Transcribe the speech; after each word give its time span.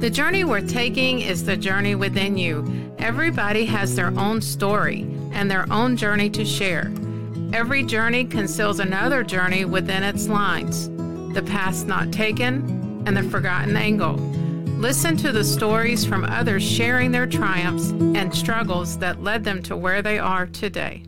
The 0.00 0.08
journey 0.08 0.44
we're 0.44 0.62
taking 0.62 1.20
is 1.20 1.44
the 1.44 1.58
journey 1.58 1.94
within 1.94 2.38
you. 2.38 2.90
Everybody 2.98 3.66
has 3.66 3.94
their 3.94 4.18
own 4.18 4.40
story 4.40 5.02
and 5.32 5.50
their 5.50 5.70
own 5.70 5.94
journey 5.94 6.30
to 6.30 6.42
share. 6.42 6.90
Every 7.52 7.82
journey 7.82 8.24
conceals 8.24 8.80
another 8.80 9.22
journey 9.22 9.66
within 9.66 10.02
its 10.02 10.26
lines 10.26 10.88
the 11.34 11.42
path 11.42 11.84
not 11.84 12.10
taken 12.12 13.02
and 13.06 13.14
the 13.14 13.22
forgotten 13.24 13.76
angle. 13.76 14.14
Listen 14.78 15.18
to 15.18 15.32
the 15.32 15.44
stories 15.44 16.02
from 16.02 16.24
others 16.24 16.62
sharing 16.62 17.12
their 17.12 17.26
triumphs 17.26 17.90
and 17.90 18.34
struggles 18.34 18.96
that 19.00 19.22
led 19.22 19.44
them 19.44 19.62
to 19.64 19.76
where 19.76 20.00
they 20.00 20.18
are 20.18 20.46
today. 20.46 21.02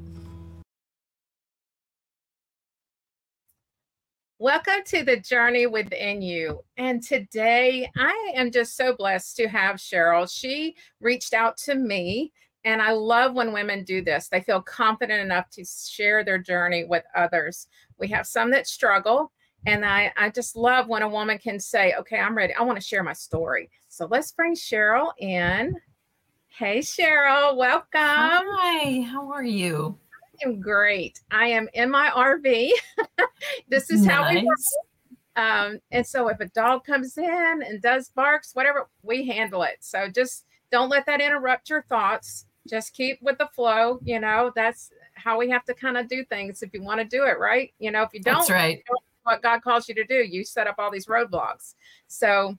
Welcome 4.43 4.83
to 4.87 5.05
the 5.05 5.19
journey 5.19 5.69
within 5.69 6.21
you. 6.21 6.65
And 6.77 7.01
today 7.01 7.89
I 7.97 8.33
am 8.35 8.51
just 8.51 8.77
so 8.77 8.93
blessed 8.93 9.37
to 9.37 9.47
have 9.47 9.77
Cheryl. 9.77 10.29
She 10.29 10.75
reached 10.99 11.33
out 11.33 11.57
to 11.59 11.77
me, 11.77 12.33
and 12.65 12.83
I 12.83 12.91
love 12.91 13.35
when 13.35 13.53
women 13.53 13.85
do 13.85 14.03
this. 14.03 14.27
They 14.27 14.41
feel 14.41 14.61
confident 14.61 15.21
enough 15.21 15.49
to 15.51 15.65
share 15.65 16.25
their 16.25 16.39
journey 16.39 16.85
with 16.85 17.05
others. 17.15 17.69
We 18.01 18.09
have 18.09 18.27
some 18.27 18.51
that 18.51 18.67
struggle, 18.67 19.31
and 19.65 19.87
I, 19.87 20.13
I 20.17 20.29
just 20.29 20.57
love 20.57 20.89
when 20.89 21.03
a 21.03 21.09
woman 21.09 21.39
can 21.39 21.61
say, 21.61 21.95
Okay, 22.01 22.19
I'm 22.19 22.37
ready. 22.37 22.53
I 22.53 22.63
want 22.63 22.81
to 22.81 22.85
share 22.85 23.05
my 23.05 23.13
story. 23.13 23.71
So 23.87 24.09
let's 24.11 24.33
bring 24.33 24.57
Cheryl 24.57 25.13
in. 25.21 25.77
Hey, 26.49 26.81
Cheryl, 26.81 27.57
welcome. 27.57 27.87
Hi, 27.95 29.03
how 29.03 29.31
are 29.31 29.45
you? 29.45 30.01
Am 30.45 30.61
great. 30.61 31.21
I 31.31 31.47
am 31.47 31.69
in 31.75 31.91
my 31.91 32.11
RV. 32.11 32.71
this 33.69 33.91
is 33.91 34.05
nice. 34.05 34.15
how 34.15 34.31
we 34.31 34.45
work. 34.45 34.59
Um, 35.35 35.79
and 35.91 36.07
so 36.07 36.29
if 36.29 36.41
a 36.41 36.49
dog 36.49 36.85
comes 36.85 37.17
in 37.17 37.63
and 37.67 37.81
does 37.81 38.11
barks, 38.11 38.51
whatever, 38.55 38.89
we 39.03 39.27
handle 39.27 39.63
it. 39.63 39.79
So 39.81 40.09
just 40.09 40.45
don't 40.71 40.89
let 40.89 41.07
that 41.07 41.21
interrupt 41.21 41.71
your 41.71 41.83
thoughts. 41.89 42.47
Just 42.69 42.95
keep 42.95 43.21
with 43.23 43.39
the 43.39 43.49
flow. 43.55 43.99
You 44.05 44.21
know, 44.21 44.53
that's 44.55 44.91
how 45.15 45.39
we 45.39 45.49
have 45.51 45.65
to 45.65 45.75
kind 45.75 45.97
of 45.97 46.09
do 46.09 46.25
things 46.25 46.63
if 46.63 46.73
you 46.73 46.83
want 46.83 47.01
to 47.01 47.05
do 47.05 47.25
it 47.25 47.39
right. 47.39 47.73
You 47.79 47.91
know, 47.91 48.03
if 48.03 48.11
you 48.13 48.21
don't, 48.21 48.35
that's 48.35 48.51
right. 48.51 48.83
You 48.89 48.97
what 49.25 49.43
God 49.43 49.63
calls 49.63 49.89
you 49.89 49.95
to 49.95 50.05
do, 50.05 50.17
you 50.17 50.45
set 50.45 50.67
up 50.67 50.77
all 50.79 50.91
these 50.91 51.07
roadblocks. 51.07 51.75
So 52.09 52.57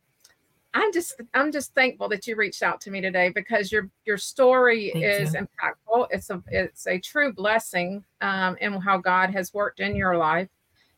I'm 0.73 0.91
just 0.91 1.21
I'm 1.33 1.52
just 1.52 1.73
thankful 1.75 2.09
that 2.09 2.25
you 2.25 2.35
reached 2.35 2.63
out 2.63 2.81
to 2.81 2.91
me 2.91 2.99
today 2.99 3.29
because 3.29 3.71
your 3.71 3.89
your 4.05 4.17
story 4.17 4.91
Thank 4.93 5.05
is 5.05 5.33
you. 5.33 5.41
impactful. 5.41 6.07
It's 6.09 6.29
a 6.29 6.41
it's 6.47 6.88
a 6.88 6.99
true 6.99 7.31
blessing 7.31 8.03
um, 8.21 8.57
in 8.59 8.73
how 8.73 8.97
God 8.97 9.29
has 9.29 9.53
worked 9.53 9.79
in 9.79 9.95
your 9.95 10.17
life. 10.17 10.49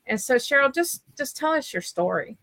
And 0.08 0.20
so 0.20 0.36
Cheryl, 0.36 0.73
just 0.73 1.03
just 1.18 1.36
tell 1.36 1.52
us 1.52 1.73
your 1.73 1.81
story. 1.81 2.38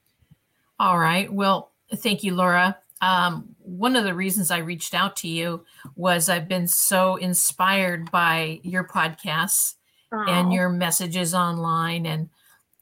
All 0.78 0.98
right. 0.98 1.33
Well, 1.33 1.70
thank 1.97 2.22
you, 2.22 2.34
Laura. 2.34 2.77
Um, 3.00 3.56
one 3.58 3.97
of 3.97 4.05
the 4.05 4.14
reasons 4.14 4.50
I 4.50 4.58
reached 4.58 4.94
out 4.94 5.16
to 5.16 5.28
you 5.28 5.64
was 5.97 6.28
I've 6.28 6.48
been 6.48 6.69
so 6.69 7.16
inspired 7.16 8.10
by 8.10 8.60
your 8.62 8.84
podcasts 8.84 9.75
Aww. 10.12 10.28
and 10.28 10.53
your 10.53 10.69
messages 10.69 11.34
online 11.34 12.06
and 12.06 12.28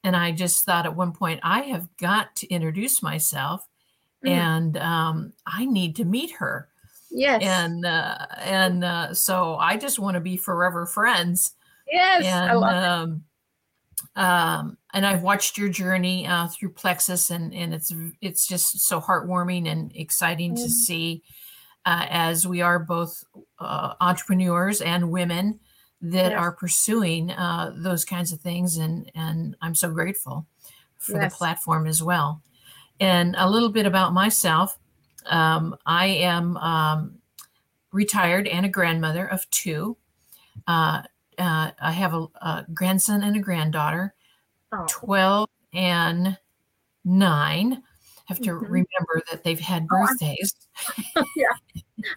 and 0.03 0.17
I 0.17 0.33
just 0.33 0.65
thought 0.65 0.87
at 0.87 0.97
one 0.97 1.13
point 1.13 1.41
I 1.43 1.63
have 1.63 1.89
got 1.99 2.35
to 2.37 2.49
introduce 2.49 3.03
myself 3.03 3.67
mm. 4.25 4.31
and 4.31 4.77
um, 4.79 5.33
I 5.47 5.65
need 5.65 5.97
to 5.97 6.05
meet 6.05 6.31
her. 6.33 6.69
Yes. 7.11 7.43
And 7.43 7.85
uh, 7.85 8.27
and 8.39 8.85
uh, 8.85 9.15
so 9.15 9.57
I 9.57 9.77
just 9.77 9.99
want 9.99 10.15
to 10.15 10.21
be 10.21 10.37
forever 10.37 10.87
friends. 10.87 11.55
Yes. 11.91 12.25
And, 12.25 12.51
I 12.51 12.55
love 12.55 13.03
um, 13.03 13.11
it. 13.13 14.21
Um, 14.21 14.79
and 14.93 15.07
I've 15.07 15.23
watched 15.23 15.59
your 15.59 15.69
journey 15.69 16.27
uh, 16.27 16.49
through 16.49 16.71
Plexus, 16.71 17.31
and 17.31 17.53
and 17.55 17.75
it's 17.75 17.93
it's 18.21 18.47
just 18.47 18.81
so 18.81 19.01
heartwarming 19.01 19.69
and 19.69 19.93
exciting 19.95 20.55
mm. 20.55 20.63
to 20.63 20.69
see. 20.69 21.23
Uh, 21.87 22.05
as 22.11 22.47
we 22.47 22.61
are 22.61 22.79
both 22.79 23.25
uh, 23.59 23.95
entrepreneurs 24.03 24.83
and 24.83 25.11
women 25.11 25.59
that 26.03 26.33
yes. 26.33 26.39
are 26.39 26.53
pursuing 26.53 27.31
uh, 27.31 27.73
those 27.75 28.05
kinds 28.05 28.33
of 28.33 28.41
things, 28.41 28.77
and 28.77 29.11
and 29.15 29.57
I'm 29.63 29.75
so 29.75 29.91
grateful 29.91 30.47
for 30.99 31.21
yes. 31.21 31.33
the 31.33 31.37
platform 31.37 31.87
as 31.87 32.03
well. 32.03 32.43
And 33.01 33.35
a 33.39 33.49
little 33.49 33.71
bit 33.71 33.87
about 33.87 34.13
myself 34.13 34.79
um, 35.27 35.77
I 35.87 36.07
am 36.07 36.57
um, 36.57 37.19
retired 37.93 38.47
and 38.47 38.67
a 38.67 38.69
grandmother 38.69 39.27
of 39.27 39.49
two. 39.51 39.97
Uh, 40.67 41.03
uh, 41.39 41.71
I 41.81 41.93
have 41.93 42.15
a, 42.15 42.27
a, 42.43 42.67
grandson 42.75 43.23
and 43.23 43.37
a 43.37 43.41
granddaughter, 43.41 44.15
oh. 44.73 44.87
12 44.89 45.49
and 45.73 46.37
nine. 47.05 47.83
Have 48.27 48.41
to 48.41 48.51
mm-hmm. 48.51 48.65
remember 48.65 49.23
that 49.31 49.43
they've 49.43 49.59
had 49.59 49.87
oh, 49.91 50.07
birthdays. 50.07 50.55
yeah, 51.37 51.47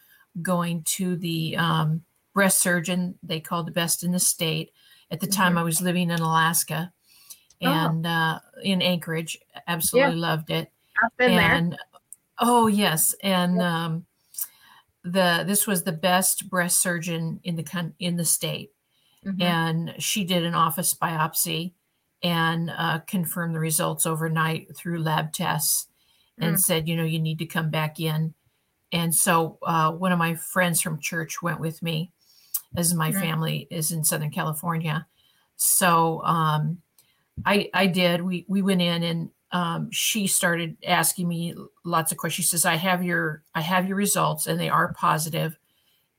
going 0.41 0.83
to 0.83 1.15
the 1.15 1.55
um, 1.57 2.03
breast 2.33 2.59
surgeon 2.59 3.17
they 3.23 3.39
called 3.39 3.67
the 3.67 3.71
best 3.71 4.03
in 4.03 4.11
the 4.11 4.19
state 4.19 4.71
at 5.09 5.19
the 5.19 5.27
time 5.27 5.51
mm-hmm. 5.51 5.59
i 5.59 5.63
was 5.63 5.81
living 5.81 6.11
in 6.11 6.19
alaska 6.19 6.91
Oh. 7.65 7.71
and 7.71 8.05
oh. 8.05 8.09
uh, 8.09 8.39
in 8.63 8.81
Anchorage. 8.81 9.37
Absolutely 9.67 10.15
yeah. 10.15 10.27
loved 10.27 10.49
it. 10.49 10.71
I've 11.03 11.17
been 11.17 11.31
and, 11.31 11.71
there. 11.73 11.79
Oh 12.39 12.67
yes, 12.67 13.15
and 13.23 13.61
um, 13.61 14.05
the 15.03 15.43
this 15.45 15.67
was 15.67 15.83
the 15.83 15.91
best 15.91 16.49
breast 16.49 16.81
surgeon 16.81 17.39
in 17.43 17.55
the 17.55 17.93
in 17.99 18.15
the 18.15 18.25
state, 18.25 18.71
mm-hmm. 19.25 19.41
and 19.41 19.95
she 19.99 20.23
did 20.23 20.43
an 20.43 20.55
office 20.55 20.93
biopsy 20.93 21.73
and 22.21 22.71
uh, 22.77 22.99
confirmed 22.99 23.53
the 23.53 23.59
results 23.59 24.05
overnight 24.05 24.75
through 24.75 25.03
lab 25.03 25.33
tests, 25.33 25.87
and 26.39 26.55
mm. 26.55 26.59
said, 26.59 26.87
you 26.87 26.95
know, 26.95 27.03
you 27.03 27.19
need 27.19 27.39
to 27.39 27.45
come 27.45 27.69
back 27.69 27.99
in. 27.99 28.33
And 28.93 29.13
so 29.13 29.57
uh, 29.63 29.91
one 29.91 30.13
of 30.13 30.19
my 30.19 30.35
friends 30.35 30.79
from 30.79 30.99
church 30.99 31.41
went 31.41 31.59
with 31.59 31.81
me, 31.81 32.11
as 32.77 32.93
my 32.93 33.11
mm. 33.11 33.19
family 33.19 33.67
is 33.69 33.91
in 33.91 34.05
Southern 34.05 34.31
California. 34.31 35.05
So 35.57 36.23
um, 36.23 36.77
I 37.45 37.69
I 37.73 37.87
did. 37.87 38.21
We 38.21 38.45
we 38.47 38.61
went 38.61 38.81
in 38.81 39.03
and 39.03 39.29
um, 39.53 39.89
she 39.91 40.25
started 40.25 40.77
asking 40.85 41.27
me 41.27 41.53
lots 41.85 42.11
of 42.11 42.17
questions. 42.17 42.45
She 42.45 42.49
says, 42.49 42.65
"I 42.65 42.75
have 42.75 43.03
your 43.03 43.43
I 43.53 43.61
have 43.61 43.87
your 43.87 43.95
results 43.95 44.47
and 44.47 44.59
they 44.59 44.69
are 44.69 44.93
positive, 44.93 45.57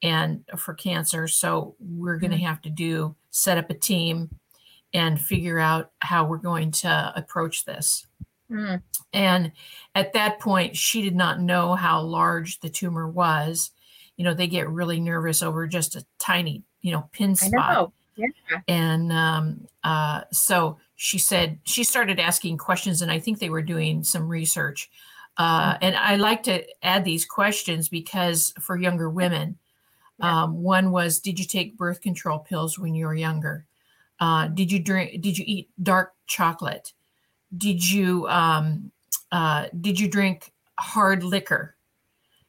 and 0.03 0.45
for 0.57 0.73
cancer. 0.73 1.27
So 1.27 1.75
we're 1.81 2.19
going 2.19 2.31
to 2.31 2.37
mm-hmm. 2.37 2.47
have 2.47 2.63
to 2.63 2.71
do 2.71 3.17
set 3.31 3.59
up 3.59 3.69
a 3.71 3.75
team 3.75 4.31
and 4.95 5.21
figure 5.21 5.59
out 5.59 5.91
how 5.99 6.25
we're 6.25 6.39
going 6.39 6.71
to 6.71 7.13
approach 7.17 7.65
this." 7.65 8.07
Mm. 8.49 8.83
And 9.13 9.53
at 9.97 10.13
that 10.13 10.39
point, 10.39 10.77
she 10.77 11.03
did 11.03 11.17
not 11.17 11.41
know 11.41 11.75
how 11.75 12.03
large 12.03 12.61
the 12.61 12.69
tumor 12.71 13.09
was. 13.09 13.73
You 14.17 14.25
know, 14.25 14.35
they 14.35 14.47
get 14.47 14.69
really 14.69 15.01
nervous 15.01 15.43
over 15.43 15.67
just 15.67 15.97
a 15.97 16.05
tiny, 16.21 16.63
you 16.83 16.93
know, 16.93 17.09
pin 17.11 17.35
spot. 17.35 17.91
Yeah. 18.17 18.29
And 18.69 19.13
um, 19.13 19.67
uh, 19.83 20.23
so 20.31 20.79
she 20.97 21.19
said 21.19 21.59
she 21.65 21.85
started 21.85 22.19
asking 22.19 22.59
questions, 22.59 23.03
and 23.03 23.11
I 23.11 23.21
think 23.21 23.39
they 23.39 23.51
were 23.51 23.63
doing 23.63 24.05
some 24.05 24.29
research. 24.29 24.91
Uh, 25.37 25.73
mm-hmm. 25.73 25.85
and 25.85 25.97
I 25.97 26.17
like 26.17 26.43
to 26.45 26.65
add 26.83 27.05
these 27.05 27.25
questions 27.25 27.89
because 27.89 28.53
for 28.61 28.77
younger 28.77 29.11
women, 29.11 29.59
Um, 30.21 30.63
one 30.63 30.93
was, 30.93 31.21
did 31.21 31.41
you 31.41 31.45
take 31.45 31.77
birth 31.77 32.01
control 32.01 32.39
pills 32.39 32.79
when 32.79 32.95
you 32.95 33.07
were 33.07 33.17
younger? 33.17 33.67
Uh, 34.21 34.47
did 34.47 34.71
you 34.71 34.79
drink? 34.79 35.21
Did 35.21 35.37
you 35.37 35.45
eat 35.45 35.69
dark 35.83 36.15
chocolate? 36.29 36.95
Did 37.51 37.83
you 37.83 38.29
um, 38.29 38.93
uh, 39.33 39.67
did 39.81 39.99
you 39.99 40.09
drink 40.09 40.53
hard 40.79 41.25
liquor? 41.25 41.75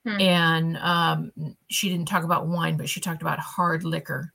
Hmm. 0.06 0.22
And 0.22 0.78
um, 0.78 1.32
she 1.68 1.90
didn't 1.90 2.08
talk 2.08 2.24
about 2.24 2.46
wine, 2.46 2.78
but 2.78 2.88
she 2.88 3.02
talked 3.02 3.24
about 3.24 3.40
hard 3.40 3.84
liquor. 3.84 4.32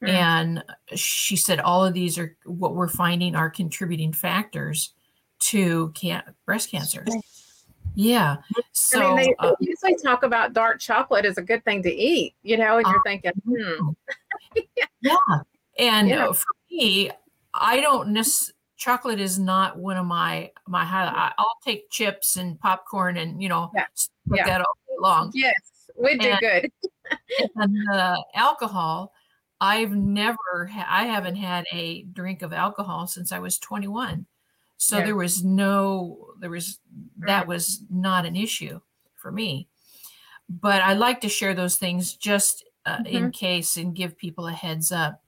Hmm. 0.00 0.08
And 0.08 0.64
she 0.94 1.36
said 1.36 1.60
all 1.60 1.84
of 1.84 1.94
these 1.94 2.18
are 2.18 2.36
what 2.44 2.74
we're 2.74 2.88
finding 2.88 3.34
are 3.34 3.50
contributing 3.50 4.12
factors 4.12 4.94
to 5.40 5.92
can- 5.94 6.34
breast 6.46 6.70
cancer. 6.70 7.04
Yeah. 7.94 8.36
So 8.72 9.12
I 9.12 9.16
mean, 9.16 9.16
they 9.16 9.34
uh, 9.38 9.54
usually 9.60 9.96
talk 9.96 10.22
about 10.22 10.52
dark 10.52 10.80
chocolate 10.80 11.24
as 11.24 11.38
a 11.38 11.42
good 11.42 11.64
thing 11.64 11.82
to 11.82 11.92
eat, 11.92 12.34
you 12.42 12.56
know, 12.56 12.78
and 12.78 12.86
you're 12.86 12.98
uh, 12.98 13.02
thinking, 13.04 13.32
hmm. 13.46 13.88
yeah. 15.02 15.16
And 15.78 16.08
yeah. 16.08 16.28
Uh, 16.28 16.32
for 16.32 16.54
me, 16.70 17.10
I 17.54 17.80
don't 17.80 18.10
necessarily 18.10 18.56
chocolate 18.80 19.20
is 19.20 19.38
not 19.38 19.78
one 19.78 19.96
of 19.96 20.06
my 20.06 20.50
my 20.66 20.84
highlight. 20.84 21.32
I'll 21.38 21.58
take 21.64 21.90
chips 21.90 22.36
and 22.36 22.58
popcorn 22.58 23.16
and 23.18 23.40
you 23.40 23.48
know 23.48 23.70
yeah. 23.74 23.84
yeah. 24.34 24.46
that 24.46 24.60
all 24.62 24.78
day 24.88 24.94
long. 24.98 25.30
Yes, 25.34 25.60
we 25.96 26.16
do 26.16 26.30
and, 26.30 26.40
good. 26.40 26.72
and 27.56 27.74
the 27.74 28.24
alcohol, 28.34 29.12
I've 29.60 29.92
never 29.92 30.66
ha- 30.70 30.86
I 30.88 31.04
haven't 31.04 31.36
had 31.36 31.64
a 31.72 32.02
drink 32.02 32.42
of 32.42 32.52
alcohol 32.52 33.06
since 33.06 33.32
I 33.32 33.38
was 33.38 33.58
21. 33.58 34.26
So 34.76 34.98
yeah. 34.98 35.04
there 35.04 35.16
was 35.16 35.44
no 35.44 36.28
there 36.40 36.50
was 36.50 36.78
that 37.18 37.46
was 37.46 37.82
not 37.90 38.24
an 38.24 38.36
issue 38.36 38.80
for 39.16 39.30
me. 39.30 39.68
But 40.48 40.82
I 40.82 40.94
like 40.94 41.20
to 41.20 41.28
share 41.28 41.54
those 41.54 41.76
things 41.76 42.14
just 42.14 42.64
uh, 42.86 42.96
mm-hmm. 42.96 43.06
in 43.06 43.30
case 43.30 43.76
and 43.76 43.94
give 43.94 44.16
people 44.16 44.46
a 44.46 44.52
heads 44.52 44.90
up. 44.90 45.22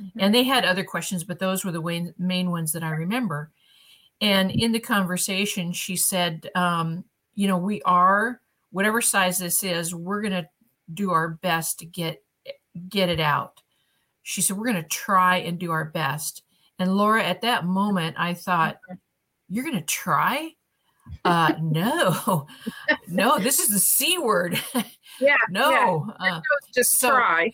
Mm-hmm. 0.00 0.20
And 0.20 0.34
they 0.34 0.44
had 0.44 0.64
other 0.64 0.84
questions, 0.84 1.24
but 1.24 1.38
those 1.38 1.64
were 1.64 1.72
the 1.72 1.80
way, 1.80 2.12
main 2.18 2.50
ones 2.50 2.72
that 2.72 2.84
I 2.84 2.90
remember. 2.90 3.50
And 4.20 4.50
in 4.50 4.72
the 4.72 4.80
conversation, 4.80 5.72
she 5.72 5.96
said, 5.96 6.50
um, 6.54 7.04
you 7.34 7.48
know, 7.48 7.56
we 7.56 7.80
are, 7.82 8.40
whatever 8.70 9.00
size 9.00 9.38
this 9.38 9.64
is, 9.64 9.94
we're 9.94 10.20
going 10.20 10.32
to 10.32 10.48
do 10.92 11.10
our 11.10 11.28
best 11.28 11.78
to 11.78 11.86
get 11.86 12.22
get 12.88 13.08
it 13.08 13.20
out. 13.20 13.62
She 14.22 14.42
said, 14.42 14.56
we're 14.56 14.70
going 14.70 14.82
to 14.82 14.88
try 14.88 15.38
and 15.38 15.58
do 15.58 15.70
our 15.70 15.86
best. 15.86 16.42
And 16.78 16.96
Laura, 16.96 17.22
at 17.22 17.42
that 17.42 17.64
moment, 17.64 18.16
I 18.18 18.34
thought, 18.34 18.76
mm-hmm. 18.76 18.94
you're 19.48 19.64
going 19.64 19.78
to 19.78 19.82
try? 19.82 20.50
Uh, 21.24 21.52
no, 21.60 22.46
no, 23.08 23.36
this 23.40 23.58
is 23.58 23.68
the 23.68 23.80
C 23.80 24.16
word. 24.16 24.60
Yeah. 25.20 25.34
no. 25.50 26.14
Yeah. 26.22 26.36
Uh, 26.36 26.40
just 26.72 27.00
so, 27.00 27.10
try 27.10 27.50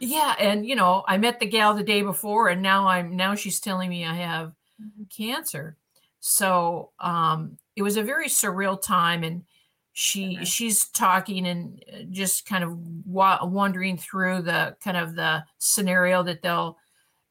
yeah 0.00 0.34
and 0.38 0.66
you 0.66 0.74
know 0.74 1.04
i 1.08 1.16
met 1.16 1.40
the 1.40 1.46
gal 1.46 1.74
the 1.74 1.82
day 1.82 2.02
before 2.02 2.48
and 2.48 2.60
now 2.60 2.86
i'm 2.86 3.16
now 3.16 3.34
she's 3.34 3.60
telling 3.60 3.88
me 3.88 4.04
i 4.04 4.14
have 4.14 4.48
mm-hmm. 4.80 5.04
cancer 5.04 5.76
so 6.20 6.90
um 7.00 7.56
it 7.76 7.82
was 7.82 7.96
a 7.96 8.02
very 8.02 8.28
surreal 8.28 8.80
time 8.80 9.22
and 9.22 9.42
she 9.98 10.44
she's 10.44 10.88
talking 10.88 11.46
and 11.46 11.82
uh, 11.92 12.02
just 12.10 12.46
kind 12.46 12.62
of 12.62 12.76
wa- 13.06 13.44
wandering 13.44 13.96
through 13.96 14.42
the 14.42 14.76
kind 14.82 14.96
of 14.96 15.14
the 15.14 15.42
scenario 15.58 16.22
that 16.22 16.42
they'll 16.42 16.76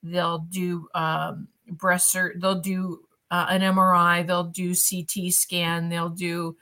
they'll 0.02 0.40
do 0.50 0.88
um 0.96 1.48
breast 1.70 2.16
or 2.16 2.34
they'll 2.38 2.60
do 2.60 3.00
uh, 3.32 3.46
an 3.50 3.62
mri 3.62 4.26
they'll 4.26 4.46
do 4.46 4.74
ct 4.74 5.34
scan 5.34 5.90
they'll 5.90 6.10
do 6.10 6.56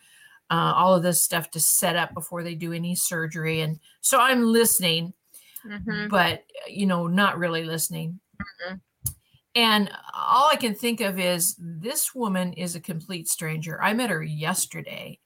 uh, 0.50 0.74
all 0.76 0.94
of 0.94 1.04
this 1.04 1.24
stuff 1.24 1.50
to 1.50 1.60
set 1.60 1.96
up 1.96 2.14
before 2.14 2.44
they 2.44 2.54
do 2.54 2.74
any 2.74 2.96
surgery 2.96 3.62
and 3.62 3.80
so 4.02 4.20
i'm 4.20 4.44
listening 4.44 5.14
mm-hmm. 5.66 6.08
but 6.10 6.44
you 6.68 6.86
know, 6.86 7.08
not 7.08 7.38
really 7.38 7.64
listening. 7.64 8.20
Mm-hmm. 8.42 8.76
And 9.56 9.92
all 10.16 10.50
I 10.52 10.56
can 10.56 10.74
think 10.74 11.00
of 11.02 11.20
is 11.20 11.56
this 11.60 12.16
woman 12.16 12.54
is 12.54 12.76
a 12.76 12.82
complete 12.82 13.28
stranger. 13.28 13.82
I 13.82 13.94
met 13.94 14.10
her 14.10 14.24
yesterday. 14.24 15.20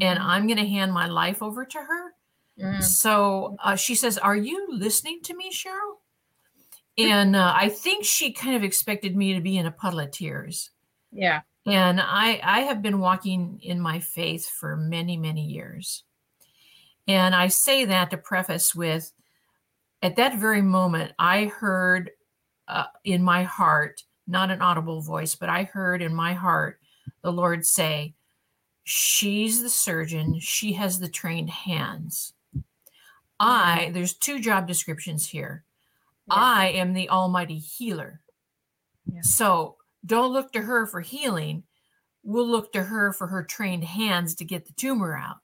And 0.00 0.18
I'm 0.18 0.46
going 0.46 0.58
to 0.58 0.66
hand 0.66 0.92
my 0.92 1.06
life 1.06 1.42
over 1.42 1.64
to 1.64 1.78
her. 1.78 2.14
Mm. 2.60 2.82
So 2.82 3.56
uh, 3.62 3.76
she 3.76 3.94
says, 3.94 4.18
Are 4.18 4.36
you 4.36 4.68
listening 4.70 5.20
to 5.24 5.36
me, 5.36 5.50
Cheryl? 5.50 5.96
And 6.98 7.34
uh, 7.34 7.54
I 7.56 7.70
think 7.70 8.04
she 8.04 8.32
kind 8.32 8.56
of 8.56 8.62
expected 8.62 9.16
me 9.16 9.34
to 9.34 9.40
be 9.40 9.56
in 9.56 9.66
a 9.66 9.70
puddle 9.70 10.00
of 10.00 10.10
tears. 10.10 10.70
Yeah. 11.12 11.40
And 11.66 12.00
I, 12.00 12.40
I 12.42 12.60
have 12.60 12.82
been 12.82 13.00
walking 13.00 13.60
in 13.62 13.80
my 13.80 14.00
faith 14.00 14.48
for 14.48 14.76
many, 14.76 15.16
many 15.16 15.46
years. 15.46 16.04
And 17.06 17.34
I 17.34 17.48
say 17.48 17.84
that 17.86 18.10
to 18.10 18.18
preface 18.18 18.74
with 18.74 19.12
at 20.02 20.16
that 20.16 20.38
very 20.38 20.62
moment, 20.62 21.12
I 21.18 21.46
heard 21.46 22.10
uh, 22.68 22.84
in 23.04 23.22
my 23.22 23.42
heart, 23.42 24.04
not 24.26 24.50
an 24.50 24.62
audible 24.62 25.00
voice, 25.00 25.34
but 25.34 25.48
I 25.48 25.64
heard 25.64 26.02
in 26.02 26.14
my 26.14 26.32
heart 26.32 26.78
the 27.22 27.32
Lord 27.32 27.66
say, 27.66 28.14
She's 28.92 29.62
the 29.62 29.70
surgeon, 29.70 30.40
she 30.40 30.72
has 30.72 30.98
the 30.98 31.08
trained 31.08 31.48
hands. 31.48 32.32
I, 33.38 33.92
there's 33.94 34.14
two 34.14 34.40
job 34.40 34.66
descriptions 34.66 35.28
here. 35.28 35.62
Yeah. 36.26 36.34
I 36.36 36.66
am 36.70 36.92
the 36.92 37.08
almighty 37.08 37.56
healer. 37.58 38.20
Yeah. 39.06 39.20
So 39.22 39.76
don't 40.04 40.32
look 40.32 40.52
to 40.54 40.62
her 40.62 40.86
for 40.86 41.00
healing. 41.00 41.62
We'll 42.24 42.48
look 42.48 42.72
to 42.72 42.82
her 42.82 43.12
for 43.12 43.28
her 43.28 43.44
trained 43.44 43.84
hands 43.84 44.34
to 44.34 44.44
get 44.44 44.66
the 44.66 44.72
tumor 44.72 45.16
out. 45.16 45.36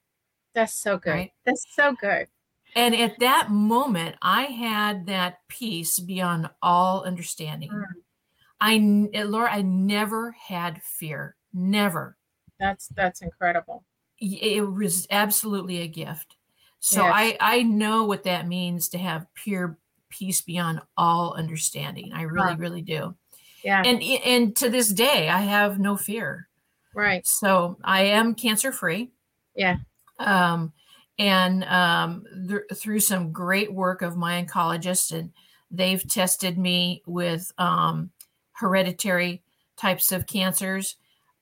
That's 0.53 0.73
so 0.73 0.97
good. 0.97 1.11
Right? 1.11 1.31
That's 1.45 1.65
so 1.73 1.95
good. 2.01 2.27
And 2.75 2.93
at 2.93 3.17
that 3.19 3.49
moment, 3.49 4.17
I 4.21 4.43
had 4.43 5.05
that 5.05 5.37
peace 5.47 5.99
beyond 5.99 6.49
all 6.61 7.05
understanding. 7.05 7.69
Mm. 7.69 9.13
I, 9.13 9.23
Laura, 9.23 9.49
I 9.49 9.61
never 9.61 10.31
had 10.31 10.83
fear. 10.83 11.37
Never. 11.53 12.17
That's 12.59 12.87
that's 12.89 13.21
incredible. 13.21 13.83
It 14.19 14.61
was 14.61 15.07
absolutely 15.11 15.81
a 15.81 15.87
gift. 15.87 16.35
So 16.79 17.03
yes. 17.03 17.13
I 17.15 17.37
I 17.39 17.63
know 17.63 18.05
what 18.05 18.23
that 18.23 18.47
means 18.47 18.89
to 18.89 18.97
have 18.97 19.27
pure 19.33 19.77
peace 20.09 20.41
beyond 20.41 20.81
all 20.95 21.33
understanding. 21.33 22.11
I 22.13 22.23
really 22.23 22.49
huh. 22.49 22.57
really 22.57 22.81
do. 22.81 23.15
Yeah. 23.63 23.83
And 23.85 24.01
and 24.01 24.55
to 24.57 24.69
this 24.69 24.89
day, 24.89 25.29
I 25.29 25.41
have 25.41 25.79
no 25.79 25.97
fear. 25.97 26.47
Right. 26.95 27.25
So 27.27 27.77
I 27.83 28.03
am 28.03 28.33
cancer 28.33 28.71
free. 28.71 29.11
Yeah. 29.55 29.77
Um, 30.19 30.73
and 31.19 31.63
um, 31.65 32.23
th- 32.47 32.61
through 32.75 32.99
some 32.99 33.31
great 33.31 33.73
work 33.73 34.01
of 34.01 34.17
my 34.17 34.43
oncologist, 34.43 35.17
and 35.17 35.31
they've 35.71 36.07
tested 36.07 36.57
me 36.57 37.01
with 37.05 37.51
um, 37.57 38.11
hereditary 38.53 39.43
types 39.77 40.11
of 40.11 40.27
cancers. 40.27 40.95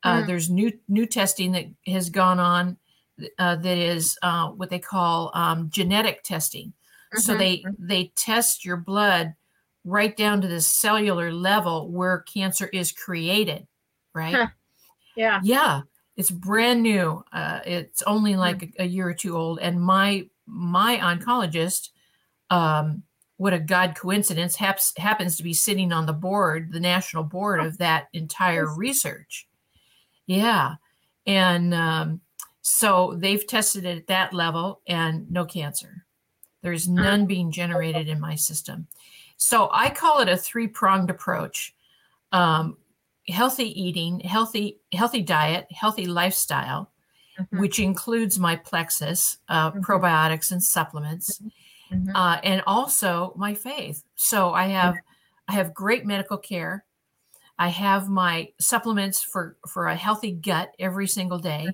Uh, 0.05 0.21
mm. 0.21 0.27
There's 0.27 0.49
new 0.49 0.71
new 0.87 1.05
testing 1.05 1.51
that 1.51 1.65
has 1.87 2.09
gone 2.09 2.39
on 2.39 2.77
uh, 3.37 3.57
that 3.57 3.77
is 3.77 4.17
uh, 4.21 4.49
what 4.49 4.69
they 4.69 4.79
call 4.79 5.31
um, 5.33 5.69
genetic 5.69 6.23
testing. 6.23 6.67
Mm-hmm. 6.67 7.19
So 7.19 7.35
they 7.35 7.65
they 7.77 8.11
test 8.15 8.63
your 8.63 8.77
blood 8.77 9.33
right 9.83 10.15
down 10.15 10.41
to 10.41 10.47
the 10.47 10.61
cellular 10.61 11.31
level 11.31 11.89
where 11.89 12.19
cancer 12.19 12.67
is 12.67 12.91
created, 12.91 13.67
right? 14.13 14.33
Huh. 14.33 14.47
Yeah. 15.15 15.39
Yeah 15.43 15.81
it's 16.17 16.31
brand 16.31 16.81
new. 16.81 17.23
Uh, 17.31 17.59
it's 17.65 18.01
only 18.03 18.33
hmm. 18.33 18.39
like 18.39 18.63
a, 18.79 18.83
a, 18.83 18.85
year 18.85 19.09
or 19.09 19.13
two 19.13 19.37
old. 19.37 19.59
And 19.59 19.81
my 19.81 20.27
my 20.47 20.97
oncologist, 20.97 21.89
um, 22.49 23.03
what 23.37 23.53
a 23.53 23.59
god 23.59 23.95
coincidence, 23.95 24.55
haps, 24.55 24.93
happens 24.97 25.37
to 25.37 25.43
be 25.43 25.53
sitting 25.53 25.91
on 25.91 26.05
the 26.05 26.13
board, 26.13 26.71
the 26.71 26.79
national 26.79 27.23
board 27.23 27.59
of 27.59 27.77
that 27.79 28.07
entire 28.13 28.73
research. 28.73 29.47
Yeah, 30.27 30.75
and 31.25 31.73
um, 31.73 32.21
so 32.61 33.15
they've 33.17 33.45
tested 33.45 33.85
it 33.85 33.97
at 33.97 34.07
that 34.07 34.33
level, 34.33 34.81
and 34.87 35.29
no 35.31 35.45
cancer. 35.45 36.05
There's 36.61 36.87
none 36.87 37.27
being 37.27 37.51
generated 37.51 38.07
in 38.07 38.19
my 38.19 38.35
system. 38.35 38.87
So 39.37 39.69
I 39.71 39.89
call 39.89 40.19
it 40.21 40.29
a 40.29 40.37
three 40.37 40.67
pronged 40.67 41.11
approach. 41.11 41.75
Um, 42.31 42.77
healthy 43.27 43.81
eating, 43.81 44.19
healthy 44.21 44.79
healthy 44.93 45.21
diet, 45.21 45.67
healthy 45.71 46.05
lifestyle, 46.05 46.91
mm-hmm. 47.39 47.59
which 47.59 47.79
includes 47.79 48.39
my 48.39 48.55
plexus, 48.55 49.37
uh, 49.49 49.71
mm-hmm. 49.71 49.81
probiotics 49.81 50.51
and 50.51 50.63
supplements, 50.63 51.39
mm-hmm. 51.39 52.09
mm-hmm. 52.09 52.15
uh, 52.15 52.37
and 52.43 52.63
also 52.67 53.33
my 53.35 53.53
faith. 53.53 54.03
So 54.15 54.53
I 54.53 54.67
have 54.67 54.95
I 55.47 55.53
have 55.53 55.73
great 55.73 56.05
medical 56.05 56.37
care. 56.37 56.84
I 57.57 57.69
have 57.69 58.09
my 58.09 58.49
supplements 58.59 59.21
for 59.21 59.57
for 59.67 59.87
a 59.87 59.95
healthy 59.95 60.31
gut 60.31 60.73
every 60.79 61.07
single 61.07 61.39
day, 61.39 61.67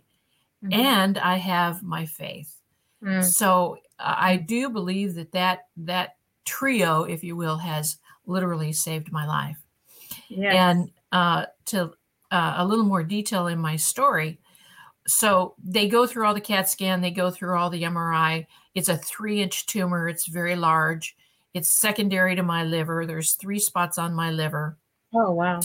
mm-hmm. 0.63 0.73
and 0.73 1.17
I 1.17 1.37
have 1.37 1.81
my 1.83 2.05
faith. 2.05 2.55
Mm. 3.03 3.23
So 3.23 3.77
uh, 3.99 4.15
I 4.17 4.37
do 4.37 4.69
believe 4.69 5.15
that 5.15 5.31
that 5.31 5.67
that 5.77 6.17
trio, 6.45 7.03
if 7.03 7.23
you 7.23 7.35
will, 7.35 7.57
has 7.57 7.97
literally 8.25 8.73
saved 8.73 9.11
my 9.11 9.25
life. 9.25 9.57
Yes. 10.29 10.53
And 10.55 10.91
uh, 11.11 11.45
to 11.65 11.93
uh, 12.31 12.53
a 12.57 12.65
little 12.65 12.85
more 12.85 13.03
detail 13.03 13.47
in 13.47 13.59
my 13.59 13.75
story, 13.75 14.39
so 15.07 15.55
they 15.63 15.87
go 15.87 16.05
through 16.05 16.27
all 16.27 16.33
the 16.33 16.41
CAT 16.41 16.69
scan, 16.69 17.01
they 17.01 17.11
go 17.11 17.31
through 17.31 17.57
all 17.57 17.69
the 17.69 17.83
MRI. 17.83 18.45
It's 18.75 18.89
a 18.89 18.97
three 18.97 19.41
inch 19.41 19.65
tumor, 19.65 20.07
it's 20.07 20.27
very 20.27 20.55
large. 20.55 21.15
It's 21.53 21.69
secondary 21.69 22.35
to 22.35 22.43
my 22.43 22.63
liver. 22.63 23.05
There's 23.05 23.33
three 23.33 23.59
spots 23.59 23.97
on 23.97 24.13
my 24.13 24.31
liver. 24.31 24.77
Oh, 25.13 25.31
wow. 25.31 25.59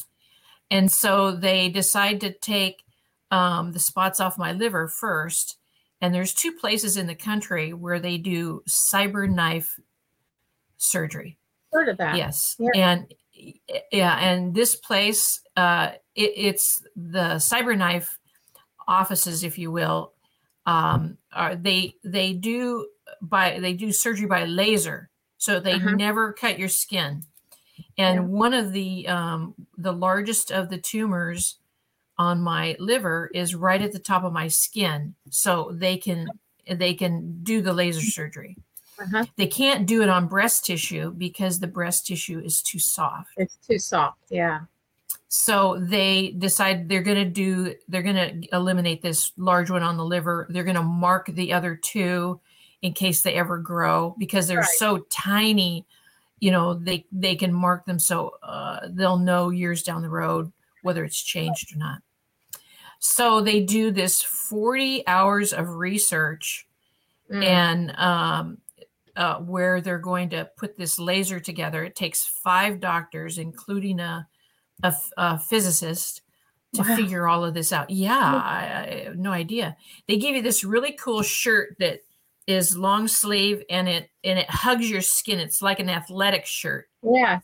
And 0.71 0.91
so 0.91 1.33
they 1.33 1.69
decide 1.69 2.21
to 2.23 2.33
take 2.33 2.83
um, 3.31 3.73
the 3.73 3.79
spots 3.79 4.21
off 4.21 4.38
my 4.38 4.53
liver 4.53 4.88
first. 4.88 5.59
And 6.00 6.15
there's 6.15 6.35
two 6.35 6.53
places 6.53 6.97
in 6.97 7.07
the 7.07 7.15
country 7.15 7.73
where 7.73 7.99
they 7.99 8.19
do 8.19 8.62
CyberKnife 8.69 9.69
surgery. 10.76 11.38
Heard 11.73 11.88
of 11.88 11.99
that? 11.99 12.17
Yes. 12.17 12.57
Yeah. 12.59 12.71
And 12.75 13.15
yeah, 13.93 14.19
and 14.19 14.55
this 14.55 14.76
place, 14.76 15.41
uh, 15.57 15.93
it, 16.15 16.33
it's 16.37 16.83
the 16.95 17.37
CyberKnife 17.37 18.09
offices, 18.88 19.45
if 19.45 19.59
you 19.59 19.71
will. 19.71 20.12
Um, 20.65 21.19
are 21.33 21.55
they 21.55 21.95
they 22.03 22.33
do 22.33 22.88
by 23.23 23.59
they 23.61 23.73
do 23.73 23.93
surgery 23.93 24.26
by 24.26 24.45
laser, 24.47 25.11
so 25.38 25.61
they 25.61 25.75
uh-huh. 25.75 25.93
never 25.93 26.33
cut 26.33 26.59
your 26.59 26.69
skin. 26.69 27.23
And 27.99 28.15
yeah. 28.15 28.21
one 28.23 28.55
of 28.55 28.73
the 28.73 29.09
um, 29.09 29.55
the 29.79 29.93
largest 29.93 30.50
of 30.50 30.69
the 30.69 30.79
tumors 30.79 31.57
on 32.19 32.41
my 32.41 32.76
liver 32.79 33.31
is 33.35 33.55
right 33.55 33.81
at 33.81 33.93
the 33.93 33.99
top 33.99 34.25
of 34.25 34.33
my 34.33 34.49
skin, 34.49 35.15
so 35.31 35.71
they 35.73 35.97
can 35.97 36.29
they 36.71 36.95
can 36.95 37.43
do 37.43 37.62
the 37.62 37.73
laser 37.73 38.00
surgery. 38.00 38.57
Uh-huh. 38.99 39.26
They 39.37 39.47
can't 39.47 39.87
do 39.87 40.03
it 40.03 40.09
on 40.09 40.26
breast 40.26 40.65
tissue 40.65 41.11
because 41.12 41.59
the 41.59 41.67
breast 41.67 42.07
tissue 42.07 42.41
is 42.41 42.62
too 42.62 42.79
soft. 42.79 43.31
It's 43.37 43.57
too 43.57 43.79
soft. 43.79 44.19
Yeah. 44.31 44.61
So 45.29 45.79
they 45.81 46.31
decide 46.38 46.88
they're 46.88 47.03
going 47.03 47.19
to 47.19 47.31
do, 47.31 47.75
they're 47.88 48.03
going 48.03 48.41
to 48.43 48.57
eliminate 48.57 49.03
this 49.03 49.33
large 49.37 49.71
one 49.71 49.83
on 49.83 49.97
the 49.97 50.05
liver. 50.05 50.47
They're 50.49 50.65
going 50.65 50.76
to 50.76 50.83
mark 50.83 51.26
the 51.26 51.53
other 51.53 51.76
two 51.76 52.41
in 52.81 52.93
case 52.93 53.23
they 53.23 53.35
ever 53.35 53.59
grow 53.59 54.15
because 54.19 54.47
they're 54.47 54.59
right. 54.59 54.69
so 54.76 54.99
tiny. 55.11 55.85
You 56.38 56.50
know, 56.50 56.75
they 56.75 57.07
they 57.11 57.35
can 57.37 57.52
mark 57.52 57.87
them 57.87 57.99
so 57.99 58.35
uh, 58.43 58.88
they'll 58.90 59.19
know 59.19 59.50
years 59.50 59.83
down 59.83 60.02
the 60.02 60.11
road 60.11 60.52
whether 60.87 61.05
it's 61.05 61.21
changed 61.21 61.75
or 61.75 61.78
not. 61.78 61.99
So 63.00 63.40
they 63.40 63.61
do 63.61 63.90
this 63.90 64.23
40 64.23 65.07
hours 65.07 65.52
of 65.52 65.69
research 65.69 66.66
mm. 67.31 67.45
and 67.45 67.90
um, 67.99 68.59
uh, 69.16 69.38
where 69.40 69.81
they're 69.81 69.99
going 69.99 70.31
to 70.31 70.49
put 70.57 70.76
this 70.76 70.99
laser 70.99 71.40
together. 71.40 71.83
It 71.85 71.97
takes 71.97 72.25
five 72.25 72.78
doctors, 72.78 73.37
including 73.37 73.99
a, 73.99 74.28
a, 74.83 74.95
a 75.16 75.38
physicist, 75.38 76.23
to 76.75 76.83
wow. 76.83 76.97
figure 76.97 77.26
all 77.26 77.45
of 77.45 77.55
this 77.55 77.73
out. 77.73 77.90
Yeah, 77.90 78.14
I, 78.16 78.87
I, 78.87 79.05
have 79.07 79.16
no 79.16 79.31
idea. 79.33 79.76
They 80.07 80.19
give 80.19 80.37
you 80.37 80.43
this 80.43 80.62
really 80.62 80.93
cool 80.93 81.23
shirt 81.23 81.76
that 81.78 82.00
is 82.47 82.76
long 82.76 83.09
sleeve 83.09 83.62
and 83.69 83.88
it 83.88 84.11
and 84.25 84.38
it 84.38 84.49
hugs 84.49 84.88
your 84.88 85.00
skin. 85.00 85.41
It's 85.41 85.62
like 85.62 85.81
an 85.81 85.88
athletic 85.88 86.47
shirt. 86.47 86.88
Yeah. 87.03 87.41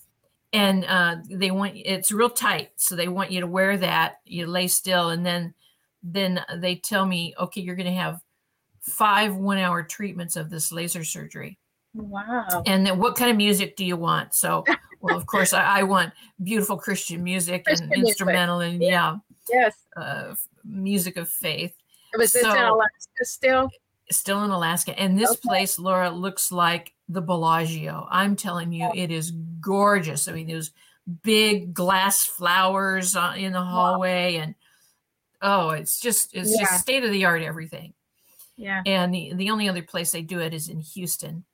And 0.53 0.85
uh, 0.85 1.17
they 1.31 1.51
want 1.51 1.73
it's 1.77 2.13
real 2.13 2.31
tight, 2.31 2.71
so 2.77 2.95
they 2.95 3.09
want 3.09 3.31
you 3.31 3.41
to 3.41 3.47
wear 3.47 3.77
that. 3.79 4.17
You 4.25 4.47
lay 4.47 4.69
still, 4.69 5.11
and 5.11 5.25
then 5.25 5.55
then 6.03 6.45
they 6.57 6.77
tell 6.77 7.07
me, 7.07 7.35
okay, 7.39 7.61
you're 7.61 7.77
going 7.77 7.87
to 7.87 7.93
have 7.93 8.21
five 8.83 9.35
one 9.35 9.59
hour 9.59 9.83
treatments 9.83 10.37
of 10.37 10.51
this 10.51 10.71
laser 10.71 11.05
surgery. 11.05 11.59
Wow. 11.95 12.63
And 12.67 12.87
then 12.87 12.99
what 12.99 13.17
kind 13.17 13.31
of 13.31 13.37
music 13.37 13.77
do 13.77 13.85
you 13.85 13.97
want? 13.97 14.35
So, 14.35 14.65
well, 15.01 15.17
of 15.17 15.27
course, 15.27 15.53
I, 15.53 15.81
I 15.81 15.83
want 15.85 16.13
beautiful 16.43 16.77
Christian 16.77 17.23
music 17.25 17.65
Christian 17.65 17.91
and 17.93 18.07
instrumental 18.07 18.59
music. 18.59 18.75
and 18.75 18.83
yeah. 18.83 19.17
Yes. 19.51 19.75
Uh, 19.97 20.35
music 20.65 21.17
of 21.17 21.29
faith. 21.29 21.75
Was 22.17 22.33
this 22.33 22.43
so, 22.43 22.53
in 22.53 22.59
Alaska 22.59 23.25
still? 23.25 23.71
Still 24.13 24.45
in 24.45 24.51
Alaska. 24.51 24.99
And 24.99 25.19
this 25.19 25.31
okay. 25.31 25.41
place, 25.43 25.79
Laura, 25.79 26.11
looks 26.11 26.53
like 26.53 26.93
the 27.09 27.23
Bellagio. 27.23 28.07
I'm 28.11 28.37
telling 28.37 28.73
you, 28.73 28.91
it 28.95 29.11
is 29.11 29.33
gorgeous. 29.61 30.29
I 30.29 30.33
mean, 30.33 30.47
there's 30.47 30.71
big 31.23 31.75
glass 31.75 32.25
flowers 32.25 33.17
uh, 33.17 33.35
in 33.37 33.53
the 33.53 33.61
hallway 33.61 34.37
wow. 34.37 34.43
and 34.43 34.55
oh, 35.43 35.71
it's 35.71 36.01
just 36.01 36.35
it's 36.35 36.53
yeah. 36.53 36.61
just 36.61 36.81
state 36.81 37.05
of 37.05 37.11
the 37.11 37.25
art 37.25 37.43
everything. 37.43 37.93
Yeah. 38.57 38.83
And 38.87 39.13
the, 39.13 39.33
the 39.35 39.51
only 39.51 39.69
other 39.69 39.83
place 39.83 40.13
they 40.13 40.23
do 40.23 40.41
it 40.41 40.55
is 40.55 40.69
in 40.69 40.81
Houston. 40.81 41.45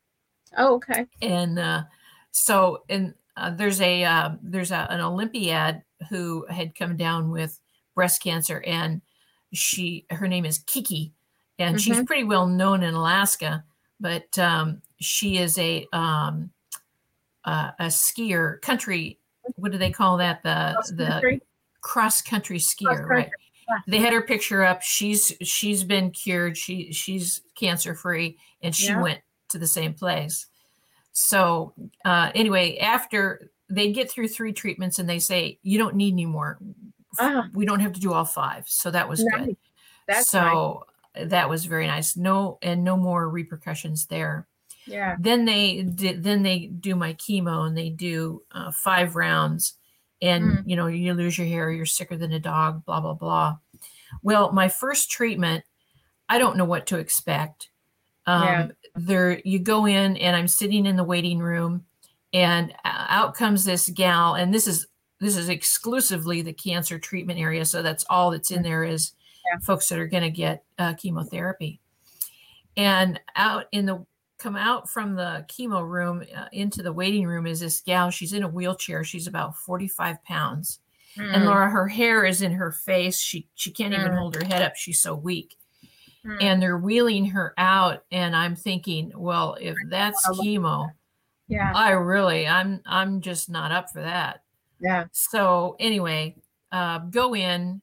Oh, 0.57 0.75
okay. 0.75 1.07
And 1.23 1.59
uh, 1.59 1.85
so, 2.31 2.85
and 2.88 3.15
uh, 3.37 3.50
there's 3.50 3.81
a 3.81 4.05
uh, 4.05 4.31
there's 4.43 4.71
a, 4.71 4.87
an 4.91 5.00
Olympiad 5.00 5.83
who 6.11 6.47
had 6.49 6.75
come 6.75 6.97
down 6.97 7.31
with 7.31 7.59
breast 7.95 8.23
cancer, 8.23 8.62
and 8.67 9.00
she 9.53 10.07
her 10.11 10.29
name 10.29 10.45
is 10.45 10.59
Kiki, 10.59 11.12
and 11.59 11.77
mm-hmm. 11.77 11.95
she's 11.95 12.05
pretty 12.05 12.25
well 12.25 12.47
known 12.47 12.83
in 12.83 12.95
Alaska, 12.95 13.65
but 14.00 14.38
um, 14.38 14.83
she 15.00 15.38
is 15.38 15.59
a 15.59 15.87
um, 15.93 16.50
uh, 17.45 17.71
a 17.79 17.87
skier, 17.87 18.61
country. 18.61 19.19
What 19.57 19.73
do 19.73 19.79
they 19.79 19.91
call 19.91 20.19
that? 20.19 20.43
The 20.43 20.73
cross 20.75 20.91
the 20.91 21.41
cross 21.81 22.23
country 22.23 22.59
skier, 22.59 22.87
cross 22.87 22.99
country. 22.99 23.17
right? 23.17 23.31
They 23.87 23.99
had 23.99 24.12
her 24.12 24.23
picture 24.23 24.65
up. 24.65 24.83
She's 24.83 25.33
she's 25.43 25.85
been 25.85 26.11
cured. 26.11 26.57
She 26.57 26.93
she's 26.93 27.43
cancer 27.55 27.95
free, 27.95 28.38
and 28.62 28.75
she 28.75 28.88
yeah. 28.88 29.03
went 29.03 29.21
to 29.50 29.59
the 29.59 29.67
same 29.67 29.95
place. 29.95 30.47
So 31.12 31.73
uh, 32.05 32.31
anyway, 32.35 32.79
after 32.79 33.50
they 33.69 33.93
get 33.93 34.11
through 34.11 34.29
three 34.29 34.53
treatments 34.53 34.99
and 34.99 35.09
they 35.09 35.19
say 35.19 35.59
you 35.62 35.79
don't 35.79 35.97
need 35.97 36.12
any 36.15 36.27
more, 36.27 36.59
uh-huh. 37.19 37.45
we 37.53 37.67
don't 37.67 37.81
have 37.81 37.93
to 37.93 38.00
do 38.00 38.12
all 38.12 38.25
five. 38.25 38.65
So 38.69 38.91
that 38.91 39.09
was 39.09 39.23
nice. 39.25 39.47
good. 39.47 39.57
That's 40.07 40.31
so. 40.31 40.85
That 41.15 41.49
was 41.49 41.65
very 41.65 41.87
nice. 41.87 42.17
No 42.17 42.59
and 42.62 42.85
no 42.85 42.97
more 42.97 43.29
repercussions 43.29 44.07
there. 44.07 44.47
Yeah. 44.87 45.17
Then 45.19 45.45
they 45.45 45.83
did. 45.83 46.23
Then 46.23 46.43
they 46.43 46.67
do 46.67 46.95
my 46.95 47.15
chemo 47.15 47.67
and 47.67 47.77
they 47.77 47.91
do 47.91 48.43
uh, 48.53 48.73
five 48.73 49.17
rounds, 49.17 49.75
and 50.23 50.45
mm. 50.45 50.62
you 50.67 50.77
know 50.77 50.87
you 50.87 51.12
lose 51.15 51.37
your 51.37 51.47
hair, 51.47 51.71
you're 51.71 51.87
sicker 51.87 52.17
than 52.17 52.33
a 52.33 52.41
dog, 52.41 52.85
blah 52.85 53.00
blah 53.00 53.15
blah. 53.15 53.59
Well, 54.23 54.53
my 54.53 54.69
first 54.69 55.11
treatment, 55.11 55.65
I 56.29 56.38
don't 56.38 56.57
know 56.57 56.65
what 56.65 56.87
to 56.87 56.99
expect. 56.99 57.69
Um, 58.27 58.43
yeah. 58.43 58.69
There, 58.95 59.41
you 59.45 59.59
go 59.59 59.87
in, 59.87 60.17
and 60.17 60.35
I'm 60.35 60.49
sitting 60.49 60.87
in 60.87 60.97
the 60.97 61.05
waiting 61.05 61.38
room, 61.38 61.85
and 62.33 62.75
out 62.85 63.35
comes 63.35 63.65
this 63.65 63.91
gal, 63.91 64.35
and 64.35 64.53
this 64.53 64.67
is 64.67 64.87
this 65.21 65.37
is 65.37 65.49
exclusively 65.49 66.43
the 66.43 66.53
cancer 66.53 66.99
treatment 66.99 67.38
area, 67.38 67.65
so 67.65 67.83
that's 67.83 68.05
all 68.09 68.31
that's 68.31 68.50
in 68.50 68.62
there 68.62 68.85
is 68.85 69.12
yeah. 69.50 69.59
folks 69.61 69.88
that 69.88 69.99
are 69.99 70.07
going 70.07 70.23
to 70.23 70.31
get 70.31 70.64
uh, 70.78 70.95
chemotherapy. 70.95 71.81
And 72.76 73.21
out 73.37 73.67
in 73.73 73.87
the 73.87 74.05
come 74.38 74.57
out 74.57 74.88
from 74.88 75.17
the 75.17 75.45
chemo 75.49 75.87
room 75.87 76.23
uh, 76.37 76.47
into 76.52 76.83
the 76.83 76.93
waiting 76.93 77.26
room 77.26 77.47
is 77.47 77.61
this 77.61 77.81
gal. 77.81 78.11
She's 78.11 78.33
in 78.33 78.45
a 78.45 78.49
wheelchair. 78.49 79.02
She's 79.02 79.26
about 79.26 79.57
45 79.57 80.23
pounds. 80.23 80.78
Mm. 81.17 81.35
And 81.35 81.45
Laura, 81.45 81.69
her 81.69 81.88
hair 81.88 82.25
is 82.25 82.40
in 82.43 82.52
her 82.52 82.71
face. 82.71 83.19
She 83.19 83.49
she 83.55 83.73
can't 83.73 83.95
mm. 83.95 84.00
even 84.00 84.12
hold 84.12 84.37
her 84.37 84.45
head 84.45 84.62
up. 84.62 84.76
She's 84.76 85.00
so 85.00 85.14
weak. 85.14 85.59
Hmm. 86.25 86.37
and 86.40 86.62
they're 86.62 86.78
wheeling 86.78 87.26
her 87.26 87.55
out 87.57 88.05
and 88.11 88.35
i'm 88.35 88.57
thinking 88.57 89.12
well 89.14 89.57
if 89.61 89.76
that's 89.88 90.26
chemo 90.31 90.90
yeah 91.47 91.73
i 91.75 91.90
really 91.90 92.47
i'm 92.49 92.81
i'm 92.87 93.21
just 93.21 93.49
not 93.49 93.71
up 93.71 93.90
for 93.90 94.02
that 94.02 94.43
yeah 94.81 95.05
so 95.12 95.76
anyway 95.78 96.35
uh, 96.73 96.99
go 96.99 97.37
in 97.37 97.81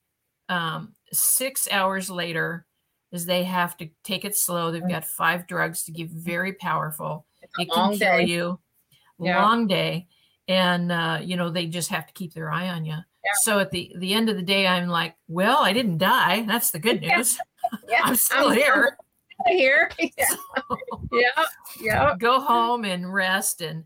um, 0.50 0.95
six 1.12 1.68
hours 1.72 2.10
later 2.10 2.66
is 3.12 3.26
they 3.26 3.44
have 3.44 3.78
to 3.78 3.88
take 4.04 4.26
it 4.26 4.36
slow 4.36 4.72
they've 4.72 4.90
got 4.90 5.06
five 5.06 5.48
drugs 5.48 5.84
to 5.84 5.92
give 5.92 6.10
very 6.10 6.54
powerful 6.54 7.26
it 7.58 7.70
can 7.72 7.98
kill 7.98 8.20
you 8.20 8.60
yeah. 9.20 9.42
long 9.42 9.68
day 9.68 10.08
and 10.48 10.92
uh, 10.92 11.20
you 11.22 11.38
know 11.38 11.50
they 11.50 11.66
just 11.66 11.90
have 11.90 12.06
to 12.08 12.14
keep 12.14 12.34
their 12.34 12.52
eye 12.52 12.70
on 12.70 12.86
you 12.86 12.94
yeah. 12.94 13.32
so 13.42 13.60
at 13.60 13.72
the 13.72 13.96
the 13.98 14.14
end 14.14 14.30
of 14.30 14.36
the 14.36 14.42
day 14.42 14.68
i'm 14.68 14.88
like 14.88 15.16
well 15.28 15.60
i 15.60 15.72
didn't 15.72 15.98
die 15.98 16.44
that's 16.48 16.72
the 16.72 16.80
good 16.80 17.02
news 17.02 17.38
yeah, 17.90 18.02
I'm 18.04 18.16
still 18.16 18.50
I'm 18.50 18.58
here. 18.58 18.98
Here. 19.48 19.92
Yeah. 20.18 20.28
So, 20.28 20.80
yeah. 21.12 21.44
Yeah. 21.82 22.16
Go 22.18 22.40
home 22.40 22.86
and 22.86 23.14
rest. 23.14 23.62
And 23.62 23.86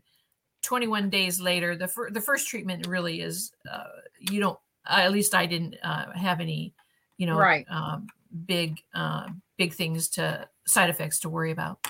21 0.62 1.10
days 1.10 1.40
later, 1.40 1.76
the, 1.76 1.88
fir- 1.88 2.10
the 2.10 2.20
first 2.20 2.48
treatment 2.48 2.86
really 2.86 3.20
is, 3.20 3.52
uh, 3.70 3.84
you 4.18 4.40
don't, 4.40 4.58
uh, 4.88 5.00
at 5.00 5.12
least 5.12 5.34
I 5.34 5.46
didn't 5.46 5.76
uh, 5.82 6.12
have 6.12 6.40
any, 6.40 6.74
you 7.20 7.26
know, 7.26 7.36
right. 7.36 7.66
um, 7.68 8.06
big, 8.46 8.80
uh, 8.94 9.28
big 9.58 9.74
things 9.74 10.08
to 10.08 10.48
side 10.66 10.88
effects 10.88 11.20
to 11.20 11.28
worry 11.28 11.50
about. 11.50 11.86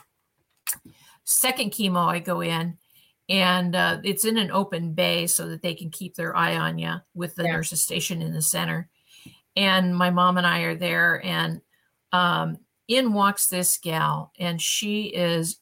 Second 1.23 1.71
chemo, 1.71 2.05
I 2.05 2.19
go 2.19 2.41
in 2.41 2.77
and 3.29 3.77
uh, 3.77 3.99
it's 4.03 4.25
in 4.25 4.37
an 4.37 4.51
open 4.51 4.93
bay 4.93 5.29
so 5.29 5.49
that 5.49 5.63
they 5.63 5.73
can 5.73 5.91
keep 5.91 6.17
their 6.17 6.37
eye 6.37 6.57
on 6.57 6.79
you 6.81 6.95
with 7.15 7.37
the 7.37 7.45
yeah. 7.45 7.53
nurses 7.53 7.81
station 7.81 8.23
in 8.23 8.35
the 8.35 8.43
center. 8.43 8.89
And 9.55 9.95
my 9.95 10.11
mom 10.11 10.37
and 10.37 10.47
I 10.47 10.63
are 10.63 10.75
there, 10.75 11.25
and 11.25 11.61
um, 12.13 12.59
in 12.89 13.13
walks 13.13 13.47
this 13.47 13.79
gal, 13.79 14.33
and 14.39 14.61
she 14.61 15.05
is 15.05 15.59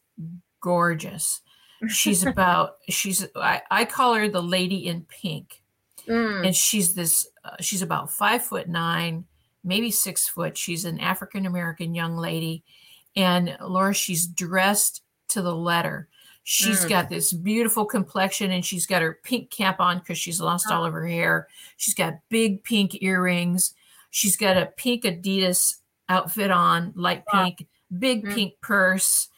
gorgeous. 0.62 1.42
She's 1.88 2.24
about 2.26 2.76
she's 2.88 3.26
I, 3.36 3.60
I 3.70 3.84
call 3.84 4.14
her 4.14 4.28
the 4.28 4.42
lady 4.42 4.86
in 4.86 5.02
pink, 5.02 5.62
mm. 6.06 6.46
and 6.46 6.56
she's 6.56 6.94
this 6.94 7.26
uh, 7.44 7.56
she's 7.60 7.82
about 7.82 8.10
five 8.10 8.42
foot 8.44 8.68
nine. 8.68 9.24
Maybe 9.64 9.90
six 9.90 10.28
foot. 10.28 10.56
She's 10.56 10.84
an 10.84 10.98
African 11.00 11.46
American 11.46 11.94
young 11.94 12.16
lady. 12.16 12.64
And 13.16 13.56
Laura, 13.60 13.94
she's 13.94 14.26
dressed 14.26 15.02
to 15.28 15.42
the 15.42 15.54
letter. 15.54 16.08
She's 16.44 16.84
mm. 16.84 16.88
got 16.88 17.10
this 17.10 17.32
beautiful 17.32 17.84
complexion 17.84 18.52
and 18.52 18.64
she's 18.64 18.86
got 18.86 19.02
her 19.02 19.18
pink 19.22 19.50
cap 19.50 19.80
on 19.80 19.98
because 19.98 20.18
she's 20.18 20.40
lost 20.40 20.70
all 20.70 20.84
of 20.84 20.94
her 20.94 21.06
hair. 21.06 21.48
She's 21.76 21.94
got 21.94 22.20
big 22.30 22.64
pink 22.64 23.02
earrings. 23.02 23.74
She's 24.10 24.36
got 24.36 24.56
a 24.56 24.66
pink 24.66 25.04
Adidas 25.04 25.76
outfit 26.08 26.50
on, 26.50 26.92
light 26.96 27.24
pink, 27.26 27.66
big 27.98 28.24
mm. 28.24 28.34
pink 28.34 28.54
purse, 28.62 29.28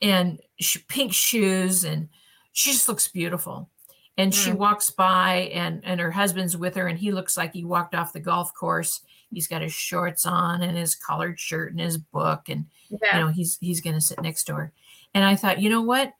and 0.00 0.40
sh- 0.58 0.78
pink 0.88 1.12
shoes. 1.12 1.84
And 1.84 2.08
she 2.52 2.72
just 2.72 2.88
looks 2.88 3.08
beautiful 3.08 3.68
and 4.16 4.32
mm. 4.32 4.44
she 4.44 4.52
walks 4.52 4.90
by 4.90 5.50
and 5.52 5.82
and 5.84 6.00
her 6.00 6.10
husband's 6.10 6.56
with 6.56 6.74
her 6.74 6.88
and 6.88 6.98
he 6.98 7.12
looks 7.12 7.36
like 7.36 7.52
he 7.52 7.64
walked 7.64 7.94
off 7.94 8.12
the 8.12 8.20
golf 8.20 8.54
course 8.54 9.00
he's 9.32 9.46
got 9.46 9.62
his 9.62 9.72
shorts 9.72 10.26
on 10.26 10.62
and 10.62 10.76
his 10.76 10.94
collared 10.94 11.38
shirt 11.38 11.72
and 11.72 11.80
his 11.80 11.98
book 11.98 12.48
and 12.48 12.66
yeah. 12.88 13.18
you 13.18 13.24
know 13.24 13.28
he's 13.28 13.58
he's 13.60 13.80
going 13.80 13.94
to 13.94 14.00
sit 14.00 14.20
next 14.22 14.44
to 14.44 14.54
her. 14.54 14.72
And 15.14 15.24
i 15.24 15.36
thought 15.36 15.60
you 15.60 15.70
know 15.70 15.82
what? 15.82 16.12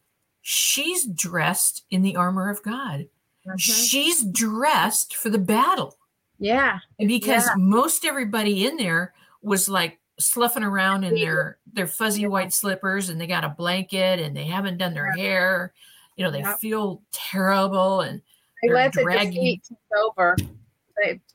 She's 0.43 1.07
dressed 1.07 1.85
in 1.91 2.03
the 2.03 2.17
armor 2.17 2.51
of 2.51 2.63
god. 2.63 3.09
Mm-hmm. 3.47 3.57
she's 3.59 4.25
dressed 4.25 5.15
for 5.15 5.31
the 5.31 5.39
battle. 5.39 5.97
Yeah. 6.39 6.81
Because 6.99 7.47
yeah. 7.47 7.55
most 7.57 8.05
everybody 8.05 8.67
in 8.67 8.77
there 8.77 9.15
was 9.41 9.69
like 9.69 10.01
sloughing 10.19 10.65
around 10.65 11.05
in 11.05 11.15
their 11.15 11.59
their 11.73 11.87
fuzzy 11.87 12.23
yeah. 12.23 12.29
white 12.29 12.53
slippers 12.53 13.09
and 13.09 13.21
they 13.21 13.27
got 13.27 13.45
a 13.45 13.51
blanket 13.51 14.19
and 14.19 14.37
they 14.37 14.45
haven't 14.45 14.79
done 14.79 14.95
their 14.95 15.13
hair. 15.13 15.73
You 16.17 16.25
know 16.25 16.31
they 16.31 16.45
feel 16.61 17.03
terrible 17.13 18.01
and 18.01 18.21
they 18.63 18.73
let 18.73 18.93
the 18.93 19.05
defeat 19.05 19.63
over 19.97 20.37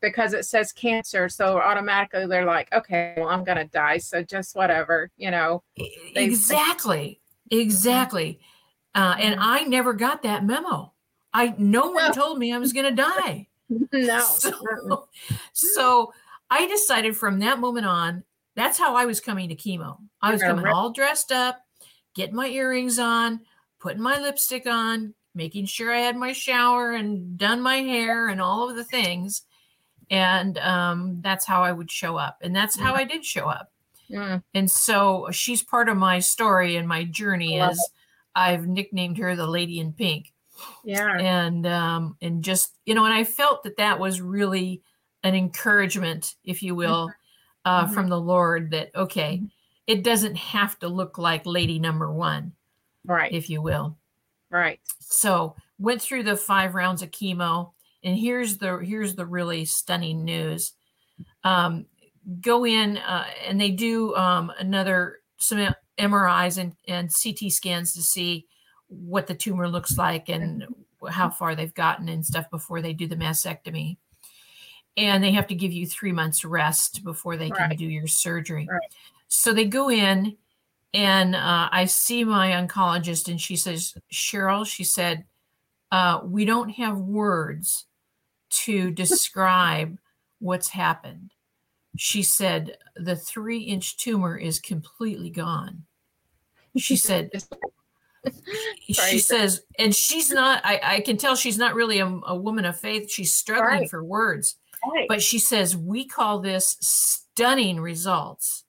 because 0.01 0.33
it 0.33 0.45
says 0.45 0.71
cancer 0.71 1.29
so 1.29 1.59
automatically 1.59 2.25
they're 2.25 2.45
like 2.45 2.71
okay 2.73 3.13
well 3.17 3.29
i'm 3.29 3.43
gonna 3.43 3.67
die 3.67 3.97
so 3.97 4.23
just 4.23 4.55
whatever 4.55 5.09
you 5.17 5.29
know? 5.29 5.63
They, 5.77 6.25
exactly 6.25 7.19
exactly. 7.49 8.39
Uh, 8.93 9.15
and 9.19 9.39
i 9.39 9.63
never 9.63 9.93
got 9.93 10.23
that 10.23 10.45
memo. 10.45 10.93
I 11.33 11.53
no 11.57 11.91
one 11.91 12.07
no. 12.07 12.11
told 12.11 12.39
me 12.39 12.53
i 12.53 12.57
was 12.57 12.73
gonna 12.73 12.95
die. 12.95 13.47
No 13.93 14.19
so, 14.19 15.07
so 15.53 16.13
i 16.49 16.67
decided 16.67 17.15
from 17.15 17.39
that 17.39 17.59
moment 17.59 17.85
on 17.85 18.23
that's 18.55 18.77
how 18.77 18.95
i 18.95 19.05
was 19.05 19.21
coming 19.21 19.47
to 19.49 19.55
chemo. 19.55 19.97
I 20.21 20.31
was 20.33 20.41
coming 20.41 20.65
all 20.65 20.91
dressed 20.91 21.31
up 21.31 21.61
getting 22.13 22.35
my 22.35 22.47
earrings 22.47 22.99
on 22.99 23.41
putting 23.81 24.01
my 24.01 24.19
lipstick 24.19 24.67
on, 24.67 25.13
making 25.33 25.65
sure 25.65 25.91
I 25.91 25.99
had 25.99 26.15
my 26.15 26.31
shower 26.31 26.91
and 26.91 27.37
done 27.37 27.61
my 27.61 27.77
hair 27.77 28.27
and 28.29 28.39
all 28.39 28.69
of 28.69 28.75
the 28.75 28.83
things. 28.83 29.41
And 30.11 30.59
um, 30.59 31.19
that's 31.21 31.45
how 31.45 31.63
I 31.63 31.71
would 31.71 31.89
show 31.89 32.17
up. 32.17 32.37
And 32.41 32.55
that's 32.55 32.77
how 32.77 32.93
I 32.93 33.05
did 33.05 33.25
show 33.25 33.47
up. 33.47 33.71
Mm. 34.11 34.43
And 34.53 34.69
so 34.69 35.29
she's 35.31 35.63
part 35.63 35.89
of 35.89 35.97
my 35.97 36.19
story 36.19 36.75
and 36.75 36.87
my 36.87 37.05
journey 37.05 37.57
is 37.57 37.79
it. 37.79 37.91
I've 38.35 38.67
nicknamed 38.67 39.17
her 39.17 39.35
the 39.35 39.47
lady 39.47 39.79
in 39.79 39.93
pink. 39.93 40.33
Yeah. 40.83 41.17
And 41.17 41.65
um, 41.65 42.17
and 42.21 42.43
just, 42.43 42.77
you 42.85 42.93
know, 42.93 43.05
and 43.05 43.13
I 43.13 43.23
felt 43.23 43.63
that 43.63 43.77
that 43.77 43.99
was 43.99 44.21
really 44.21 44.83
an 45.23 45.33
encouragement, 45.33 46.35
if 46.43 46.61
you 46.61 46.75
will, 46.75 47.07
mm-hmm. 47.07 47.15
Uh, 47.63 47.85
mm-hmm. 47.85 47.93
from 47.93 48.09
the 48.09 48.19
Lord 48.19 48.71
that, 48.71 48.89
okay, 48.95 49.37
mm-hmm. 49.37 49.45
it 49.87 50.03
doesn't 50.03 50.35
have 50.35 50.77
to 50.79 50.87
look 50.87 51.17
like 51.17 51.45
lady 51.45 51.79
number 51.79 52.11
one 52.11 52.53
right 53.05 53.31
if 53.31 53.49
you 53.49 53.61
will 53.61 53.97
right 54.49 54.79
so 54.99 55.55
went 55.79 56.01
through 56.01 56.23
the 56.23 56.35
five 56.35 56.75
rounds 56.75 57.01
of 57.01 57.11
chemo 57.11 57.71
and 58.03 58.17
here's 58.17 58.57
the 58.57 58.77
here's 58.77 59.15
the 59.15 59.25
really 59.25 59.65
stunning 59.65 60.23
news. 60.23 60.73
Um, 61.43 61.85
go 62.39 62.65
in 62.65 62.97
uh, 62.97 63.25
and 63.47 63.59
they 63.59 63.71
do 63.71 64.15
um, 64.15 64.51
another 64.59 65.19
some 65.37 65.73
mris 65.99 66.57
and, 66.57 66.73
and 66.87 67.11
ct 67.11 67.51
scans 67.51 67.93
to 67.93 68.01
see 68.01 68.45
what 68.87 69.27
the 69.27 69.33
tumor 69.33 69.67
looks 69.67 69.97
like 69.97 70.29
and 70.29 70.65
how 71.09 71.29
far 71.29 71.55
they've 71.55 71.73
gotten 71.73 72.09
and 72.09 72.25
stuff 72.25 72.49
before 72.49 72.81
they 72.81 72.93
do 72.93 73.07
the 73.07 73.15
mastectomy. 73.15 73.97
And 74.97 75.23
they 75.23 75.31
have 75.31 75.47
to 75.47 75.55
give 75.55 75.71
you 75.71 75.87
three 75.87 76.11
months 76.11 76.43
rest 76.43 77.03
before 77.03 77.37
they 77.37 77.49
can 77.49 77.69
do 77.75 77.85
your 77.85 78.07
surgery. 78.07 78.67
Right. 78.69 78.81
so 79.29 79.53
they 79.53 79.65
go 79.65 79.89
in 79.89 80.35
and 80.93 81.35
uh, 81.35 81.69
I 81.71 81.85
see 81.85 82.25
my 82.25 82.51
oncologist, 82.51 83.29
and 83.29 83.39
she 83.39 83.55
says, 83.55 83.95
Cheryl, 84.11 84.67
she 84.67 84.83
said, 84.83 85.23
uh, 85.89 86.19
we 86.23 86.43
don't 86.43 86.69
have 86.71 86.97
words 86.97 87.85
to 88.51 88.91
describe 88.91 89.97
what's 90.39 90.69
happened. 90.69 91.31
She 91.97 92.23
said, 92.23 92.77
the 92.95 93.15
three 93.15 93.59
inch 93.59 93.97
tumor 93.97 94.37
is 94.37 94.59
completely 94.59 95.29
gone. 95.29 95.83
She 96.77 96.95
said, 96.97 97.31
she 98.89 99.19
says, 99.19 99.63
and 99.77 99.95
she's 99.95 100.31
not, 100.31 100.61
I, 100.63 100.79
I, 100.83 100.99
can 101.01 101.17
tell 101.17 101.35
she's 101.35 101.57
not 101.57 101.75
really 101.75 101.99
a, 101.99 102.07
a 102.07 102.35
woman 102.35 102.65
of 102.65 102.79
faith. 102.79 103.11
She's 103.11 103.33
struggling 103.33 103.81
right. 103.81 103.89
for 103.89 104.03
words. 104.03 104.55
Right. 104.93 105.07
But 105.07 105.21
she 105.21 105.39
says, 105.39 105.75
we 105.75 106.05
call 106.05 106.39
this 106.39 106.77
stunning 106.79 107.79
results 107.79 108.63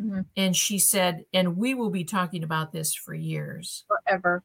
Mm-hmm. 0.00 0.20
And 0.36 0.56
she 0.56 0.78
said, 0.78 1.24
and 1.32 1.56
we 1.56 1.74
will 1.74 1.90
be 1.90 2.04
talking 2.04 2.42
about 2.42 2.72
this 2.72 2.94
for 2.94 3.14
years. 3.14 3.84
Forever. 3.86 4.42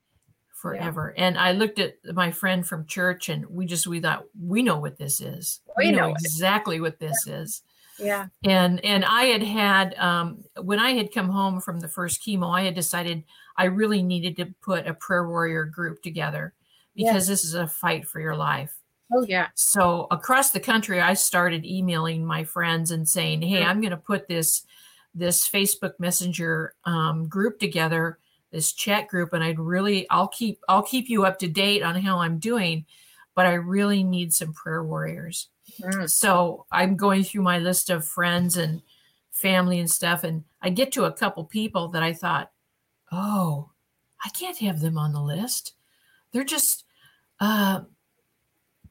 Forever. 0.65 1.13
Yeah. 1.15 1.25
And 1.25 1.37
I 1.37 1.51
looked 1.51 1.77
at 1.77 1.97
my 2.13 2.31
friend 2.31 2.65
from 2.65 2.87
church 2.87 3.29
and 3.29 3.45
we 3.45 3.67
just 3.67 3.85
we 3.85 3.99
thought 3.99 4.25
we 4.41 4.63
know 4.63 4.79
what 4.79 4.97
this 4.97 5.21
is. 5.21 5.61
We, 5.77 5.85
we 5.85 5.91
know, 5.91 6.07
know 6.07 6.15
exactly 6.15 6.81
what 6.81 6.99
this 6.99 7.25
yeah. 7.27 7.33
is. 7.35 7.61
Yeah. 7.99 8.25
And 8.43 8.83
and 8.83 9.05
I 9.05 9.25
had 9.25 9.43
had 9.43 9.93
um 9.99 10.43
when 10.59 10.79
I 10.79 10.93
had 10.93 11.13
come 11.13 11.29
home 11.29 11.61
from 11.61 11.79
the 11.79 11.87
first 11.87 12.25
chemo, 12.25 12.51
I 12.51 12.63
had 12.63 12.73
decided 12.73 13.23
I 13.55 13.65
really 13.65 14.01
needed 14.01 14.37
to 14.37 14.47
put 14.61 14.87
a 14.87 14.95
prayer 14.95 15.27
warrior 15.27 15.65
group 15.65 16.01
together 16.01 16.53
because 16.95 17.27
this 17.27 17.43
is 17.43 17.53
a 17.53 17.67
fight 17.67 18.07
for 18.07 18.19
your 18.19 18.35
life. 18.35 18.75
Oh 19.13 19.23
yeah. 19.27 19.49
So 19.53 20.07
across 20.09 20.49
the 20.49 20.59
country 20.59 20.99
I 20.99 21.13
started 21.13 21.63
emailing 21.63 22.25
my 22.25 22.43
friends 22.43 22.89
and 22.89 23.07
saying, 23.07 23.43
"Hey. 23.43 23.63
I'm 23.63 23.81
going 23.81 23.91
to 23.91 23.97
put 23.97 24.27
this 24.27 24.65
this 25.13 25.47
Facebook 25.47 25.93
Messenger 25.99 26.73
um, 26.83 27.27
group 27.27 27.59
together, 27.59 28.17
this 28.55 28.71
chat 28.71 29.09
group, 29.09 29.33
and 29.33 29.43
I'd 29.43 29.59
really 29.59 30.09
I'll 30.09 30.29
keep 30.29 30.61
I'll 30.69 30.81
keep 30.81 31.09
you 31.09 31.25
up 31.25 31.37
to 31.39 31.47
date 31.47 31.83
on 31.83 32.01
how 32.01 32.19
I'm 32.19 32.39
doing, 32.39 32.85
but 33.35 33.45
I 33.45 33.53
really 33.53 34.01
need 34.01 34.33
some 34.33 34.53
prayer 34.53 34.83
warriors. 34.83 35.49
Mm. 35.81 36.09
So 36.09 36.65
I'm 36.71 36.95
going 36.95 37.25
through 37.25 37.41
my 37.41 37.59
list 37.59 37.89
of 37.89 38.07
friends 38.07 38.55
and 38.55 38.81
family 39.31 39.79
and 39.79 39.91
stuff, 39.91 40.23
and 40.23 40.45
I 40.61 40.69
get 40.69 40.93
to 40.93 41.03
a 41.03 41.11
couple 41.11 41.43
people 41.43 41.89
that 41.89 42.01
I 42.01 42.13
thought, 42.13 42.51
oh, 43.11 43.71
I 44.23 44.29
can't 44.29 44.57
have 44.59 44.79
them 44.79 44.97
on 44.97 45.11
the 45.11 45.21
list. 45.21 45.73
They're 46.31 46.45
just 46.45 46.85
uh, 47.41 47.81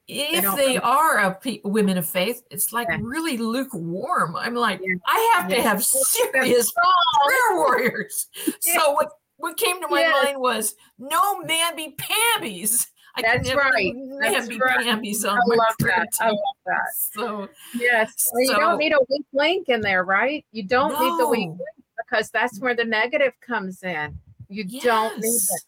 if 0.07 0.57
they, 0.57 0.75
they 0.75 0.77
are 0.77 1.19
a 1.21 1.35
pe- 1.35 1.63
women 1.65 1.97
of 1.97 2.07
faith, 2.07 2.43
it's 2.51 2.71
like 2.71 2.89
yeah. 2.91 2.99
really 3.01 3.39
lukewarm. 3.39 4.37
I'm 4.37 4.55
like, 4.55 4.81
yeah. 4.83 4.97
I 5.07 5.37
have 5.37 5.51
yeah. 5.51 5.57
to 5.57 5.63
have 5.63 5.83
serious 5.83 6.71
prayer 6.71 7.57
warriors. 7.57 8.27
So 8.61 8.93
what 8.93 9.11
what 9.37 9.57
came 9.57 9.81
to 9.81 9.89
my 9.89 10.01
yes. 10.01 10.25
mind 10.25 10.41
was 10.41 10.75
no 10.99 11.41
mamby 11.43 11.97
pambies. 11.97 12.89
I 13.17 13.23
That's 13.23 13.55
right. 13.55 13.95
That's 14.21 14.49
right. 14.59 14.85
Pambies 14.85 15.25
on 15.25 15.39
I 15.39 15.55
love 15.55 15.75
that. 15.81 16.09
I 16.21 16.29
love 16.31 16.39
that. 16.67 16.83
So 17.13 17.49
yes, 17.75 18.29
well, 18.33 18.43
you 18.43 18.49
so, 18.49 18.59
don't 18.59 18.79
need 18.79 18.93
a 18.93 18.99
weak 19.09 19.27
link 19.33 19.69
in 19.69 19.81
there, 19.81 20.05
right? 20.05 20.45
You 20.51 20.65
don't 20.65 20.93
no. 20.93 21.01
need 21.01 21.21
the 21.21 21.29
weak 21.29 21.49
link 21.49 21.61
because 21.97 22.31
that's 22.31 22.59
where 22.61 22.75
the 22.75 22.85
negative 22.85 23.33
comes 23.41 23.83
in. 23.83 24.19
You 24.49 24.65
yes. 24.67 24.83
don't 24.83 25.19
need 25.21 25.31
that. 25.31 25.63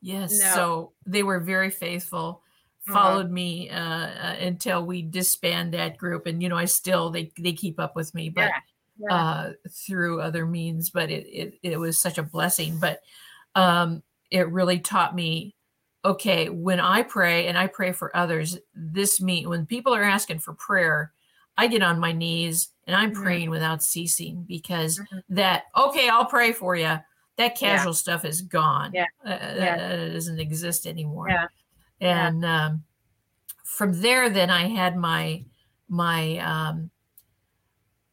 Yes. 0.00 0.40
No. 0.40 0.54
So 0.54 0.92
they 1.06 1.22
were 1.22 1.38
very 1.38 1.70
faithful 1.70 2.42
uh-huh. 2.88 2.98
followed 2.98 3.30
me 3.30 3.70
uh, 3.70 3.78
uh, 3.78 4.36
until 4.40 4.84
we 4.84 5.02
disband 5.02 5.74
that 5.74 5.96
group 5.96 6.26
and 6.26 6.42
you 6.42 6.48
know 6.48 6.56
i 6.56 6.64
still 6.64 7.10
they 7.10 7.30
they 7.38 7.52
keep 7.52 7.78
up 7.78 7.94
with 7.94 8.14
me 8.14 8.28
but 8.28 8.42
yeah. 8.42 8.58
Yeah. 9.08 9.16
Uh, 9.16 9.52
through 9.68 10.20
other 10.20 10.46
means 10.46 10.90
but 10.90 11.10
it, 11.10 11.26
it 11.26 11.58
it 11.62 11.76
was 11.76 11.98
such 11.98 12.18
a 12.18 12.22
blessing 12.22 12.78
but 12.78 13.00
um 13.56 14.00
it 14.30 14.48
really 14.50 14.78
taught 14.78 15.14
me 15.14 15.56
okay 16.04 16.48
when 16.48 16.78
i 16.78 17.02
pray 17.02 17.48
and 17.48 17.58
i 17.58 17.66
pray 17.66 17.90
for 17.90 18.16
others 18.16 18.58
this 18.74 19.20
mean 19.20 19.48
when 19.48 19.66
people 19.66 19.92
are 19.92 20.04
asking 20.04 20.38
for 20.38 20.52
prayer 20.54 21.12
i 21.58 21.66
get 21.66 21.82
on 21.82 21.98
my 21.98 22.12
knees 22.12 22.68
and 22.86 22.94
i'm 22.94 23.10
mm-hmm. 23.10 23.22
praying 23.22 23.50
without 23.50 23.82
ceasing 23.82 24.44
because 24.46 25.00
mm-hmm. 25.00 25.18
that 25.28 25.64
okay 25.76 26.08
i'll 26.08 26.26
pray 26.26 26.52
for 26.52 26.76
you 26.76 26.96
that 27.36 27.58
casual 27.58 27.92
yeah. 27.92 27.96
stuff 27.96 28.24
is 28.24 28.40
gone 28.42 28.92
yeah. 28.94 29.06
Uh, 29.24 29.30
yeah. 29.30 29.88
it 29.88 30.12
doesn't 30.12 30.38
exist 30.38 30.86
anymore 30.86 31.28
yeah 31.28 31.46
and 32.00 32.42
yeah. 32.42 32.66
um, 32.66 32.84
from 33.64 34.00
there 34.00 34.30
then 34.30 34.48
i 34.48 34.68
had 34.68 34.96
my 34.96 35.42
my 35.92 36.38
um, 36.38 36.90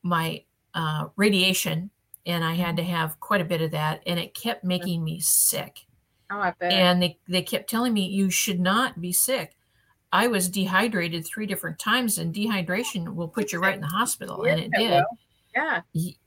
my 0.04 0.44
uh, 0.74 1.08
radiation 1.16 1.90
and 2.26 2.44
i 2.44 2.54
had 2.54 2.76
to 2.76 2.84
mm-hmm. 2.84 2.92
have 2.92 3.20
quite 3.20 3.42
a 3.42 3.46
bit 3.46 3.62
of 3.62 3.72
that 3.72 4.02
and 4.06 4.20
it 4.20 4.34
kept 4.34 4.62
mm-hmm. 4.62 4.70
making 4.70 5.04
me 5.04 5.20
sick 5.20 5.86
oh, 6.32 6.40
I 6.40 6.54
bet. 6.60 6.72
and 6.72 7.02
they, 7.02 7.18
they 7.28 7.42
kept 7.42 7.70
telling 7.70 7.94
me 7.94 8.08
you 8.08 8.30
should 8.30 8.60
not 8.60 9.00
be 9.00 9.12
sick 9.12 9.56
I 10.12 10.28
was 10.28 10.50
dehydrated 10.50 11.26
three 11.26 11.46
different 11.46 11.78
times, 11.78 12.18
and 12.18 12.34
dehydration 12.34 13.14
will 13.14 13.28
put 13.28 13.52
you 13.52 13.60
right 13.60 13.76
in 13.76 13.82
the 13.82 13.88
hospital, 13.88 14.44
and 14.44 14.60
it 14.60 14.72
did. 14.72 14.90
well, 14.92 15.18
Yeah. 15.56 15.82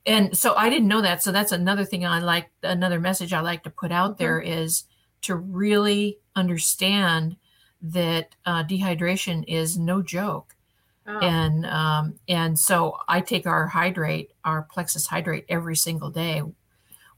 And 0.06 0.36
so 0.36 0.54
I 0.54 0.68
didn't 0.68 0.88
know 0.88 1.00
that. 1.02 1.22
So 1.22 1.32
that's 1.32 1.52
another 1.52 1.84
thing 1.84 2.06
I 2.06 2.20
like, 2.20 2.50
another 2.62 3.00
message 3.00 3.32
I 3.32 3.40
like 3.40 3.62
to 3.64 3.70
put 3.70 3.90
out 3.90 4.14
Mhm. 4.14 4.18
there 4.18 4.40
is 4.40 4.84
to 5.22 5.36
really 5.36 6.18
understand 6.36 7.36
that 7.80 8.34
uh, 8.46 8.64
dehydration 8.64 9.44
is 9.48 9.78
no 9.78 10.02
joke. 10.02 10.54
Oh, 11.06 11.18
And 11.20 11.66
um, 11.66 12.18
and 12.28 12.58
so 12.58 12.96
I 13.08 13.20
take 13.20 13.46
our 13.46 13.66
hydrate, 13.66 14.32
our 14.44 14.62
Plexus 14.62 15.06
hydrate 15.06 15.44
every 15.48 15.76
single 15.76 16.10
day, 16.10 16.42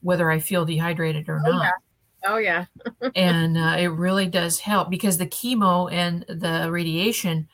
whether 0.00 0.30
I 0.30 0.40
feel 0.40 0.64
dehydrated 0.64 1.28
or 1.28 1.42
Oh, 1.46 1.50
not. 1.52 1.64
yeah. 1.64 1.72
oh 2.26 2.36
yeah. 2.38 2.66
and 3.14 3.58
uh, 3.58 3.76
it 3.78 3.88
really 3.88 4.26
does 4.26 4.60
help 4.60 4.90
because 4.90 5.18
the 5.18 5.26
chemo 5.26 5.90
and 5.92 6.24
the 6.28 6.70
radiation 6.70 7.48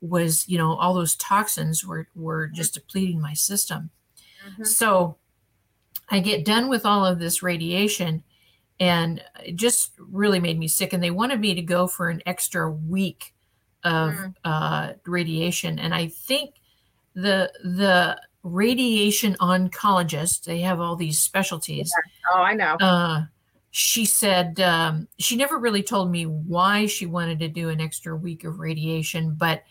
was, 0.00 0.48
you 0.48 0.58
know, 0.58 0.74
all 0.76 0.94
those 0.94 1.16
toxins 1.16 1.84
were 1.84 2.08
were 2.14 2.48
just 2.48 2.74
depleting 2.74 3.20
my 3.20 3.34
system. 3.34 3.90
Mhm. 4.48 4.66
So 4.66 5.18
I 6.10 6.20
get 6.20 6.44
done 6.44 6.68
with 6.68 6.86
all 6.86 7.04
of 7.06 7.18
this 7.18 7.42
radiation 7.42 8.24
and 8.80 9.22
it 9.44 9.56
just 9.56 9.92
really 9.98 10.40
made 10.40 10.58
me 10.58 10.68
sick. 10.68 10.92
And 10.94 11.02
they 11.02 11.10
wanted 11.12 11.40
me 11.40 11.54
to 11.54 11.62
go 11.62 11.86
for 11.88 12.10
an 12.10 12.22
extra 12.26 12.70
week 12.70 13.33
of 13.84 14.12
Mm. 14.14 14.34
uh, 14.44 14.92
radiation. 15.06 15.78
And 15.78 15.94
I 15.94 16.08
think 16.08 16.54
the 17.14 17.52
the 17.62 18.20
radiation 18.42 19.36
oncologist, 19.40 20.44
they 20.44 20.60
have 20.60 20.80
all 20.80 20.96
these 20.96 21.18
specialties. 21.18 21.92
Oh, 22.32 22.40
I 22.42 22.54
know. 22.54 22.74
Uh, 22.80 23.24
she 23.70 24.04
said 24.04 24.60
um, 24.60 25.08
she 25.18 25.36
never 25.36 25.58
really 25.58 25.82
told 25.82 26.10
me 26.10 26.24
why 26.26 26.86
she 26.86 27.06
wanted 27.06 27.38
to 27.40 27.48
do 27.48 27.68
an 27.70 27.80
extra 27.80 28.14
week 28.16 28.44
of 28.44 28.58
radiation, 28.60 29.34
but 29.34 29.62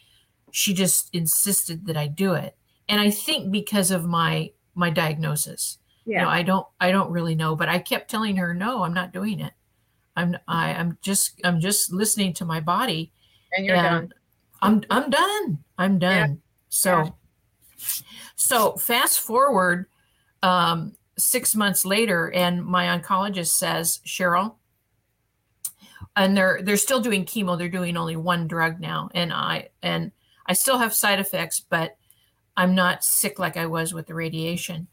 she 0.52 0.73
just 0.73 1.10
insisted 1.13 1.86
that 1.88 1.97
I 1.97 2.08
do 2.08 2.34
it. 2.34 2.56
And 2.89 2.99
I 3.02 3.10
think 3.10 3.52
because 3.52 3.91
of 3.91 4.06
my 4.06 4.52
my 4.76 4.89
diagnosis, 4.89 5.78
you 6.06 6.15
know, 6.15 6.21
Yeah. 6.23 6.30
I 6.30 6.41
don't 6.43 6.67
I 6.80 6.91
don't 6.91 7.12
really 7.12 7.36
know, 7.36 7.56
but 7.56 7.69
I 7.69 7.80
kept 7.80 8.10
telling 8.10 8.36
her, 8.38 8.54
no, 8.54 8.84
I'm 8.84 8.93
not 8.93 9.13
doing 9.13 9.39
it. 9.39 9.54
I'm 10.15 10.38
I, 10.47 10.73
I'm 10.73 10.97
just 11.02 11.39
I'm 11.43 11.60
just 11.60 11.91
listening 11.93 12.34
to 12.34 12.45
my 12.45 12.60
body, 12.60 13.12
and 13.56 13.66
you're 13.66 13.76
and 13.76 14.10
done. 14.10 14.13
I'm 14.62 14.84
I'm 14.89 15.10
done. 15.10 15.63
I'm 15.78 16.00
Yeah. 16.00 16.28
done. 16.28 16.42
So 16.70 17.04
Yeah. 17.04 17.10
so 18.36 18.74
fast 18.78 19.20
forward 19.20 19.88
um, 20.42 20.94
six 21.18 21.56
months 21.56 21.86
later, 21.86 22.32
and 22.32 22.63
my 22.63 22.86
oncologist 22.98 23.54
says, 23.54 24.00
Cheryl, 24.06 24.56
and 26.16 26.36
they're 26.36 26.62
they're 26.62 26.78
still 26.78 27.02
doing 27.02 27.26
chemo. 27.26 27.58
They're 27.58 27.70
doing 27.70 27.98
only 27.98 28.16
one 28.16 28.48
drug 28.48 28.80
now, 28.80 29.10
and 29.13 29.32
I 29.34 29.70
and 29.82 30.12
I 30.46 30.54
still 30.54 30.78
have 30.78 30.94
side 30.94 31.20
effects, 31.20 31.60
but 31.60 31.96
I'm 32.56 32.76
not 32.76 33.04
sick 33.04 33.39
like 33.39 33.58
I 33.58 33.66
was 33.66 33.94
with 33.94 34.08
the 34.08 34.13
radiation. 34.13 34.88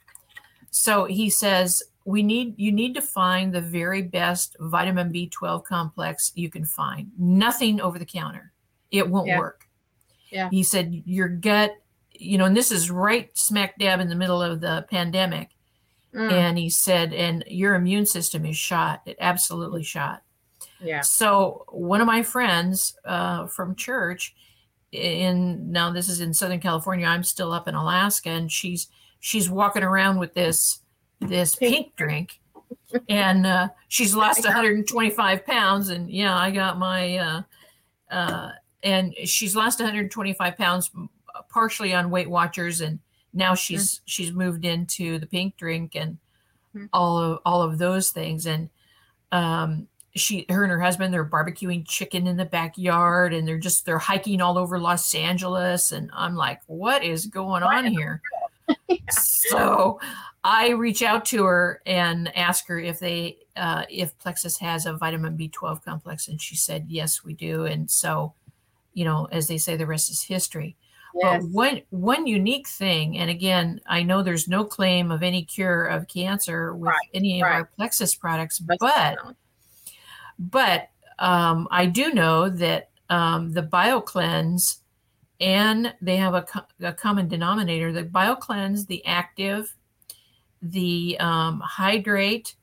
So 0.70 1.05
he 1.05 1.31
says 1.31 1.83
we 2.11 2.23
need 2.23 2.55
you 2.59 2.73
need 2.73 2.94
to 2.94 3.03
find 3.03 3.53
the 3.55 3.61
very 3.61 4.03
best 4.03 4.57
vitamin 4.61 5.12
B12 5.12 5.64
complex 5.64 6.33
you 6.35 6.51
can 6.51 6.64
find. 6.64 7.11
Nothing 7.18 7.81
over 7.81 7.99
the 7.99 8.05
counter. 8.05 8.53
It 8.90 9.09
won't 9.09 9.29
Yeah. 9.29 9.38
work. 9.38 9.68
Yeah. 10.31 10.49
He 10.51 10.62
said 10.62 11.03
your 11.07 11.29
gut, 11.29 11.73
you 12.12 12.38
know, 12.38 12.44
and 12.44 12.57
this 12.57 12.70
is 12.70 12.90
right 12.90 13.31
smack 13.37 13.79
dab 13.79 14.01
in 14.01 14.09
the 14.09 14.14
middle 14.14 14.42
of 14.42 14.61
the 14.61 14.87
pandemic. 14.90 15.51
Mm, 16.14 16.33
And 16.33 16.59
he 16.59 16.68
said, 16.70 17.12
and 17.14 17.44
your 17.46 17.75
immune 17.77 18.05
system 18.07 18.44
is 18.44 18.57
shot. 18.57 19.01
It 19.07 19.16
absolutely 19.20 19.85
shot. 19.85 20.23
yeah. 20.81 21.03
So 21.03 21.64
one 21.68 22.01
of 22.01 22.07
my 22.07 22.23
friends 22.23 22.96
uh, 23.05 23.46
from 23.46 23.75
church, 23.77 24.35
in 24.92 25.70
now 25.70 25.90
this 25.92 26.09
is 26.09 26.20
in 26.20 26.35
Southern 26.35 26.59
California. 26.61 27.07
I'm 27.07 27.23
still 27.23 27.53
up 27.53 27.68
in 27.68 27.75
Alaska, 27.77 28.31
and 28.31 28.51
she's 28.51 28.88
she's 29.20 29.49
walking 29.49 29.83
around 29.85 30.18
with 30.18 30.35
this 30.35 30.81
this 31.20 31.54
Pink 31.56 31.94
drink, 31.96 32.40
and 33.09 33.46
uh, 33.46 33.68
she's 33.88 34.14
lost 34.14 34.44
125 34.44 35.44
pounds. 35.46 35.88
And 35.90 36.11
yeah, 36.11 36.37
I 36.37 36.50
got 36.50 36.78
my 36.78 37.16
uh, 37.18 37.42
uh, 38.11 38.50
and 38.83 39.14
she's 39.24 39.54
lost 39.54 39.78
125 39.80 40.56
pounds, 40.56 40.90
partially 41.48 41.92
on 41.94 42.11
Weight 42.11 42.28
Watchers, 42.30 42.80
and 42.80 42.98
now 43.33 43.54
she's 43.54 44.00
she's 44.06 44.33
moved 44.33 44.64
into 44.64 45.18
the 45.18 45.26
pink 45.26 45.56
drink 45.56 45.94
and 45.94 46.18
Mhm. 46.74 46.88
all 46.92 47.18
of 47.18 47.38
all 47.44 47.62
of 47.62 47.78
those 47.78 48.12
things 48.12 48.46
and 48.46 48.70
um 49.33 49.88
she 50.14 50.46
her 50.48 50.62
and 50.62 50.70
her 50.70 50.80
husband 50.80 51.12
they're 51.12 51.24
barbecuing 51.24 51.85
chicken 51.85 52.28
in 52.28 52.37
the 52.37 52.44
backyard 52.44 53.35
and 53.35 53.46
they're 53.46 53.59
just 53.59 53.85
they're 53.85 53.98
hiking 53.98 54.40
all 54.40 54.56
over 54.56 54.78
Los 54.78 55.12
Angeles 55.12 55.90
and 55.90 56.11
I'm 56.14 56.37
like 56.37 56.61
what 56.66 57.02
is 57.02 57.26
going 57.26 57.64
on 57.64 57.87
here 57.87 58.22
so 59.11 60.00
I 60.44 60.70
reach 60.70 61.02
out 61.02 61.24
to 61.26 61.44
her 61.44 61.83
and 61.87 62.35
ask 62.37 62.66
her 62.68 62.78
if 62.78 62.98
they 62.98 63.38
uh, 63.56 63.85
if 63.90 64.18
Plexus 64.18 64.59
has 64.59 64.87
a 64.87 64.94
vitamin 64.94 65.37
B12 65.37 65.85
complex 65.85 66.28
and 66.28 66.40
she 66.40 66.56
said 66.56 66.87
yes 66.88 67.24
we 67.24 67.35
do 67.35 67.64
and 67.64 67.90
so 67.90 68.33
you 68.94 69.04
know 69.04 69.28
as 69.33 69.48
they 69.48 69.59
say 69.59 69.76
the 69.76 69.87
rest 69.87 70.11
is 70.11 70.22
history 70.22 70.76
Yes. 71.14 71.42
but 71.42 71.50
one 71.50 71.83
one 71.90 72.26
unique 72.26 72.68
thing, 72.68 73.18
and 73.18 73.30
again, 73.30 73.80
I 73.87 74.02
know 74.02 74.22
there's 74.22 74.48
no 74.48 74.64
claim 74.64 75.11
of 75.11 75.22
any 75.22 75.44
cure 75.44 75.87
of 75.87 76.06
cancer 76.09 76.74
with 76.74 76.88
Right, 76.88 77.09
any 77.14 77.40
of 77.40 77.44
right. 77.44 77.54
our 77.54 77.64
Plexus 77.64 78.14
products, 78.14 78.59
but 78.59 78.78
but 80.38 80.90
um, 81.18 81.68
I 81.70 81.87
do 81.87 82.12
know 82.12 82.48
that 82.48 82.90
um, 83.09 83.52
the 83.52 83.62
BioCleanse 83.62 84.78
and 85.40 85.94
they 86.03 86.16
have 86.16 86.35
a, 86.35 86.42
co- 86.42 86.66
a 86.83 86.92
common 86.92 87.29
denominator. 87.29 87.92
The 87.92 88.05
BioCleanse, 88.05 88.87
the 88.87 89.05
active, 89.07 89.74
the 90.62 91.16
um, 91.20 91.61
hydrate, 91.64 92.55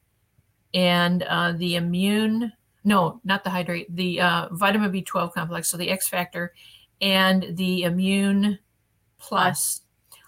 and 0.73 1.23
uh, 1.23 1.53
the 1.53 1.75
immune. 1.75 2.51
No, 2.83 3.19
not 3.23 3.43
the 3.43 3.49
hydrate. 3.49 3.93
The 3.95 4.21
uh, 4.21 4.47
vitamin 4.51 4.91
B12 4.91 5.33
complex. 5.33 5.67
So 5.69 5.77
the 5.77 5.89
X 5.89 6.07
factor 6.07 6.53
and 7.01 7.47
the 7.57 7.83
immune 7.83 8.59
plus. 9.17 9.81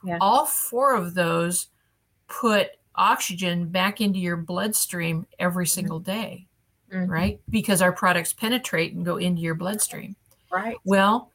Yeah. 0.04 0.18
All 0.22 0.46
four 0.46 0.96
of 0.96 1.14
those 1.14 1.68
put 2.28 2.70
oxygen 2.96 3.68
back 3.68 4.02
into 4.02 4.20
your 4.20 4.38
bloodstream 4.38 5.26
every 5.40 5.68
single 5.68 6.00
day 6.00 6.48
Mhm. 6.92 7.08
right? 7.08 7.40
Because 7.50 7.82
our 7.82 7.92
products 7.92 8.34
penetrate 8.34 8.94
and 8.94 9.06
go 9.06 9.18
into 9.18 9.42
your 9.42 9.56
bloodstream. 9.56 10.16
Right. 10.52 10.76
Well, 10.86 11.29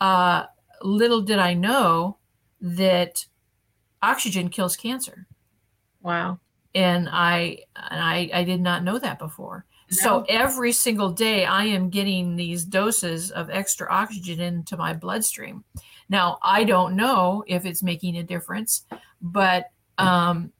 uh, 0.00 0.46
little 0.82 1.20
did 1.22 1.38
I 1.38 1.54
know 1.54 2.18
that 2.60 3.24
oxygen 4.02 4.48
kills 4.48 4.76
cancer, 4.76 5.26
Wow. 6.02 6.38
and 6.74 7.08
I 7.10 7.58
and 7.76 8.00
I, 8.02 8.30
I 8.32 8.44
did 8.44 8.60
not 8.60 8.84
know 8.84 8.98
that 8.98 9.18
before. 9.18 9.66
So 9.92 10.24
every 10.28 10.70
single 10.72 11.10
day, 11.10 11.44
I 11.44 11.64
am 11.64 11.90
getting 11.90 12.36
these 12.36 12.64
doses 12.64 13.32
of 13.32 13.50
extra 13.50 13.90
oxygen 13.90 14.38
into 14.40 14.76
my 14.76 14.92
bloodstream. 14.94 15.64
Now, 16.08 16.38
I 16.42 16.62
don't 16.62 16.94
know 16.94 17.42
if 17.48 17.66
it's 17.66 17.82
making 17.82 18.16
a 18.16 18.22
difference, 18.22 18.84
but 19.20 19.64
um, 19.98 20.52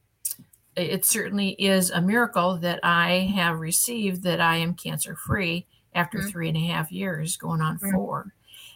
it 0.75 1.05
certainly 1.05 1.51
is 1.51 1.91
a 1.91 2.01
miracle 2.01 2.57
that 2.57 2.81
I 2.83 3.31
have 3.33 3.61
received 3.61 4.23
that 4.23 4.41
I 4.41 4.57
am 4.57 4.73
cancer 4.73 5.15
free 5.15 5.65
after 5.95 6.17
Mhm. 6.19 6.29
three 6.29 6.47
and 6.49 6.57
a 6.57 6.67
half 6.67 6.91
years, 6.91 7.37
going 7.37 7.61
on 7.61 7.77
Mhm. 7.79 7.91
four. 7.91 8.33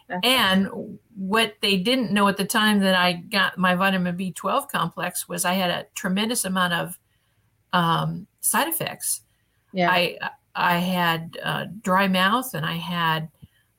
That's 0.08 0.20
And 0.24 1.00
what 1.16 1.56
they 1.62 1.78
didn't 1.78 2.12
know 2.12 2.28
at 2.28 2.38
the 2.38 2.46
time 2.46 2.80
that 2.82 2.96
I 2.96 3.14
got 3.14 3.58
my 3.58 3.74
vitamin 3.76 4.16
B12 4.18 4.70
complex 4.70 5.28
was 5.28 5.46
I 5.46 5.54
had 5.54 5.72
a 5.72 5.86
tremendous 5.96 6.46
amount 6.46 6.74
of 6.74 7.00
um, 7.74 8.28
side 8.42 8.68
effects. 8.68 9.22
yeah. 9.74 9.90
I 9.90 10.18
I 10.58 10.78
had 10.78 11.38
uh, 11.44 11.66
dry 11.82 12.08
mouth 12.08 12.54
and 12.54 12.66
I 12.66 12.76
had 12.76 13.30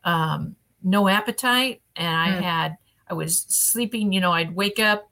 um, 0.05 0.57
no 0.83 1.09
appetite 1.09 1.81
and 1.97 2.15
I 2.17 2.29
Mm. 2.29 2.43
had 2.43 2.77
I 3.09 3.15
was 3.15 3.41
sleeping. 3.49 4.13
You 4.13 4.21
know, 4.21 4.33
I'd 4.33 4.55
wake 4.55 4.79
up, 4.79 5.09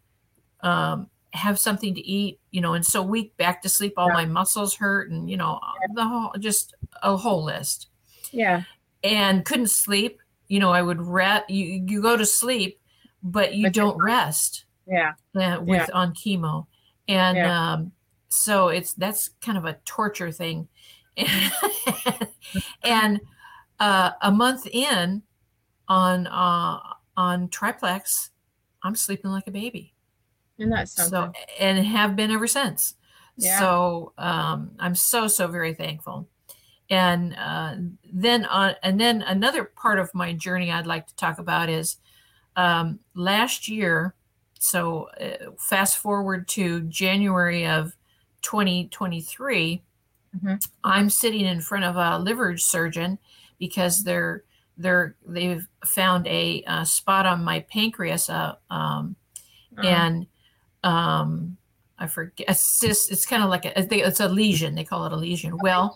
um, 0.61 1.09
have 1.33 1.59
something 1.59 1.95
to 1.95 2.01
eat. 2.03 2.39
You 2.51 2.61
know, 2.61 2.75
and 2.75 2.85
so 2.85 3.03
weak 3.03 3.37
back 3.39 3.63
to 3.63 3.69
sleep. 3.69 3.95
All 3.97 4.09
Yeah. 4.09 4.15
my 4.15 4.25
muscles 4.27 4.75
hurt 4.75 5.11
and 5.11 5.31
you 5.31 5.37
know 5.37 5.59
the 5.95 6.05
whole 6.07 6.33
just 6.39 6.75
a 7.03 7.17
whole 7.17 7.43
list 7.45 7.89
yeah. 8.33 8.65
and 9.03 9.45
couldn't 9.45 9.71
sleep. 9.71 10.21
You 10.49 10.61
know, 10.61 10.71
I 10.73 10.83
would 10.83 11.01
rest. 11.01 11.51
You 11.51 11.85
you 11.87 12.03
go 12.03 12.17
to 12.17 12.27
sleep, 12.27 12.81
but 13.23 13.55
you 13.55 13.65
But 13.65 13.73
don't 13.75 14.03
rest 14.03 14.65
Yeah. 14.87 15.15
with 15.61 15.91
on 15.93 16.15
chemo 16.15 16.67
and 17.09 17.37
Yeah. 17.39 17.51
um 17.51 17.93
so 18.29 18.69
it's 18.69 18.95
that's 18.95 19.29
kind 19.41 19.59
of 19.59 19.65
a 19.65 19.75
torture 19.85 20.31
thing 20.33 20.69
and 22.85 23.21
uh 23.81 24.13
a 24.23 24.31
month 24.31 24.67
in 24.67 25.23
on 25.89 26.27
uh 26.29 26.81
on 27.17 27.49
triplex 27.49 28.31
i'm 28.83 28.95
sleeping 28.97 29.31
like 29.31 29.47
a 29.47 29.51
baby 29.51 29.95
And 30.59 30.73
that's 30.73 30.93
so 30.93 31.33
and 31.59 31.85
have 31.87 32.17
been 32.17 32.31
ever 32.31 32.47
since 32.47 32.95
Yeah. 33.37 33.59
so 33.59 34.13
um 34.19 34.73
i'm 34.79 34.95
so 34.95 35.27
so 35.29 35.49
very 35.49 35.75
thankful 35.75 36.29
and 36.91 37.35
uh, 37.37 37.75
then 38.13 38.45
on 38.47 38.75
and 38.83 39.01
then 39.01 39.23
another 39.23 39.65
part 39.65 39.99
of 39.99 40.15
my 40.15 40.33
journey 40.33 40.71
i'd 40.71 40.87
like 40.87 41.07
to 41.07 41.17
talk 41.17 41.39
about 41.39 41.69
is 41.69 41.97
um, 42.57 42.99
last 43.15 43.69
year 43.69 44.15
so 44.59 45.09
uh, 45.21 45.51
fast 45.59 45.97
forward 45.99 46.47
to 46.47 46.83
january 46.83 47.67
of 47.67 47.97
2023 48.43 49.83
mm-hmm. 50.37 50.55
i'm 50.85 51.09
sitting 51.09 51.47
in 51.47 51.61
front 51.61 51.85
of 51.85 51.97
a 51.97 52.19
liver 52.19 52.57
surgeon 52.57 53.19
because 53.59 54.05
they're 54.05 54.45
they're 54.77 55.15
they've 55.27 55.67
found 55.85 56.27
a, 56.27 56.63
a 56.67 56.85
spot 56.85 57.27
on 57.27 57.43
my 57.43 57.61
pancreas 57.61 58.29
uh, 58.29 58.55
um, 58.71 59.17
uh-huh. 59.79 59.89
and 59.89 60.27
um, 60.83 61.57
I 61.99 62.07
forget. 62.07 62.49
It's 62.49 62.81
just 62.81 63.11
it's 63.11 63.27
kind 63.27 63.43
of 63.43 63.49
like 63.49 63.65
a 63.65 63.73
it's 63.79 64.21
a 64.21 64.29
lesion. 64.29 64.75
They 64.75 64.85
call 64.85 65.07
it 65.07 65.13
a 65.13 65.17
lesion. 65.17 65.57
Well, 65.63 65.95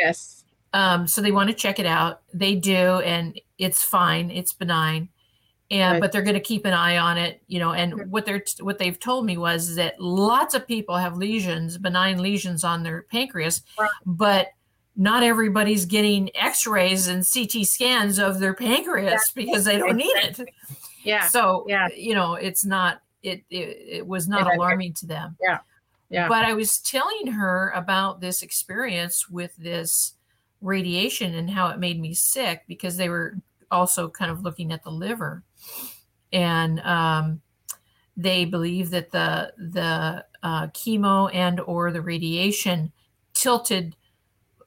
yes. 0.00 0.44
Um, 0.72 1.06
so 1.06 1.20
they 1.20 1.32
want 1.32 1.48
to 1.50 1.54
check 1.54 1.78
it 1.78 1.86
out. 1.86 2.22
They 2.32 2.54
do, 2.54 3.00
and 3.00 3.40
it's 3.58 3.82
fine. 3.82 4.30
It's 4.30 4.52
benign, 4.52 5.08
and 5.70 5.94
right. 5.94 6.00
but 6.00 6.12
they're 6.12 6.22
going 6.22 6.34
to 6.34 6.40
keep 6.40 6.64
an 6.64 6.72
eye 6.72 6.98
on 6.98 7.18
it. 7.18 7.42
You 7.48 7.58
know, 7.58 7.72
and 7.72 8.10
what 8.10 8.24
they're 8.24 8.44
what 8.60 8.78
they've 8.78 8.98
told 8.98 9.26
me 9.26 9.36
was 9.36 9.74
that 9.76 10.00
lots 10.00 10.54
of 10.54 10.66
people 10.66 10.96
have 10.96 11.16
lesions, 11.16 11.76
benign 11.76 12.22
lesions 12.22 12.62
on 12.62 12.82
their 12.82 13.02
pancreas, 13.02 13.62
right. 13.78 13.90
but 14.06 14.48
not 14.96 15.22
everybody's 15.22 15.86
getting 15.86 16.30
X-rays 16.36 17.08
and 17.08 17.24
CT 17.26 17.64
scans 17.64 18.18
of 18.18 18.38
their 18.38 18.54
pancreas 18.54 19.32
because 19.34 19.64
they 19.64 19.78
don't 19.78 19.96
need 19.96 20.16
it. 20.16 20.40
Yeah. 21.04 21.26
So 21.28 21.64
yeah. 21.68 21.88
you 21.96 22.14
know, 22.14 22.34
it's 22.34 22.64
not 22.64 23.00
it, 23.22 23.42
it, 23.50 23.78
it 23.88 24.06
was 24.06 24.28
not 24.28 24.46
yeah, 24.46 24.56
alarming 24.56 24.94
to 24.94 25.06
them. 25.06 25.36
Yeah. 25.40 25.58
Yeah. 26.10 26.28
But 26.28 26.44
I 26.44 26.54
was 26.54 26.78
telling 26.78 27.28
her 27.28 27.72
about 27.74 28.20
this 28.20 28.42
experience 28.42 29.28
with 29.28 29.54
this 29.56 30.14
radiation 30.60 31.34
and 31.34 31.48
how 31.48 31.68
it 31.68 31.78
made 31.78 32.00
me 32.00 32.14
sick 32.14 32.64
because 32.66 32.96
they 32.96 33.08
were 33.08 33.36
also 33.70 34.08
kind 34.08 34.30
of 34.30 34.42
looking 34.42 34.72
at 34.72 34.82
the 34.82 34.90
liver. 34.90 35.44
And 36.32 36.80
um, 36.80 37.40
they 38.16 38.44
believe 38.44 38.90
that 38.90 39.10
the 39.10 39.52
the 39.56 40.24
uh, 40.42 40.66
chemo 40.68 41.32
and 41.34 41.60
or 41.60 41.92
the 41.92 42.02
radiation 42.02 42.92
tilted 43.34 43.96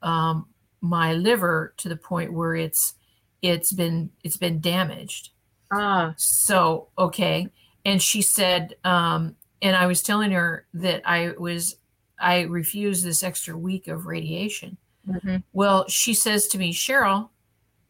um, 0.02 0.48
my 0.82 1.14
liver 1.14 1.74
to 1.78 1.90
the 1.90 1.96
point 1.96 2.34
where 2.34 2.56
it's 2.56 2.94
it's 3.42 3.72
been 3.72 4.10
it's 4.24 4.38
been 4.38 4.62
damaged. 4.62 5.32
Ah. 5.72 6.14
So 6.18 6.88
okay 6.98 7.50
and 7.86 8.02
she 8.02 8.22
said 8.22 8.76
um, 8.84 9.36
and 9.64 9.76
i 9.76 9.88
was 9.88 10.04
telling 10.04 10.32
her 10.32 10.68
that 10.74 11.02
i 11.06 11.32
was 11.40 11.78
i 12.20 12.42
refused 12.42 13.04
this 13.04 13.24
extra 13.24 13.58
week 13.58 13.88
of 13.88 14.06
radiation 14.06 14.78
mm-hmm. 15.10 15.38
well 15.54 15.88
she 15.88 16.14
says 16.14 16.48
to 16.48 16.60
me 16.60 16.72
cheryl 16.72 17.30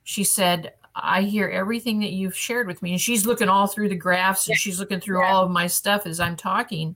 she 0.03 0.23
said 0.23 0.73
i 0.95 1.21
hear 1.21 1.49
everything 1.49 1.99
that 1.99 2.11
you've 2.11 2.37
shared 2.37 2.67
with 2.67 2.81
me 2.81 2.91
and 2.91 3.01
she's 3.01 3.25
looking 3.25 3.49
all 3.49 3.67
through 3.67 3.89
the 3.89 3.95
graphs 3.95 4.47
and 4.47 4.57
she's 4.57 4.79
looking 4.79 4.99
through 4.99 5.21
yeah. 5.21 5.33
all 5.33 5.43
of 5.43 5.51
my 5.51 5.67
stuff 5.67 6.05
as 6.05 6.19
i'm 6.19 6.37
talking 6.37 6.95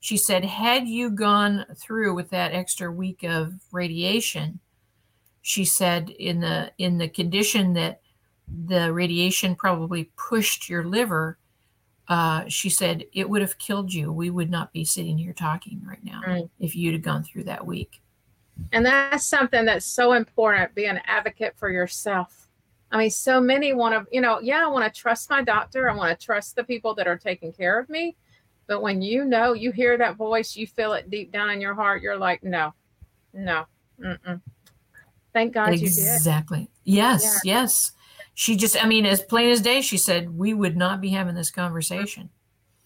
she 0.00 0.16
said 0.16 0.44
had 0.44 0.88
you 0.88 1.10
gone 1.10 1.66
through 1.76 2.14
with 2.14 2.30
that 2.30 2.52
extra 2.52 2.90
week 2.90 3.24
of 3.24 3.52
radiation 3.72 4.58
she 5.42 5.64
said 5.64 6.08
in 6.10 6.40
the 6.40 6.72
in 6.78 6.98
the 6.98 7.08
condition 7.08 7.72
that 7.72 8.00
the 8.66 8.92
radiation 8.92 9.54
probably 9.54 10.10
pushed 10.16 10.68
your 10.68 10.84
liver 10.84 11.38
uh, 12.12 12.44
she 12.46 12.68
said, 12.68 13.06
it 13.14 13.30
would 13.30 13.40
have 13.40 13.56
killed 13.56 13.90
you. 13.90 14.12
We 14.12 14.28
would 14.28 14.50
not 14.50 14.70
be 14.70 14.84
sitting 14.84 15.16
here 15.16 15.32
talking 15.32 15.80
right 15.82 16.04
now 16.04 16.20
mm. 16.20 16.50
if 16.60 16.76
you'd 16.76 16.92
have 16.92 17.00
gone 17.00 17.24
through 17.24 17.44
that 17.44 17.66
week. 17.66 18.02
And 18.70 18.84
that's 18.84 19.24
something 19.24 19.64
that's 19.64 19.86
so 19.86 20.12
important 20.12 20.74
be 20.74 20.84
an 20.84 21.00
advocate 21.06 21.54
for 21.56 21.70
yourself. 21.70 22.50
I 22.90 22.98
mean, 22.98 23.10
so 23.10 23.40
many 23.40 23.72
want 23.72 23.94
to, 23.94 24.14
you 24.14 24.20
know, 24.20 24.40
yeah, 24.40 24.62
I 24.62 24.68
want 24.68 24.92
to 24.92 25.00
trust 25.00 25.30
my 25.30 25.42
doctor. 25.42 25.88
I 25.88 25.94
want 25.94 26.10
to 26.10 26.22
trust 26.22 26.54
the 26.54 26.64
people 26.64 26.94
that 26.96 27.06
are 27.06 27.16
taking 27.16 27.50
care 27.50 27.80
of 27.80 27.88
me. 27.88 28.14
But 28.66 28.82
when 28.82 29.00
you 29.00 29.24
know, 29.24 29.54
you 29.54 29.72
hear 29.72 29.96
that 29.96 30.16
voice, 30.16 30.54
you 30.54 30.66
feel 30.66 30.92
it 30.92 31.08
deep 31.08 31.32
down 31.32 31.48
in 31.48 31.62
your 31.62 31.74
heart, 31.74 32.02
you're 32.02 32.18
like, 32.18 32.44
no, 32.44 32.74
no, 33.32 33.64
mm-mm. 33.98 34.42
thank 35.32 35.54
God 35.54 35.70
exactly. 35.70 35.88
you 35.88 35.94
did. 35.94 36.14
Exactly. 36.14 36.70
Yes, 36.84 37.40
yeah. 37.42 37.62
yes 37.62 37.92
she 38.34 38.56
just, 38.56 38.82
I 38.82 38.86
mean, 38.86 39.06
as 39.06 39.22
plain 39.22 39.50
as 39.50 39.60
day, 39.60 39.80
she 39.80 39.96
said, 39.96 40.36
we 40.36 40.54
would 40.54 40.76
not 40.76 41.00
be 41.00 41.10
having 41.10 41.34
this 41.34 41.50
conversation. 41.50 42.30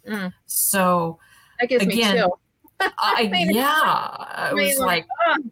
Mm. 0.08 0.32
So, 0.46 1.18
that 1.60 1.68
gives 1.68 1.84
again, 1.84 2.14
me 2.14 2.20
chill. 2.20 2.40
I, 2.80 3.30
yeah, 3.50 3.70
I, 3.70 4.52
was 4.52 4.78
like, 4.78 5.06
like 5.26 5.44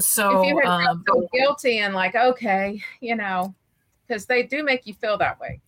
so, 0.00 0.42
if 0.42 0.48
you 0.48 0.58
had 0.58 0.86
um, 0.86 1.04
so 1.06 1.28
guilty 1.32 1.78
and 1.78 1.94
like, 1.94 2.14
okay, 2.14 2.82
you 3.00 3.16
know, 3.16 3.54
because 4.06 4.26
they 4.26 4.42
do 4.42 4.62
make 4.62 4.86
you 4.86 4.94
feel 4.94 5.16
that 5.18 5.38
way. 5.38 5.60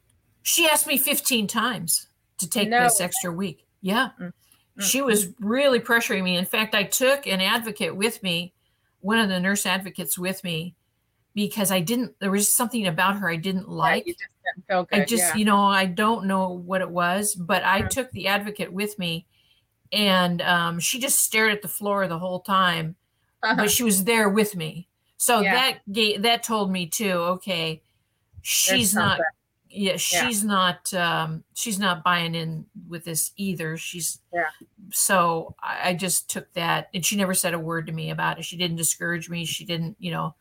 She 0.42 0.66
asked 0.66 0.86
me 0.86 0.98
15 0.98 1.46
times 1.46 2.08
to 2.38 2.48
take 2.48 2.68
no. 2.68 2.84
this 2.84 3.00
extra 3.00 3.32
week. 3.32 3.66
Yeah. 3.80 4.10
Mm. 4.20 4.32
She 4.78 5.00
was 5.00 5.28
really 5.40 5.80
pressuring 5.80 6.22
me. 6.22 6.36
In 6.36 6.44
fact, 6.44 6.74
I 6.74 6.84
took 6.84 7.26
an 7.26 7.40
advocate 7.40 7.96
with 7.96 8.22
me, 8.22 8.52
one 9.00 9.18
of 9.18 9.28
the 9.28 9.40
nurse 9.40 9.64
advocates 9.64 10.18
with 10.18 10.44
me 10.44 10.75
because 11.36 11.70
I 11.70 11.80
didn't, 11.80 12.18
there 12.18 12.30
was 12.30 12.50
something 12.50 12.86
about 12.86 13.18
her 13.18 13.28
I 13.28 13.36
didn't 13.36 13.68
like. 13.68 14.06
Yeah, 14.06 14.14
just 14.14 14.30
didn't 14.42 14.66
feel 14.66 14.84
good, 14.84 15.00
I 15.00 15.04
just, 15.04 15.22
yeah. 15.22 15.34
you 15.36 15.44
know, 15.44 15.60
I 15.66 15.84
don't 15.84 16.24
know 16.24 16.48
what 16.48 16.80
it 16.80 16.88
was, 16.88 17.34
but 17.34 17.62
I 17.62 17.80
mm-hmm. 17.80 17.88
took 17.88 18.10
the 18.12 18.26
advocate 18.26 18.72
with 18.72 18.98
me 18.98 19.26
and 19.92 20.40
um, 20.40 20.80
she 20.80 20.98
just 20.98 21.20
stared 21.20 21.52
at 21.52 21.60
the 21.60 21.68
floor 21.68 22.08
the 22.08 22.18
whole 22.18 22.40
time, 22.40 22.96
uh-huh. 23.42 23.54
but 23.54 23.70
she 23.70 23.84
was 23.84 24.04
there 24.04 24.30
with 24.30 24.56
me. 24.56 24.88
So 25.18 25.40
yeah. 25.40 25.54
that 25.54 25.92
gave, 25.92 26.22
that 26.22 26.42
told 26.42 26.72
me 26.72 26.86
too, 26.86 27.12
okay, 27.12 27.82
she's 28.40 28.94
not, 28.94 29.20
yeah, 29.68 29.98
she's 29.98 30.42
yeah. 30.42 30.48
not, 30.48 30.94
um, 30.94 31.44
she's 31.52 31.78
not 31.78 32.02
buying 32.02 32.34
in 32.34 32.64
with 32.88 33.04
this 33.04 33.32
either. 33.36 33.76
She's, 33.76 34.20
yeah. 34.32 34.46
So 34.90 35.54
I, 35.62 35.90
I 35.90 35.94
just 35.94 36.30
took 36.30 36.50
that 36.54 36.88
and 36.94 37.04
she 37.04 37.16
never 37.16 37.34
said 37.34 37.52
a 37.52 37.58
word 37.58 37.88
to 37.88 37.92
me 37.92 38.08
about 38.08 38.38
it. 38.38 38.46
She 38.46 38.56
didn't 38.56 38.78
discourage 38.78 39.28
me. 39.28 39.44
She 39.44 39.66
didn't, 39.66 39.96
you 39.98 40.12
know, 40.12 40.34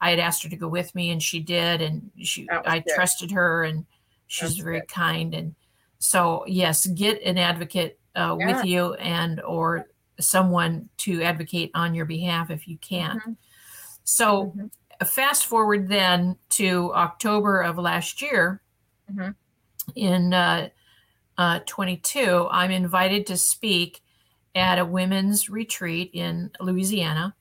I 0.00 0.10
had 0.10 0.18
asked 0.18 0.42
her 0.42 0.48
to 0.48 0.56
go 0.56 0.68
with 0.68 0.94
me 0.94 1.10
and 1.10 1.22
she 1.22 1.40
did. 1.40 1.82
And 1.82 2.10
she, 2.22 2.48
I 2.50 2.80
good. 2.80 2.94
trusted 2.94 3.30
her 3.32 3.64
and 3.64 3.84
she's 4.26 4.56
very 4.56 4.80
good. 4.80 4.88
kind. 4.88 5.34
And 5.34 5.54
so, 5.98 6.44
yes, 6.46 6.86
get 6.86 7.22
an 7.22 7.38
advocate 7.38 7.98
uh, 8.16 8.36
yeah. 8.38 8.46
with 8.46 8.64
you 8.64 8.94
and, 8.94 9.40
or 9.42 9.86
someone 10.18 10.88
to 10.98 11.22
advocate 11.22 11.70
on 11.74 11.94
your 11.94 12.06
behalf 12.06 12.50
if 12.50 12.66
you 12.66 12.78
can. 12.78 13.18
Mm-hmm. 13.18 13.32
So, 14.04 14.46
mm-hmm. 14.46 15.06
fast 15.06 15.46
forward 15.46 15.88
then 15.88 16.36
to 16.50 16.92
October 16.94 17.60
of 17.62 17.78
last 17.78 18.22
year 18.22 18.62
mm-hmm. 19.12 19.30
in 19.94 20.32
uh, 20.32 20.68
uh, 21.36 21.60
22, 21.66 22.48
I'm 22.50 22.70
invited 22.70 23.26
to 23.26 23.36
speak 23.36 24.00
at 24.54 24.78
a 24.78 24.84
women's 24.84 25.48
retreat 25.48 26.10
in 26.12 26.50
Louisiana 26.60 27.34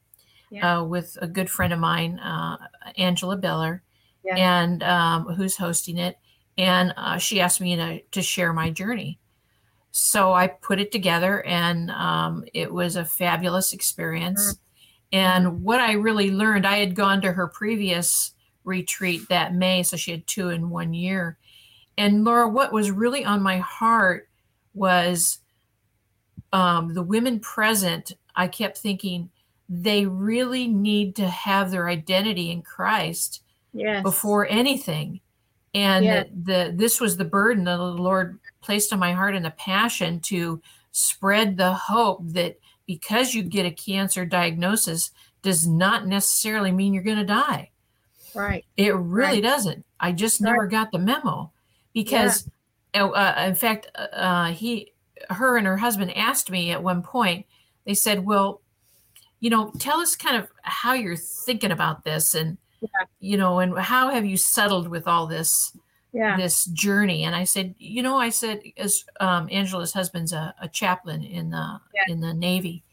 yeah. 0.50 0.80
uh, 0.80 0.84
with 0.84 1.18
a 1.22 1.28
good 1.28 1.50
friend 1.50 1.74
of 1.74 1.80
mine, 1.80 2.20
uh, 2.20 2.58
Angela 2.98 3.38
Beller, 3.38 3.84
yeah. 4.24 4.36
and 4.36 4.84
um, 4.84 5.26
who's 5.26 5.56
hosting 5.56 5.98
it. 5.98 6.18
And 6.58 6.94
uh, 6.98 7.18
she 7.18 7.40
asked 7.40 7.62
me 7.62 7.76
to, 7.76 8.02
to 8.02 8.22
share 8.22 8.52
my 8.54 8.70
journey. 8.70 9.20
So 9.92 10.34
I 10.34 10.48
put 10.48 10.80
it 10.80 10.92
together, 10.92 11.44
and 11.46 11.90
um, 11.92 12.46
it 12.54 12.72
was 12.72 12.96
a 12.96 13.06
fabulous 13.06 13.74
experience. 13.74 14.54
Mm-hmm. 14.54 14.64
And 15.12 15.64
what 15.64 15.80
I 15.80 15.94
really 15.94 16.30
learned, 16.30 16.68
I 16.68 16.78
had 16.78 16.96
gone 16.96 17.22
to 17.22 17.32
her 17.32 17.48
previous 17.48 18.34
retreat 18.64 19.28
that 19.30 19.56
May, 19.56 19.84
so 19.84 19.98
she 19.98 20.12
had 20.12 20.28
two 20.28 20.50
in 20.50 20.70
one 20.70 20.94
year. 20.94 21.38
And 21.98 22.24
Laura, 22.24 22.48
what 22.48 22.72
was 22.72 22.92
really 22.92 23.26
on 23.26 23.42
my 23.42 23.58
heart 23.58 24.30
was 24.74 25.40
um, 26.54 26.94
the 26.94 27.04
women 27.04 27.40
present. 27.40 28.14
I 28.36 28.48
kept 28.48 28.78
thinking, 28.78 29.30
they 29.70 30.06
really 30.06 30.68
need 30.68 31.16
to 31.18 31.28
have 31.28 31.70
their 31.70 31.88
identity 31.88 32.50
in 32.50 32.64
Christ 32.64 33.44
yes. 33.72 34.02
before 34.02 34.48
anything. 34.48 35.22
And 35.76 36.04
yes. 36.04 36.28
the 36.44 36.74
this 36.76 37.00
was 37.00 37.16
the 37.16 37.26
burden 37.26 37.64
that 37.66 37.78
the 37.78 37.84
Lord 37.84 38.40
placed 38.62 38.92
on 38.92 38.98
my 38.98 39.14
heart 39.14 39.36
and 39.36 39.46
the 39.46 39.52
passion 39.52 40.20
to 40.22 40.60
spread 40.92 41.56
the 41.56 41.74
hope 41.74 42.22
that 42.24 42.58
because 42.88 43.36
you 43.36 43.44
get 43.44 43.68
a 43.68 43.72
cancer 43.72 44.26
diagnosis 44.26 45.12
does 45.44 45.68
not 45.68 46.08
necessarily 46.08 46.72
mean 46.72 46.92
you're 46.92 47.04
going 47.04 47.18
to 47.18 47.24
die. 47.24 47.70
Right. 48.34 48.66
It 48.78 48.96
really 48.96 49.34
right. 49.34 49.44
doesn't. 49.44 49.86
I 50.00 50.12
just 50.12 50.42
never 50.42 50.66
got 50.66 50.92
the 50.92 50.98
memo 50.98 51.52
because, 51.94 52.50
yeah. 52.96 53.04
uh, 53.04 53.10
uh 53.10 53.46
in 53.48 53.56
fact, 53.56 53.92
uh, 53.94 54.16
uh, 54.16 54.46
he, 54.48 54.94
her, 55.30 55.58
and 55.58 55.68
her 55.68 55.78
husband 55.78 56.16
asked 56.18 56.50
me 56.50 56.72
at 56.72 56.82
one 56.82 57.04
point. 57.04 57.46
They 57.86 57.94
said, 57.94 58.26
"Well, 58.26 58.62
you 59.40 59.50
know, 59.50 59.72
tell 59.80 60.00
us 60.00 60.16
kind 60.16 60.38
of 60.38 60.50
how 60.64 60.94
you're 60.94 61.16
thinking 61.16 61.72
about 61.72 62.04
this 62.04 62.36
and, 62.36 62.58
yeah. 62.82 62.88
you 63.20 63.38
know, 63.38 63.60
and 63.60 63.78
how 63.78 64.10
have 64.10 64.26
you 64.26 64.38
settled 64.38 64.88
with 64.88 65.08
all 65.08 65.28
this, 65.28 65.76
yeah. 66.12 66.38
this 66.38 66.66
journey? 66.66 67.24
And 67.24 67.36
I 67.36 67.46
said, 67.46 67.76
you 67.78 68.04
know, 68.04 68.18
I 68.18 68.30
said, 68.30 68.62
as 68.78 69.06
um, 69.20 69.48
Angela's 69.52 69.94
husband's 69.94 70.34
a, 70.34 70.54
a 70.62 70.68
chaplain 70.68 71.24
in 71.24 71.50
the, 71.50 71.80
yeah. 71.96 72.14
in 72.14 72.20
the 72.20 72.34
Navy. 72.34 72.84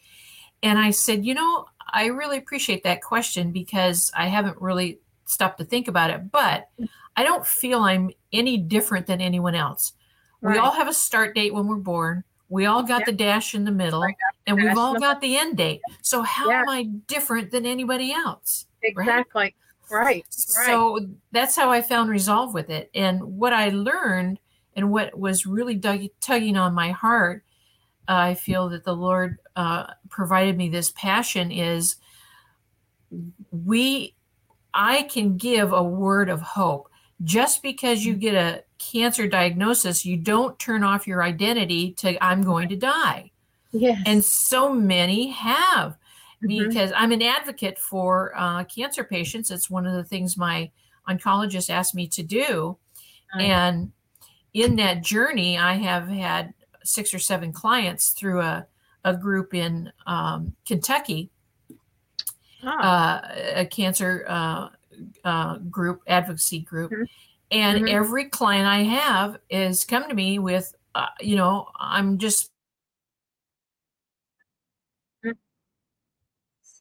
And 0.63 0.79
I 0.79 0.91
said, 0.91 1.25
you 1.25 1.35
know, 1.35 1.67
I 1.93 2.07
really 2.07 2.39
appreciate 2.39 2.83
that 2.85 3.03
question 3.03 3.53
because 3.53 4.11
I 4.17 4.27
haven't 4.27 4.61
really 4.61 5.01
stopped 5.25 5.59
to 5.59 5.65
think 5.65 5.89
about 5.89 6.11
it, 6.11 6.31
but 6.31 6.69
I 7.17 7.25
don't 7.25 7.47
feel 7.47 7.81
I'm 7.81 8.11
any 8.33 8.57
different 8.57 9.07
than 9.07 9.21
anyone 9.21 9.55
else. 9.55 9.93
Right. 10.41 10.55
We 10.55 10.59
all 10.59 10.73
have 10.73 10.89
a 10.89 10.93
start 10.93 11.35
date 11.35 11.55
when 11.55 11.67
we're 11.67 11.77
born. 11.77 12.25
We 12.49 12.67
all 12.67 12.83
got 12.83 13.01
yep. 13.01 13.07
the 13.07 13.13
dash 13.13 13.55
in 13.55 13.65
the 13.65 13.73
middle, 13.73 14.07
and 14.47 14.57
we've 14.57 14.79
all 14.79 14.99
got 14.99 15.21
the 15.21 15.37
end 15.37 15.57
date. 15.57 15.81
So 16.03 16.23
how 16.23 16.49
yeah. 16.49 16.61
am 16.61 16.69
I 16.69 16.85
different 17.07 17.51
than 17.51 17.67
anybody 17.67 18.13
else? 18.13 18.67
Exactly. 18.83 19.55
Right? 19.91 20.05
right. 20.05 20.25
So 20.29 20.99
that's 21.33 21.57
how 21.57 21.71
I 21.71 21.83
found 21.83 22.11
resolve 22.11 22.55
with 22.55 22.71
it. 22.71 22.91
And 22.95 23.21
what 23.21 23.53
I 23.53 23.71
learned 23.71 24.39
and 24.77 24.91
what 24.91 25.19
was 25.19 25.47
really 25.47 25.75
dug- 25.75 26.11
tugging 26.21 26.57
on 26.57 26.75
my 26.75 26.93
heart, 26.93 27.43
uh, 28.09 28.15
I 28.15 28.35
feel 28.35 28.69
that 28.69 28.85
the 28.85 28.95
Lord 28.95 29.39
uh, 29.57 29.87
provided 30.09 30.57
me 30.57 30.69
this 30.69 30.93
passion 30.93 31.51
is 31.51 31.97
we, 33.51 34.15
I 34.73 35.03
can 35.03 35.37
give 35.37 35.73
a 35.73 35.83
word 35.83 36.29
of 36.29 36.43
hope. 36.43 36.91
Just 37.25 37.63
because 37.63 38.05
you 38.05 38.15
get 38.15 38.35
a 38.35 38.63
cancer 38.79 39.27
diagnosis, 39.27 40.05
you 40.05 40.17
don't 40.17 40.59
turn 40.59 40.85
off 40.85 41.07
your 41.07 41.23
identity 41.23 41.93
to 41.95 42.23
I'm 42.23 42.43
going 42.43 42.69
to 42.69 42.77
die. 42.77 43.31
Yes. 43.73 44.03
And 44.07 44.25
so 44.25 44.73
many 44.73 45.29
have 45.31 45.97
mm-hmm. 46.43 46.69
because 46.69 46.93
I'm 46.95 47.13
an 47.13 47.23
advocate 47.23 47.79
for 47.79 48.33
uh, 48.37 48.65
cancer 48.65 49.05
patients. 49.05 49.51
It's 49.51 49.71
one 49.71 49.87
of 49.87 49.95
the 49.95 50.05
things 50.05 50.37
my 50.37 50.71
oncologist 51.09 51.71
asked 51.71 51.95
me 51.95 52.07
to 52.09 52.23
do. 52.23 52.77
And 53.39 53.93
in 54.55 54.77
that 54.77 55.03
journey, 55.03 55.59
I 55.59 55.75
have 55.75 56.09
had 56.09 56.55
six 56.85 57.13
or 57.13 57.19
seven 57.19 57.53
clients 57.53 58.13
through 58.13 58.41
a, 58.41 58.67
a 59.05 59.15
group 59.15 59.53
in 59.53 59.93
um, 60.07 60.55
Kentucky, 60.67 61.31
oh. 62.65 62.69
uh, 62.69 63.21
a 63.57 63.67
cancer 63.67 64.25
uh, 64.27 64.69
uh, 65.25 65.59
group, 65.59 66.01
advocacy 66.07 66.61
group. 66.61 66.93
Mm-hmm. 66.93 67.03
And 67.51 67.85
mm-hmm. 67.85 67.95
every 67.95 68.25
client 68.25 68.67
I 68.67 68.83
have 68.83 69.39
is 69.49 69.85
come 69.85 70.09
to 70.09 70.15
me 70.15 70.39
with, 70.39 70.75
uh, 70.95 71.07
you 71.21 71.37
know, 71.37 71.69
I'm 71.79 72.19
just 72.19 72.51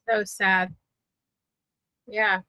so 0.09 0.23
sad. 0.23 0.73
Yeah. 2.07 2.41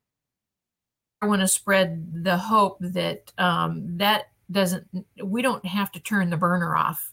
I 1.22 1.26
want 1.26 1.40
to 1.40 1.48
spread 1.48 2.24
the 2.24 2.36
hope 2.36 2.78
that 2.80 3.32
um, 3.38 3.96
that 3.96 4.26
doesn't, 4.50 4.86
we 5.22 5.40
don't 5.42 5.64
have 5.64 5.90
to 5.92 6.00
turn 6.00 6.30
the 6.30 6.36
burner 6.36 6.76
off. 6.76 7.12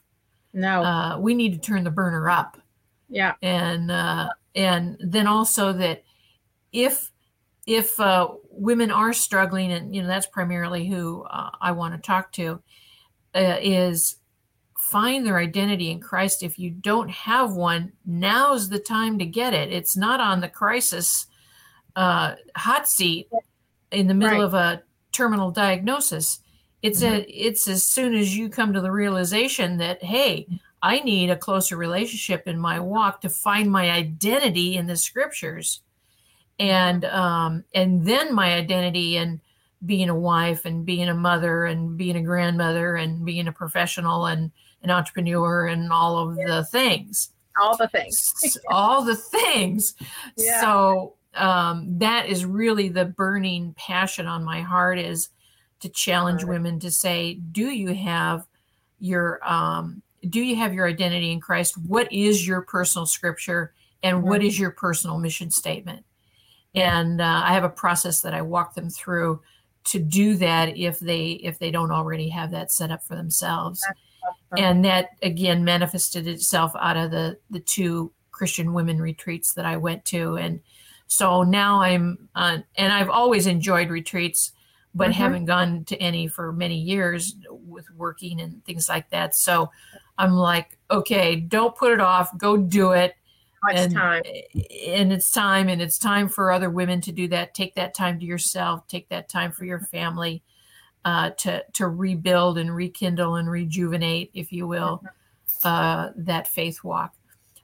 No. 0.53 0.83
Uh, 0.83 1.17
we 1.19 1.33
need 1.33 1.53
to 1.53 1.59
turn 1.59 1.83
the 1.83 1.91
burner 1.91 2.29
up. 2.29 2.57
Yeah. 3.09 3.33
And, 3.41 3.89
uh, 3.89 4.29
and 4.55 4.97
then 4.99 5.25
also 5.25 5.71
that 5.73 6.03
if, 6.71 7.11
if 7.65 7.99
uh, 7.99 8.29
women 8.49 8.91
are 8.91 9.13
struggling, 9.13 9.71
and 9.71 9.95
you 9.95 10.01
know 10.01 10.07
that's 10.07 10.27
primarily 10.27 10.87
who 10.87 11.23
uh, 11.23 11.51
I 11.61 11.71
want 11.71 11.95
to 11.95 12.01
talk 12.01 12.31
to, 12.33 12.61
uh, 13.35 13.57
is 13.61 14.17
find 14.77 15.25
their 15.25 15.37
identity 15.37 15.91
in 15.91 15.99
Christ. 15.99 16.43
If 16.43 16.59
you 16.59 16.69
don't 16.69 17.09
have 17.09 17.53
one, 17.53 17.93
now's 18.05 18.69
the 18.69 18.79
time 18.79 19.17
to 19.19 19.25
get 19.25 19.53
it. 19.53 19.71
It's 19.71 19.95
not 19.95 20.19
on 20.19 20.41
the 20.41 20.49
crisis 20.49 21.27
uh, 21.95 22.35
hot 22.55 22.87
seat 22.87 23.29
in 23.91 24.07
the 24.07 24.13
middle 24.13 24.39
right. 24.39 24.45
of 24.45 24.53
a 24.53 24.83
terminal 25.11 25.51
diagnosis. 25.51 26.39
It's 26.81 27.01
mm-hmm. 27.01 27.15
a 27.15 27.19
it's 27.29 27.67
as 27.67 27.85
soon 27.85 28.13
as 28.13 28.35
you 28.35 28.49
come 28.49 28.73
to 28.73 28.81
the 28.81 28.91
realization 28.91 29.77
that 29.77 30.03
hey, 30.03 30.47
I 30.81 30.99
need 30.99 31.29
a 31.29 31.37
closer 31.37 31.77
relationship 31.77 32.47
in 32.47 32.59
my 32.59 32.79
walk 32.79 33.21
to 33.21 33.29
find 33.29 33.71
my 33.71 33.89
identity 33.89 34.75
in 34.75 34.87
the 34.87 34.97
scriptures, 34.97 35.81
and 36.59 37.05
um, 37.05 37.63
and 37.73 38.05
then 38.05 38.33
my 38.33 38.53
identity 38.53 39.17
and 39.17 39.39
being 39.85 40.09
a 40.09 40.15
wife 40.15 40.65
and 40.65 40.85
being 40.85 41.09
a 41.09 41.13
mother 41.13 41.65
and 41.65 41.97
being 41.97 42.15
a 42.15 42.21
grandmother 42.21 42.95
and 42.95 43.25
being 43.25 43.47
a 43.47 43.51
professional 43.51 44.27
and 44.27 44.51
an 44.81 44.89
entrepreneur 44.89 45.67
and 45.67 45.91
all 45.91 46.17
of 46.17 46.35
the 46.35 46.63
things. 46.65 47.29
All 47.59 47.77
the 47.77 47.87
things. 47.87 48.57
all 48.69 49.03
the 49.03 49.15
things. 49.15 49.95
Yeah. 50.37 50.61
So 50.61 51.15
um, 51.35 51.99
that 51.99 52.27
is 52.27 52.45
really 52.45 52.89
the 52.89 53.05
burning 53.05 53.73
passion 53.77 54.27
on 54.27 54.43
my 54.43 54.61
heart 54.61 54.99
is 54.99 55.29
to 55.81 55.89
challenge 55.89 56.43
right. 56.43 56.53
women 56.53 56.79
to 56.79 56.91
say, 56.91 57.35
do 57.51 57.69
you 57.69 57.93
have 57.93 58.47
your 58.99 59.39
um, 59.47 60.01
do 60.29 60.41
you 60.41 60.55
have 60.55 60.73
your 60.73 60.87
identity 60.87 61.31
in 61.31 61.41
Christ? 61.41 61.77
What 61.77 62.11
is 62.11 62.47
your 62.47 62.61
personal 62.61 63.05
scripture 63.05 63.73
and 64.01 64.23
what 64.23 64.41
is 64.41 64.57
your 64.57 64.71
personal 64.71 65.17
mission 65.19 65.51
statement? 65.51 66.05
And 66.75 67.21
uh, 67.21 67.41
I 67.45 67.53
have 67.53 67.63
a 67.63 67.69
process 67.69 68.21
that 68.21 68.33
I 68.33 68.41
walk 68.41 68.73
them 68.73 68.89
through 68.89 69.41
to 69.85 69.99
do 69.99 70.35
that 70.37 70.77
if 70.77 70.99
they 70.99 71.31
if 71.31 71.59
they 71.59 71.69
don't 71.69 71.91
already 71.91 72.29
have 72.29 72.51
that 72.51 72.71
set 72.71 72.91
up 72.91 73.03
for 73.03 73.15
themselves. 73.15 73.85
And 74.57 74.85
that 74.85 75.09
again 75.21 75.63
manifested 75.63 76.27
itself 76.27 76.71
out 76.79 76.97
of 76.97 77.11
the 77.11 77.37
the 77.49 77.59
two 77.59 78.11
Christian 78.31 78.73
women 78.73 78.99
retreats 79.01 79.53
that 79.53 79.65
I 79.65 79.77
went 79.77 80.05
to 80.05 80.37
and 80.37 80.61
so 81.13 81.43
now 81.43 81.79
I'm 81.81 82.29
on, 82.33 82.63
and 82.75 82.91
I've 82.91 83.09
always 83.09 83.45
enjoyed 83.45 83.89
retreats, 83.89 84.51
but 84.95 85.11
mm-hmm. 85.11 85.21
haven't 85.21 85.45
gone 85.45 85.85
to 85.85 85.97
any 85.97 86.27
for 86.27 86.51
many 86.51 86.77
years 86.77 87.35
with 87.49 87.85
working 87.91 88.41
and 88.41 88.65
things 88.65 88.89
like 88.89 89.11
that. 89.11 89.35
So 89.35 89.69
I'm 90.17 90.31
like, 90.31 90.77
okay, 90.89 91.35
don't 91.35 91.75
put 91.75 91.91
it 91.91 91.99
off, 91.99 92.35
go 92.37 92.57
do 92.57 92.93
it. 92.93 93.15
It's 93.69 93.81
and, 93.81 93.93
time. 93.93 94.23
And 94.87 95.13
it's 95.13 95.31
time, 95.31 95.69
and 95.69 95.81
it's 95.81 95.97
time 95.97 96.29
for 96.29 96.51
other 96.51 96.69
women 96.69 97.01
to 97.01 97.11
do 97.11 97.27
that. 97.29 97.53
Take 97.53 97.75
that 97.75 97.93
time 97.93 98.19
to 98.19 98.25
yourself, 98.25 98.87
take 98.87 99.09
that 99.09 99.29
time 99.29 99.51
for 99.51 99.65
your 99.65 99.79
family. 99.79 100.43
Uh, 101.05 101.31
to 101.31 101.61
to 101.73 101.89
rebuild 101.89 102.57
and 102.57 102.73
rekindle 102.73 103.35
and 103.35 103.51
rejuvenate, 103.51 104.31
if 104.33 104.53
you 104.53 104.65
will, 104.65 105.03
mm-hmm. 105.03 105.67
uh, 105.67 106.11
that 106.15 106.47
faith 106.47 106.81
walk. 106.81 107.13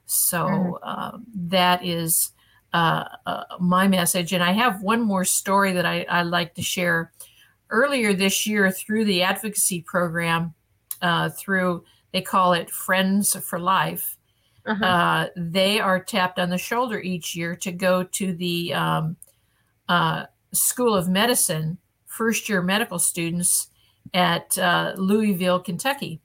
So 0.04 0.44
mm-hmm. 0.44 0.72
uh, 0.82 1.18
that 1.48 1.82
is 1.82 2.32
uh, 2.74 3.04
uh, 3.24 3.44
my 3.58 3.88
message. 3.88 4.34
And 4.34 4.44
I 4.44 4.52
have 4.52 4.82
one 4.82 5.00
more 5.00 5.24
story 5.24 5.72
that 5.72 5.86
I, 5.86 6.04
I 6.10 6.20
like 6.22 6.54
to 6.56 6.62
share. 6.62 7.12
Earlier 7.70 8.12
this 8.12 8.46
year, 8.46 8.70
through 8.70 9.06
the 9.06 9.22
advocacy 9.22 9.80
program, 9.80 10.52
uh, 11.00 11.30
through 11.30 11.84
they 12.12 12.20
call 12.20 12.52
it 12.52 12.68
Friends 12.70 13.34
for 13.36 13.58
Life, 13.58 14.18
uh-huh. 14.66 14.84
Uh, 14.84 15.26
they 15.36 15.80
are 15.80 16.02
tapped 16.02 16.38
on 16.38 16.50
the 16.50 16.58
shoulder 16.58 17.00
each 17.00 17.34
year 17.34 17.56
to 17.56 17.72
go 17.72 18.02
to 18.02 18.32
the 18.34 18.74
um, 18.74 19.16
uh, 19.88 20.26
School 20.52 20.94
of 20.94 21.08
Medicine 21.08 21.78
first 22.06 22.48
year 22.48 22.60
medical 22.60 22.98
students 22.98 23.68
at 24.12 24.56
uh, 24.58 24.92
Louisville, 24.96 25.60
Kentucky. 25.60 26.20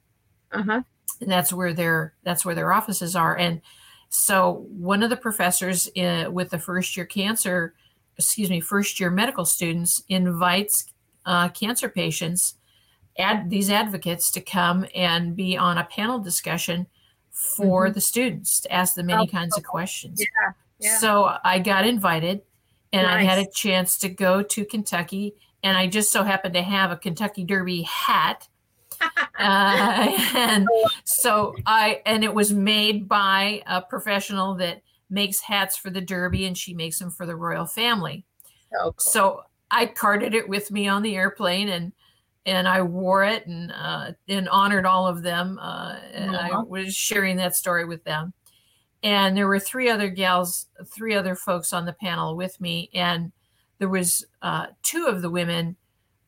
Uh-huh. 0.52 0.82
And 1.22 1.32
that's 1.32 1.54
where 1.54 1.74
their 1.74 2.14
that's 2.24 2.44
where 2.44 2.56
their 2.56 2.74
offices 2.74 3.16
are. 3.16 3.38
And 3.38 3.62
so 4.10 4.66
one 4.70 5.04
of 5.04 5.10
the 5.10 5.18
professors 5.18 5.88
in, 5.96 6.26
uh, 6.26 6.32
with 6.32 6.50
the 6.50 6.60
first 6.60 6.98
year 6.98 7.06
cancer, 7.06 7.74
excuse 8.18 8.50
me, 8.50 8.60
first 8.60 9.00
year 9.00 9.10
medical 9.10 9.46
students 9.46 10.04
invites 10.10 10.92
uh, 11.26 11.50
cancer 11.50 11.90
patients, 11.90 12.56
ad, 13.18 13.50
these 13.50 13.70
advocates 13.70 14.32
to 14.32 14.42
come 14.42 14.86
and 14.94 15.36
be 15.36 15.58
on 15.58 15.78
a 15.78 15.86
panel 15.86 16.20
discussion 16.20 16.88
for 17.36 17.86
mm-hmm. 17.86 17.94
the 17.94 18.02
students 18.02 18.62
to 18.62 18.72
ask 18.72 18.96
them 18.96 19.10
any 19.10 19.24
oh, 19.24 19.28
kinds 19.28 19.58
of 19.58 19.64
questions. 19.64 20.20
Yeah, 20.20 20.52
yeah. 20.80 20.98
So 21.00 21.38
I 21.44 21.60
got 21.60 21.86
invited 21.86 22.42
and 22.92 23.04
nice. 23.04 23.18
I 23.18 23.24
had 23.24 23.40
a 23.40 23.52
chance 23.52 23.98
to 24.00 24.10
go 24.10 24.42
to 24.42 24.66
Kentucky 24.66 25.36
and 25.64 25.78
I 25.78 25.88
just 25.88 26.12
so 26.12 26.24
happened 26.24 26.54
to 26.56 26.62
have 26.62 26.92
a 26.92 26.96
Kentucky 26.96 27.44
Derby 27.44 27.82
hat 27.84 28.48
uh, 29.02 30.18
and 30.36 30.68
so 31.04 31.56
I 31.66 32.02
and 32.06 32.24
it 32.24 32.34
was 32.34 32.54
made 32.54 33.08
by 33.08 33.62
a 33.68 33.82
professional 33.82 34.56
that 34.56 34.82
makes 35.10 35.40
hats 35.40 35.78
for 35.78 35.90
the 35.90 36.02
Derby, 36.02 36.46
and 36.46 36.58
she 36.58 36.74
makes 36.74 37.00
them 37.00 37.12
for 37.12 37.26
the 37.26 37.36
royal 37.36 37.66
family. 37.66 38.26
Oh, 38.80 38.92
cool. 38.92 38.94
So 38.98 39.42
I 39.72 39.86
carted 39.88 40.34
it 40.34 40.48
with 40.48 40.72
me 40.72 40.88
on 40.88 41.04
the 41.04 41.16
airplane, 41.16 41.70
and 41.70 41.94
and 42.46 42.68
I 42.68 42.82
wore 42.82 43.24
it 43.24 43.48
and 43.48 43.72
uh, 43.72 44.12
and 44.28 44.48
honored 44.50 44.86
all 44.86 45.08
of 45.08 45.24
them. 45.24 45.60
Uh, 45.60 45.98
and 46.14 46.36
I 46.36 46.60
was 46.62 46.96
sharing 46.96 47.38
that 47.38 47.56
story 47.56 47.86
with 47.86 48.04
them. 48.04 48.34
And 49.04 49.38
there 49.38 49.48
were 49.48 49.60
three 49.60 49.90
other 49.90 50.10
gals, 50.10 50.68
three 50.86 51.14
other 51.14 51.36
folks 51.36 51.74
on 51.74 51.86
the 51.86 51.94
panel 51.94 52.36
with 52.36 52.60
me, 52.60 52.90
and 52.94 53.32
there 53.78 53.90
was 53.90 54.26
uh, 54.42 54.68
two 54.84 55.06
of 55.06 55.22
the 55.22 55.30
women 55.30 55.76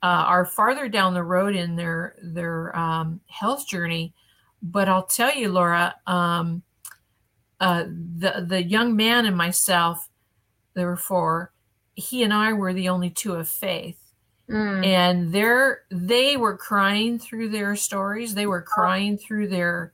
uh, 0.04 0.26
are 0.28 0.46
farther 0.46 0.88
down 0.88 1.14
the 1.14 1.24
road 1.24 1.56
in 1.56 1.76
their 1.76 2.16
their 2.22 2.78
um, 2.78 3.20
health 3.28 3.68
journey. 3.68 4.14
But 4.62 4.90
I'll 4.90 5.06
tell 5.06 5.36
you, 5.36 5.50
Laura, 5.50 5.96
um, 6.06 6.64
uh, 7.60 7.86
the 7.86 8.46
the 8.48 8.64
young 8.64 8.96
man 8.96 9.26
and 9.26 9.36
myself, 9.36 10.10
there 10.74 10.88
were 10.88 10.98
four. 10.98 11.52
He 11.96 12.22
and 12.22 12.34
I 12.34 12.54
were 12.54 12.74
the 12.74 12.90
only 12.90 13.10
two 13.10 13.34
of 13.34 13.50
faith, 13.50 13.98
mm. 14.50 14.86
and 14.86 15.32
they're 15.32 15.84
they 15.90 16.38
were 16.38 16.58
crying 16.58 17.20
through 17.20 17.50
their 17.50 17.76
stories. 17.76 18.34
They 18.34 18.48
were 18.48 18.62
crying 18.62 19.18
through 19.18 19.48
their 19.50 19.94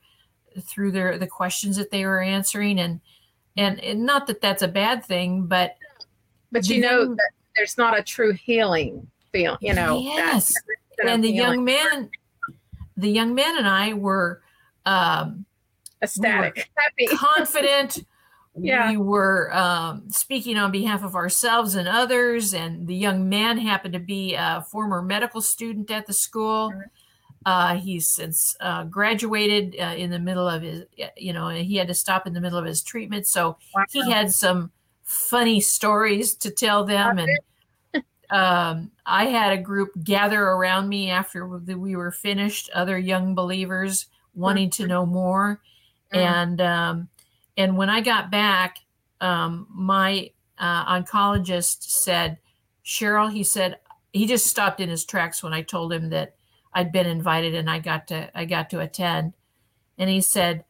through 0.60 0.92
their 0.92 1.18
the 1.18 1.26
questions 1.26 1.76
that 1.76 1.90
they 1.90 2.04
were 2.04 2.20
answering, 2.20 2.78
and 2.80 3.00
and, 3.56 3.80
and 3.80 4.04
not 4.04 4.26
that 4.26 4.40
that's 4.40 4.62
a 4.62 4.68
bad 4.68 5.04
thing, 5.04 5.46
but 5.46 5.76
but 6.52 6.68
you 6.68 6.80
know 6.80 7.14
that 7.14 7.30
there's 7.56 7.78
not 7.78 7.98
a 7.98 8.02
true 8.02 8.32
healing 8.32 9.06
feel, 9.32 9.56
you 9.60 9.74
know. 9.74 9.98
Yes, 9.98 10.54
and 11.04 11.22
the 11.22 11.30
young 11.30 11.64
man, 11.64 12.10
the 12.96 13.10
young 13.10 13.34
man 13.34 13.58
and 13.58 13.68
I 13.68 13.94
were 13.94 14.42
um, 14.86 15.44
ecstatic, 16.02 16.54
we 16.56 17.06
happy, 17.08 17.16
confident. 17.16 18.06
Yeah. 18.56 18.90
We 18.90 18.96
were 18.96 19.54
um, 19.54 20.10
speaking 20.10 20.56
on 20.56 20.70
behalf 20.70 21.02
of 21.02 21.16
ourselves 21.16 21.74
and 21.74 21.88
others, 21.88 22.54
and 22.54 22.86
the 22.86 22.94
young 22.94 23.28
man 23.28 23.58
happened 23.58 23.94
to 23.94 24.00
be 24.00 24.34
a 24.34 24.64
former 24.70 25.02
medical 25.02 25.40
student 25.40 25.90
at 25.90 26.06
the 26.06 26.12
school. 26.12 26.70
Mm-hmm. 26.70 26.80
Uh, 27.46 27.76
he's 27.76 28.08
since 28.08 28.56
uh, 28.60 28.84
graduated 28.84 29.76
uh, 29.78 29.94
in 29.96 30.10
the 30.10 30.18
middle 30.18 30.48
of 30.48 30.62
his, 30.62 30.84
you 31.16 31.32
know, 31.32 31.48
he 31.48 31.76
had 31.76 31.88
to 31.88 31.94
stop 31.94 32.26
in 32.26 32.32
the 32.32 32.40
middle 32.40 32.58
of 32.58 32.64
his 32.64 32.82
treatment. 32.82 33.26
So 33.26 33.58
wow. 33.74 33.84
he 33.92 34.10
had 34.10 34.32
some 34.32 34.70
funny 35.02 35.60
stories 35.60 36.34
to 36.36 36.50
tell 36.50 36.84
them. 36.84 37.18
And 37.18 38.04
um, 38.30 38.90
I 39.04 39.26
had 39.26 39.52
a 39.52 39.60
group 39.60 39.90
gather 40.02 40.42
around 40.42 40.88
me 40.88 41.10
after 41.10 41.46
we 41.46 41.96
were 41.96 42.12
finished, 42.12 42.70
other 42.72 42.98
young 42.98 43.34
believers 43.34 44.06
wanting 44.34 44.70
to 44.70 44.86
know 44.86 45.04
more. 45.04 45.60
Mm-hmm. 46.14 46.18
And 46.18 46.60
um, 46.62 47.08
and 47.56 47.76
when 47.76 47.90
I 47.90 48.00
got 48.00 48.30
back, 48.30 48.78
um, 49.20 49.66
my 49.70 50.30
uh, 50.58 51.00
oncologist 51.00 51.82
said, 51.82 52.38
Cheryl, 52.84 53.32
he 53.32 53.42
said, 53.42 53.78
he 54.12 54.26
just 54.26 54.46
stopped 54.46 54.80
in 54.80 54.88
his 54.88 55.04
tracks 55.04 55.42
when 55.42 55.52
I 55.52 55.62
told 55.62 55.92
him 55.92 56.10
that 56.10 56.36
I'd 56.72 56.92
been 56.92 57.06
invited 57.06 57.54
and 57.54 57.70
I 57.70 57.78
got 57.78 58.08
to 58.08 58.30
I 58.36 58.44
got 58.44 58.70
to 58.70 58.80
attend. 58.80 59.34
And 59.98 60.10
he 60.10 60.20
said, 60.20 60.64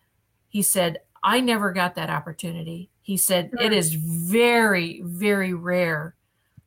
he 0.48 0.62
said, 0.62 1.00
I 1.22 1.40
never 1.40 1.72
got 1.72 1.94
that 1.94 2.10
opportunity. 2.10 2.90
He 3.00 3.16
said, 3.16 3.50
it 3.60 3.72
is 3.72 3.94
very, 3.94 5.02
very 5.04 5.52
rare 5.52 6.14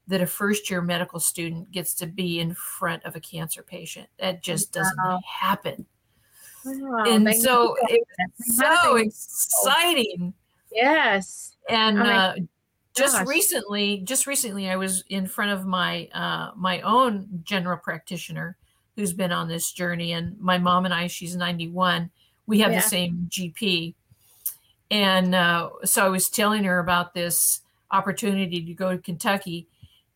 that 0.08 0.22
a 0.22 0.28
first 0.28 0.70
year 0.70 0.82
medical 0.82 1.20
student 1.20 1.72
gets 1.72 1.94
to 1.96 2.08
be 2.08 2.40
in 2.40 2.54
front 2.54 3.04
of 3.06 3.16
a 3.16 3.20
cancer 3.20 3.62
patient. 3.64 4.08
That 4.20 4.42
just 4.42 4.72
doesn't 4.72 4.98
happen. 5.42 5.86
Wow, 6.66 7.04
and 7.06 7.36
so 7.36 7.76
it's 7.90 8.58
so 8.58 8.96
exciting. 8.96 10.34
Yes. 10.72 11.56
And 11.70 12.00
uh, 12.00 12.36
just 12.96 13.26
recently, 13.28 14.00
just 14.00 14.28
recently, 14.28 14.70
I 14.70 14.76
was 14.76 15.04
in 15.10 15.28
front 15.28 15.52
of 15.52 15.66
my 15.66 16.10
uh, 16.14 16.52
my 16.56 16.82
own 16.82 17.42
general 17.44 17.78
practitioner 17.78 18.58
who's 18.98 19.14
been 19.14 19.32
on 19.32 19.48
this 19.48 19.72
journey. 19.72 20.12
And 20.12 20.38
my 20.40 20.58
mom 20.58 20.84
and 20.84 20.94
I, 20.94 21.08
she's 21.08 21.36
91, 21.36 22.10
we 22.48 22.60
have 22.60 22.72
yeah. 22.72 22.82
the 22.82 22.88
same 22.88 23.30
GP. 23.30 23.94
And 24.90 25.36
uh, 25.36 25.70
so 25.86 26.04
I 26.04 26.10
was 26.10 26.30
telling 26.30 26.64
her 26.64 26.80
about 26.80 27.14
this 27.14 27.62
opportunity 27.92 28.66
to 28.66 28.74
go 28.74 28.92
to 28.92 28.98
Kentucky. 28.98 29.68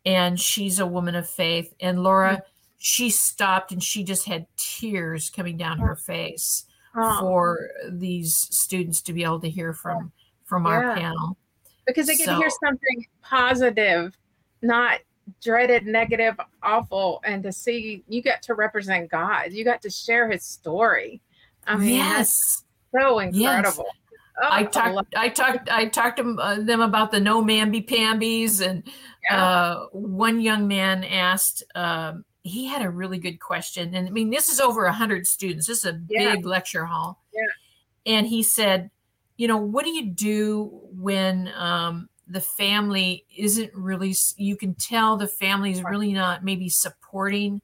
And 0.04 0.40
she's 0.40 0.80
a 0.80 0.88
woman 0.88 1.14
of 1.14 1.30
faith. 1.30 1.74
And 1.80 2.04
Laura, 2.04 2.34
mm-hmm. 2.34 2.51
She 2.84 3.10
stopped 3.10 3.72
and 3.72 3.84
she 3.84 4.04
just 4.04 4.26
had 4.26 4.48
tears 4.58 5.30
coming 5.30 5.56
down 5.56 5.78
her 5.78 5.96
face 5.96 6.66
oh. 6.96 7.20
for 7.20 7.70
these 7.90 8.36
students 8.36 9.02
to 9.02 9.14
be 9.14 9.24
able 9.24 9.40
to 9.40 9.50
hear 9.50 9.74
from 9.74 10.12
from 10.46 10.66
yeah. 10.66 10.72
our 10.72 10.96
panel 10.96 11.38
because 11.86 12.08
they 12.08 12.16
get 12.16 12.26
so, 12.26 12.34
to 12.34 12.40
hear 12.40 12.50
something 12.64 13.06
positive 13.22 14.18
not 14.62 15.00
dreaded, 15.42 15.86
negative, 15.86 16.36
awful, 16.64 17.22
and 17.24 17.44
to 17.44 17.52
see 17.52 18.04
you 18.08 18.22
got 18.22 18.42
to 18.44 18.54
represent 18.54 19.10
God. 19.10 19.52
You 19.52 19.64
got 19.64 19.82
to 19.84 19.90
share 19.90 20.30
His 20.30 20.44
story. 20.44 21.22
I 21.68 21.78
mean, 21.78 21.96
yes, 21.96 22.64
so 22.96 23.20
incredible. 23.20 23.86
Yes. 23.86 23.96
Oh, 24.44 24.50
I 24.50 24.64
talked. 24.64 25.16
I 25.16 25.30
talked. 25.30 25.70
I 25.70 25.86
talked 25.86 26.18
to 26.18 26.36
uh, 26.40 26.60
them 26.62 26.82
about 26.82 27.12
the 27.12 27.20
no 27.20 27.44
mamby 27.44 27.88
pambies, 27.88 28.62
and 28.62 28.84
yeah. 29.30 29.44
uh, 29.44 29.86
one 29.92 30.40
young 30.42 30.68
man 30.68 31.04
asked. 31.04 31.64
Um, 31.76 32.26
he 32.44 32.66
had 32.66 32.82
a 32.82 32.90
really 32.90 33.20
good 33.20 33.40
question, 33.40 33.94
and 33.94 34.08
I 34.08 34.12
mean, 34.12 34.30
this 34.30 34.50
is 34.50 34.60
over 34.60 34.86
a 34.86 34.94
hundred 34.94 35.28
students. 35.28 35.68
This 35.68 35.86
is 35.86 35.94
a 35.94 36.02
yeah. 36.10 36.36
big 36.36 36.46
lecture 36.46 36.86
hall. 36.86 37.22
Yeah. 37.34 38.14
And 38.14 38.28
he 38.28 38.42
said, 38.44 38.90
"You 39.38 39.48
know, 39.48 39.58
what 39.58 39.86
do 39.86 39.92
you 39.92 40.10
do 40.10 40.82
when 40.92 41.52
um, 41.56 42.10
the 42.32 42.42
family 42.42 43.26
isn't 43.36 43.74
really 43.74 44.16
you 44.38 44.56
can 44.56 44.74
tell 44.76 45.18
the 45.18 45.28
family 45.28 45.72
is 45.72 45.84
really 45.84 46.14
not 46.14 46.44
maybe 46.44 46.70
supporting 46.70 47.62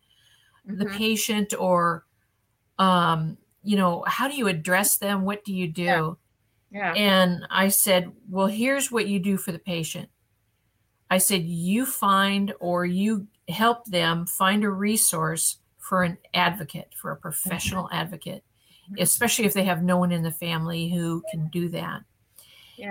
mm-hmm. 0.67 0.77
the 0.77 0.85
patient 0.85 1.53
or 1.57 2.05
um 2.77 3.37
you 3.63 3.77
know 3.77 4.03
how 4.07 4.27
do 4.27 4.35
you 4.35 4.47
address 4.47 4.97
them 4.97 5.23
what 5.23 5.43
do 5.45 5.53
you 5.53 5.67
do 5.67 6.17
yeah. 6.71 6.93
yeah. 6.93 6.93
and 6.95 7.47
i 7.49 7.69
said 7.69 8.11
well 8.29 8.47
here's 8.47 8.91
what 8.91 9.07
you 9.07 9.19
do 9.19 9.37
for 9.37 9.53
the 9.53 9.59
patient 9.59 10.09
i 11.09 11.17
said 11.17 11.43
you 11.43 11.85
find 11.85 12.53
or 12.59 12.85
you 12.85 13.25
help 13.47 13.85
them 13.85 14.25
find 14.25 14.63
a 14.63 14.69
resource 14.69 15.57
for 15.77 16.03
an 16.03 16.17
advocate 16.33 16.93
for 16.99 17.11
a 17.11 17.15
professional 17.15 17.85
mm-hmm. 17.85 17.95
advocate 17.95 18.43
mm-hmm. 18.85 19.01
especially 19.01 19.45
if 19.45 19.53
they 19.53 19.63
have 19.63 19.83
no 19.83 19.97
one 19.97 20.11
in 20.11 20.23
the 20.23 20.31
family 20.31 20.89
who 20.89 21.23
can 21.31 21.47
do 21.47 21.69
that 21.69 22.03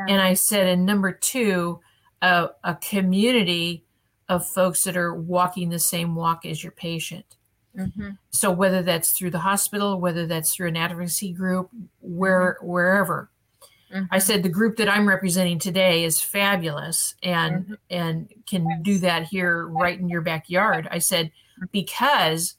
and 0.08 0.20
I 0.20 0.34
said, 0.34 0.66
and 0.66 0.84
number 0.84 1.12
two, 1.12 1.80
a, 2.20 2.48
a 2.64 2.74
community 2.76 3.84
of 4.28 4.46
folks 4.46 4.84
that 4.84 4.96
are 4.96 5.14
walking 5.14 5.68
the 5.68 5.78
same 5.78 6.14
walk 6.14 6.44
as 6.44 6.62
your 6.62 6.72
patient. 6.72 7.36
Mm-hmm. 7.76 8.10
So 8.30 8.50
whether 8.50 8.82
that's 8.82 9.12
through 9.12 9.30
the 9.30 9.38
hospital, 9.38 10.00
whether 10.00 10.26
that's 10.26 10.54
through 10.54 10.68
an 10.68 10.76
advocacy 10.76 11.32
group, 11.32 11.70
where 12.00 12.56
mm-hmm. 12.58 12.66
wherever. 12.66 13.30
Mm-hmm. 13.92 14.06
I 14.10 14.18
said 14.18 14.42
the 14.42 14.48
group 14.48 14.76
that 14.76 14.88
I'm 14.88 15.08
representing 15.08 15.58
today 15.58 16.04
is 16.04 16.20
fabulous 16.20 17.14
and 17.22 17.64
mm-hmm. 17.64 17.74
and 17.90 18.28
can 18.46 18.82
do 18.82 18.98
that 18.98 19.24
here 19.24 19.66
right 19.66 19.98
in 19.98 20.08
your 20.08 20.22
backyard. 20.22 20.88
I 20.90 20.98
said 20.98 21.30
because 21.72 22.56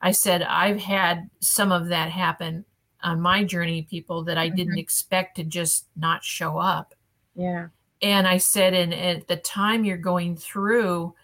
I 0.00 0.12
said 0.12 0.42
I've 0.42 0.80
had 0.80 1.28
some 1.40 1.72
of 1.72 1.88
that 1.88 2.10
happen 2.10 2.64
on 3.02 3.20
my 3.20 3.44
journey 3.44 3.82
people 3.82 4.24
that 4.24 4.38
I 4.38 4.46
mm-hmm. 4.46 4.56
didn't 4.56 4.78
expect 4.78 5.36
to 5.36 5.44
just 5.44 5.86
not 5.96 6.24
show 6.24 6.58
up. 6.58 6.94
Yeah. 7.34 7.68
And 8.02 8.26
I 8.26 8.38
said, 8.38 8.74
and 8.74 8.92
at 8.92 9.28
the 9.28 9.36
time 9.36 9.84
you're 9.84 9.96
going 9.96 10.36
through 10.36 11.14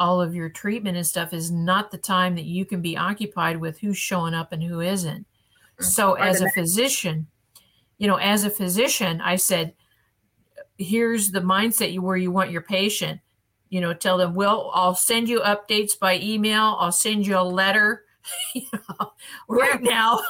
all 0.00 0.20
of 0.20 0.34
your 0.34 0.48
treatment 0.48 0.96
and 0.96 1.06
stuff 1.06 1.32
is 1.32 1.50
not 1.50 1.90
the 1.90 1.98
time 1.98 2.34
that 2.34 2.44
you 2.44 2.64
can 2.64 2.80
be 2.80 2.96
occupied 2.96 3.56
with 3.58 3.78
who's 3.78 3.98
showing 3.98 4.34
up 4.34 4.52
and 4.52 4.62
who 4.62 4.80
isn't. 4.80 5.22
Mm-hmm. 5.22 5.84
So 5.84 6.14
as 6.14 6.40
a 6.40 6.50
physician, 6.50 7.26
you 7.98 8.06
know, 8.06 8.16
as 8.16 8.44
a 8.44 8.50
physician, 8.50 9.20
I 9.20 9.36
said, 9.36 9.74
here's 10.78 11.30
the 11.30 11.40
mindset 11.40 11.92
you 11.92 12.02
where 12.02 12.16
you 12.16 12.30
want 12.30 12.50
your 12.50 12.62
patient. 12.62 13.20
You 13.68 13.80
know, 13.80 13.94
tell 13.94 14.18
them, 14.18 14.34
well, 14.34 14.70
I'll 14.74 14.94
send 14.94 15.28
you 15.28 15.40
updates 15.40 15.98
by 15.98 16.18
email. 16.18 16.76
I'll 16.78 16.92
send 16.92 17.26
you 17.26 17.38
a 17.38 17.42
letter 17.42 18.04
you 18.54 18.62
know, 18.72 19.12
right 19.48 19.82
now, 19.82 20.20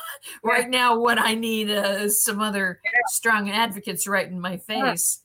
right 0.43 0.69
now, 0.69 0.99
what 0.99 1.19
I 1.19 1.35
need 1.35 1.71
uh, 1.71 1.99
is 2.01 2.23
some 2.23 2.41
other 2.41 2.81
strong 3.07 3.51
advocates 3.51 4.09
right 4.09 4.27
in 4.27 4.41
my 4.41 4.57
face. 4.57 5.21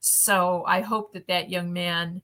So 0.00 0.64
I 0.66 0.80
hope 0.80 1.12
that 1.14 1.28
that 1.28 1.50
young 1.50 1.72
man, 1.72 2.22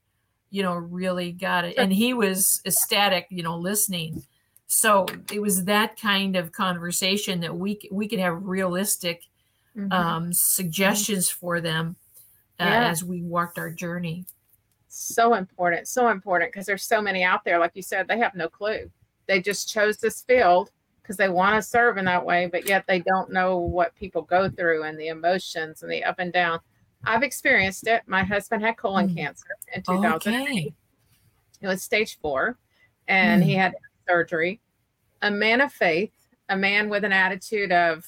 you 0.51 0.62
know, 0.62 0.75
really 0.75 1.33
got 1.33 1.64
it, 1.64 1.77
and 1.79 1.93
he 1.93 2.14
was 2.14 2.61
ecstatic, 2.64 3.27
you 3.31 3.43
know, 3.43 3.57
listening. 3.57 4.23
So 4.66 5.07
it 5.33 5.41
was 5.41 5.64
that 5.64 6.01
kind 6.01 6.37
of 6.37 6.53
conversation 6.53 7.41
that 7.41 7.57
we 7.57 7.81
we 7.91 8.09
could 8.09 8.18
have 8.21 8.43
realistic 8.43 9.25
mm-hmm. 9.89 9.93
um, 9.93 10.33
suggestions 10.33 11.28
for 11.28 11.61
them 11.61 11.97
uh, 12.59 12.64
yeah. 12.64 12.89
as 12.89 13.03
we 13.05 13.22
walked 13.22 13.59
our 13.59 13.70
journey. 13.70 14.26
So 14.89 15.35
important, 15.35 15.87
so 15.89 16.09
important 16.09 16.53
because 16.53 16.66
there's 16.66 16.85
so 16.85 17.01
many 17.01 17.22
out 17.22 17.45
there. 17.45 17.59
Like 17.59 17.72
you 17.74 17.83
said, 17.83 18.09
they 18.09 18.18
have 18.18 18.35
no 18.35 18.49
clue 18.49 18.91
they 19.31 19.41
just 19.41 19.68
chose 19.68 19.99
this 19.99 20.22
field 20.22 20.72
because 21.01 21.16
they 21.16 21.28
want 21.28 21.55
to 21.55 21.62
serve 21.62 21.99
in 21.99 22.05
that 22.07 22.26
way, 22.26 22.49
but 22.51 22.68
yet 22.68 22.85
they 22.89 22.99
don't 22.99 23.31
know 23.31 23.59
what 23.59 23.95
people 23.95 24.22
go 24.22 24.51
through 24.51 24.83
and 24.83 24.99
the 24.99 25.07
emotions 25.07 25.83
and 25.83 25.91
the 25.91 26.03
up 26.03 26.16
and 26.18 26.33
down. 26.33 26.59
I've 27.05 27.22
experienced 27.22 27.87
it. 27.87 28.03
My 28.07 28.24
husband 28.24 28.62
had 28.62 28.76
colon 28.76 29.09
mm. 29.09 29.16
cancer 29.16 29.47
in 29.72 29.83
2008. 29.83 30.35
Okay. 30.37 30.74
It 31.62 31.66
was 31.66 31.83
stage 31.83 32.18
four, 32.20 32.59
and 33.07 33.41
mm. 33.41 33.47
he 33.47 33.55
had 33.55 33.72
surgery. 34.09 34.61
A 35.22 35.31
man 35.31 35.61
of 35.61 35.72
faith, 35.72 36.12
a 36.49 36.57
man 36.57 36.89
with 36.89 37.05
an 37.05 37.12
attitude 37.12 37.70
of 37.70 38.05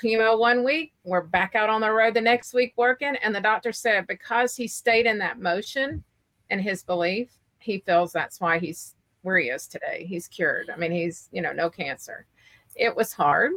chemo 0.00 0.38
one 0.38 0.64
week, 0.64 0.92
we're 1.04 1.20
back 1.20 1.54
out 1.54 1.68
on 1.68 1.80
the 1.80 1.90
road 1.90 2.14
the 2.14 2.20
next 2.20 2.54
week 2.54 2.72
working. 2.76 3.16
And 3.22 3.34
the 3.34 3.40
doctor 3.40 3.72
said 3.72 4.06
because 4.06 4.56
he 4.56 4.66
stayed 4.66 5.06
in 5.06 5.18
that 5.18 5.40
motion 5.40 6.02
and 6.50 6.60
his 6.60 6.82
belief, 6.82 7.30
he 7.58 7.78
feels 7.78 8.12
that's 8.12 8.40
why 8.40 8.58
he's 8.58 8.94
where 9.22 9.38
he 9.38 9.48
is 9.48 9.66
today. 9.66 10.06
He's 10.08 10.28
cured. 10.28 10.70
I 10.70 10.76
mean, 10.76 10.92
he's, 10.92 11.28
you 11.32 11.42
know, 11.42 11.52
no 11.52 11.68
cancer. 11.68 12.26
It 12.74 12.94
was 12.94 13.12
hard. 13.12 13.52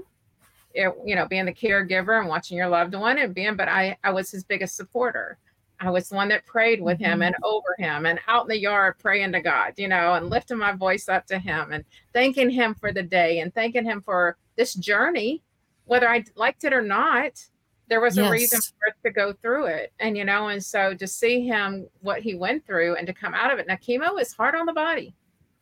It, 0.74 0.94
you 1.06 1.16
know, 1.16 1.28
being 1.28 1.46
the 1.46 1.54
caregiver 1.54 2.20
and 2.20 2.28
watching 2.28 2.58
your 2.58 2.68
loved 2.68 2.96
one 2.96 3.20
and 3.20 3.34
being, 3.34 3.56
but 3.56 3.70
I, 3.70 3.98
I 4.04 4.12
was 4.12 4.32
his 4.32 4.44
biggest 4.44 4.76
supporter. 4.76 5.38
I 5.80 5.90
was 5.92 6.10
the 6.10 6.16
one 6.16 6.30
that 6.30 6.46
prayed 6.46 6.82
with 6.82 7.00
him 7.00 7.20
mm-hmm. 7.20 7.22
and 7.24 7.36
over 7.44 7.76
him 7.78 8.06
and 8.06 8.20
out 8.28 8.44
in 8.44 8.48
the 8.48 8.60
yard 8.60 8.96
praying 9.00 9.34
to 9.34 9.42
God, 9.42 9.74
you 9.78 9.88
know, 9.88 10.14
and 10.16 10.30
lifting 10.30 10.58
my 10.58 10.72
voice 10.72 11.10
up 11.10 11.26
to 11.28 11.38
him 11.38 11.72
and 11.74 11.84
thanking 12.14 12.50
him 12.50 12.74
for 12.74 12.92
the 12.92 13.04
day 13.04 13.40
and 13.40 13.54
thanking 13.54 13.86
him 13.86 14.02
for 14.02 14.38
this 14.56 14.74
journey, 14.74 15.42
whether 15.86 16.10
I 16.10 16.24
liked 16.36 16.64
it 16.64 16.74
or 16.74 16.82
not. 16.82 17.44
There 17.90 18.00
was 18.02 18.18
Yes. 18.18 18.28
a 18.28 18.32
reason 18.32 18.60
for 18.62 18.88
us 18.90 18.96
to 19.04 19.12
go 19.12 19.34
through 19.34 19.66
it. 19.66 19.92
And, 20.00 20.18
you 20.18 20.24
know, 20.26 20.48
and 20.48 20.64
so 20.64 20.94
to 20.96 21.06
see 21.06 21.46
him, 21.46 21.88
what 22.02 22.22
he 22.22 22.34
went 22.36 22.66
through 22.66 22.96
and 22.96 23.06
to 23.08 23.14
come 23.14 23.34
out 23.34 23.52
of 23.52 23.60
it. 23.60 23.68
Now, 23.68 23.76
chemo 23.76 24.20
is 24.20 24.34
hard 24.34 24.56
on 24.56 24.66
the 24.66 24.74
body. 24.74 25.14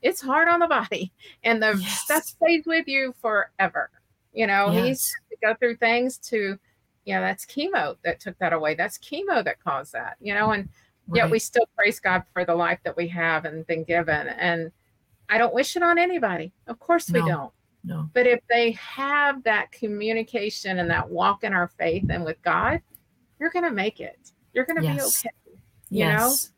It's 0.01 0.22
hard 0.22 0.47
on 0.47 0.59
the 0.59 0.67
body. 0.89 1.11
And 1.43 1.61
the 1.61 1.78
Yes. 1.78 2.01
stuff 2.03 2.24
stays 2.24 2.65
with 2.65 2.88
you 2.88 3.13
forever. 3.22 3.89
You 4.34 4.47
know, 4.47 4.69
he's 4.69 4.84
Yes. 4.84 5.13
had 5.13 5.30
to 5.30 5.47
go 5.47 5.53
through 5.59 5.76
things 5.78 6.17
to, 6.30 6.57
you 7.05 7.13
know, 7.15 7.22
that's 7.22 7.45
chemo 7.45 7.97
that 8.03 8.19
took 8.19 8.38
that 8.38 8.53
away. 8.53 8.76
That's 8.76 8.97
chemo 8.99 9.43
that 9.43 9.59
caused 9.61 9.93
that, 9.93 10.15
you 10.22 10.34
know, 10.34 10.51
and 10.51 10.69
yet 11.13 11.30
we 11.30 11.39
still 11.39 11.67
praise 11.76 11.99
God 11.99 12.24
for 12.32 12.45
the 12.45 12.55
life 12.55 12.80
that 12.84 12.95
we 12.95 13.07
have 13.09 13.45
and 13.45 13.65
been 13.67 13.84
given. 13.84 14.28
And 14.30 14.72
I 15.28 15.38
don't 15.39 15.53
wish 15.53 15.76
it 15.76 15.84
on 15.84 15.97
anybody. 15.97 16.53
Of 16.67 16.80
course 16.80 17.09
we 17.09 17.22
don't. 17.28 17.51
No. 17.84 18.10
But 18.14 18.28
if 18.28 18.40
they 18.50 18.72
have 18.74 19.44
that 19.44 19.72
communication 19.72 20.80
and 20.80 20.90
that 20.90 21.10
walk 21.10 21.44
in 21.44 21.54
our 21.54 21.68
faith 21.68 22.06
and 22.10 22.24
with 22.24 22.42
God, 22.44 22.82
you're 23.40 23.50
going 23.50 23.66
to 23.66 23.72
make 23.72 24.00
it. 24.00 24.32
You're 24.54 24.66
going 24.66 24.78
to 24.78 24.84
Yes. 24.84 25.24
be 25.24 25.30
okay. 25.30 25.36
You 25.90 26.06
know? 26.06 26.12
Yes. 26.12 26.52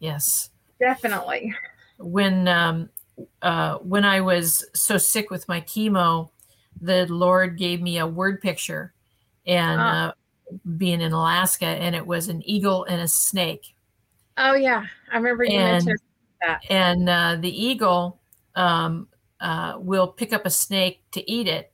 Yes. 0.00 0.50
Definitely. 0.80 1.54
when 1.98 2.48
um, 2.48 2.88
uh, 3.42 3.76
when 3.78 4.04
I 4.04 4.20
was 4.20 4.64
so 4.74 4.96
sick 4.98 5.30
with 5.30 5.46
my 5.48 5.60
chemo, 5.60 6.30
the 6.80 7.06
Lord 7.06 7.56
gave 7.58 7.80
me 7.82 7.98
a 7.98 8.06
word 8.06 8.40
picture, 8.40 8.92
and 9.46 9.80
Ah. 9.80 10.08
uh, 10.08 10.12
being 10.76 11.00
in 11.00 11.12
Alaska, 11.12 11.66
and 11.66 11.94
it 11.94 12.04
was 12.06 12.28
an 12.28 12.42
eagle 12.44 12.84
and 12.84 13.00
a 13.00 13.08
snake, 13.08 13.74
Oh, 14.38 14.54
yeah. 14.54 14.84
I 15.12 15.16
remember 15.16 15.44
you 15.44 15.58
And- 15.58 15.84
mentioned 15.84 16.00
that. 16.40 16.60
and 16.70 17.08
uh, 17.08 17.36
the 17.40 17.50
eagle 17.64 18.18
um, 18.54 19.06
uh, 19.42 19.74
will 19.78 20.08
pick 20.08 20.32
up 20.32 20.46
a 20.46 20.50
snake 20.50 21.02
to 21.10 21.30
eat 21.30 21.48
it 21.48 21.72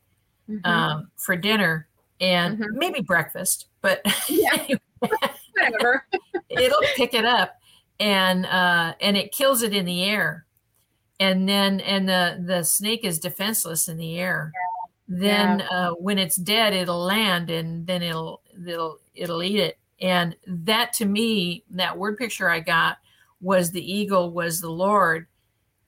Mhm. 0.49 0.67
um, 0.67 1.11
for 1.17 1.37
dinner 1.37 1.89
and 2.21 2.59
Mhm. 2.59 2.67
maybe 2.73 3.01
breakfast, 3.03 3.67
but 3.83 4.01
Yeah. 4.29 4.51
whatever. 5.53 6.07
it'll 6.49 6.83
pick 6.97 7.15
it 7.15 7.25
up 7.25 7.55
and 8.01 8.47
uh 8.47 8.95
and 9.01 9.17
it 9.17 9.33
kills 9.33 9.63
it 9.63 9.73
in 9.75 9.85
the 9.85 10.03
air 10.05 10.45
and 11.21 11.49
then 11.49 11.81
and 11.81 12.09
the 12.09 12.43
the 12.47 12.63
snake 12.63 13.05
is 13.05 13.19
defenseless 13.19 13.89
in 13.89 13.97
the 13.97 14.19
air 14.19 14.53
then 15.09 15.61
uh 15.63 15.91
when 15.93 16.19
it's 16.19 16.37
dead 16.37 16.73
it'll 16.73 17.03
land 17.05 17.51
and 17.51 17.87
then 17.87 18.03
it'll 18.03 18.41
it'll 18.67 18.99
it'll 19.15 19.43
eat 19.43 19.59
it 19.59 19.79
and 20.01 20.37
that 20.47 20.93
to 20.93 21.05
me 21.07 21.65
that 21.71 21.97
word 21.99 22.17
picture 22.17 22.49
i 22.49 22.61
got 22.61 22.99
was 23.41 23.71
the 23.73 23.93
eagle 23.93 24.31
was 24.33 24.61
the 24.61 24.71
lord 24.71 25.27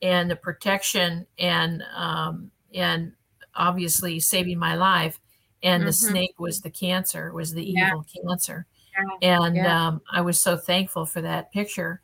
and 0.03 0.31
the 0.31 0.37
protection 0.37 1.27
and 1.39 1.83
um 1.95 2.51
and 2.75 3.13
obviously 3.55 4.21
saving 4.21 4.59
my 4.59 4.75
life 4.77 5.21
and 5.63 5.83
the 5.85 5.91
Mhm. 5.91 5.95
snake 5.95 6.35
was 6.39 6.61
the 6.63 6.71
cancer 6.71 7.33
was 7.33 7.53
the 7.53 7.65
Yeah. 7.65 7.89
evil 7.89 8.05
cancer 8.25 8.67
Yeah. 8.99 9.17
and 9.23 9.57
Yeah. 9.57 9.89
um, 9.89 10.03
I 10.11 10.21
was 10.23 10.41
so 10.41 10.57
thankful 10.57 11.07
for 11.07 11.21
that 11.23 11.53
picture. 11.53 12.03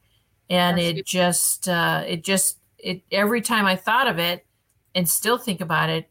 And 0.51 0.79
That's 0.79 0.87
it 0.89 0.95
beautiful. 0.95 1.11
just, 1.11 1.69
uh, 1.69 2.05
it 2.07 2.23
just, 2.25 2.59
it 2.79 3.03
every 3.11 3.41
time 3.41 3.67
I 3.67 3.77
thought 3.77 4.07
of 4.09 4.19
it, 4.19 4.47
and 4.95 5.09
still 5.09 5.39
think 5.39 5.61
about 5.61 5.91
it, 5.91 6.09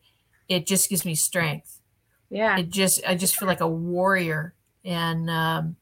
it 0.50 0.68
just 0.68 0.90
gives 0.90 1.06
me 1.06 1.16
strength. 1.16 1.82
Yeah. 2.30 2.58
It 2.58 2.70
just, 2.70 3.02
I 3.08 3.16
just 3.16 3.38
feel 3.38 3.48
like 3.48 3.62
a 3.62 3.68
warrior. 3.68 4.54
And 4.84 5.30
um, 5.30 5.78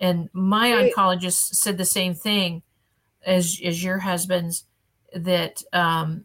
and 0.00 0.28
my 0.34 0.72
Right. 0.72 0.92
oncologist 0.94 1.54
said 1.56 1.78
the 1.78 1.84
same 1.86 2.14
thing 2.14 2.62
as 3.24 3.60
as 3.64 3.82
your 3.82 3.98
husband's 4.00 4.64
that 5.16 5.62
um, 5.72 6.24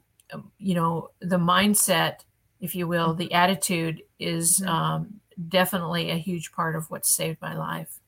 you 0.58 0.76
know 0.76 1.10
the 1.20 1.38
mindset, 1.38 2.20
if 2.60 2.76
you 2.76 2.88
will, 2.88 3.14
the 3.14 3.32
attitude 3.34 4.02
is 4.20 4.60
Mhm. 4.60 4.68
um, 4.68 5.22
definitely 5.50 6.10
a 6.12 6.16
huge 6.16 6.52
part 6.52 6.76
of 6.76 6.90
what 6.92 7.06
saved 7.06 7.42
my 7.42 7.56
life. 7.56 8.00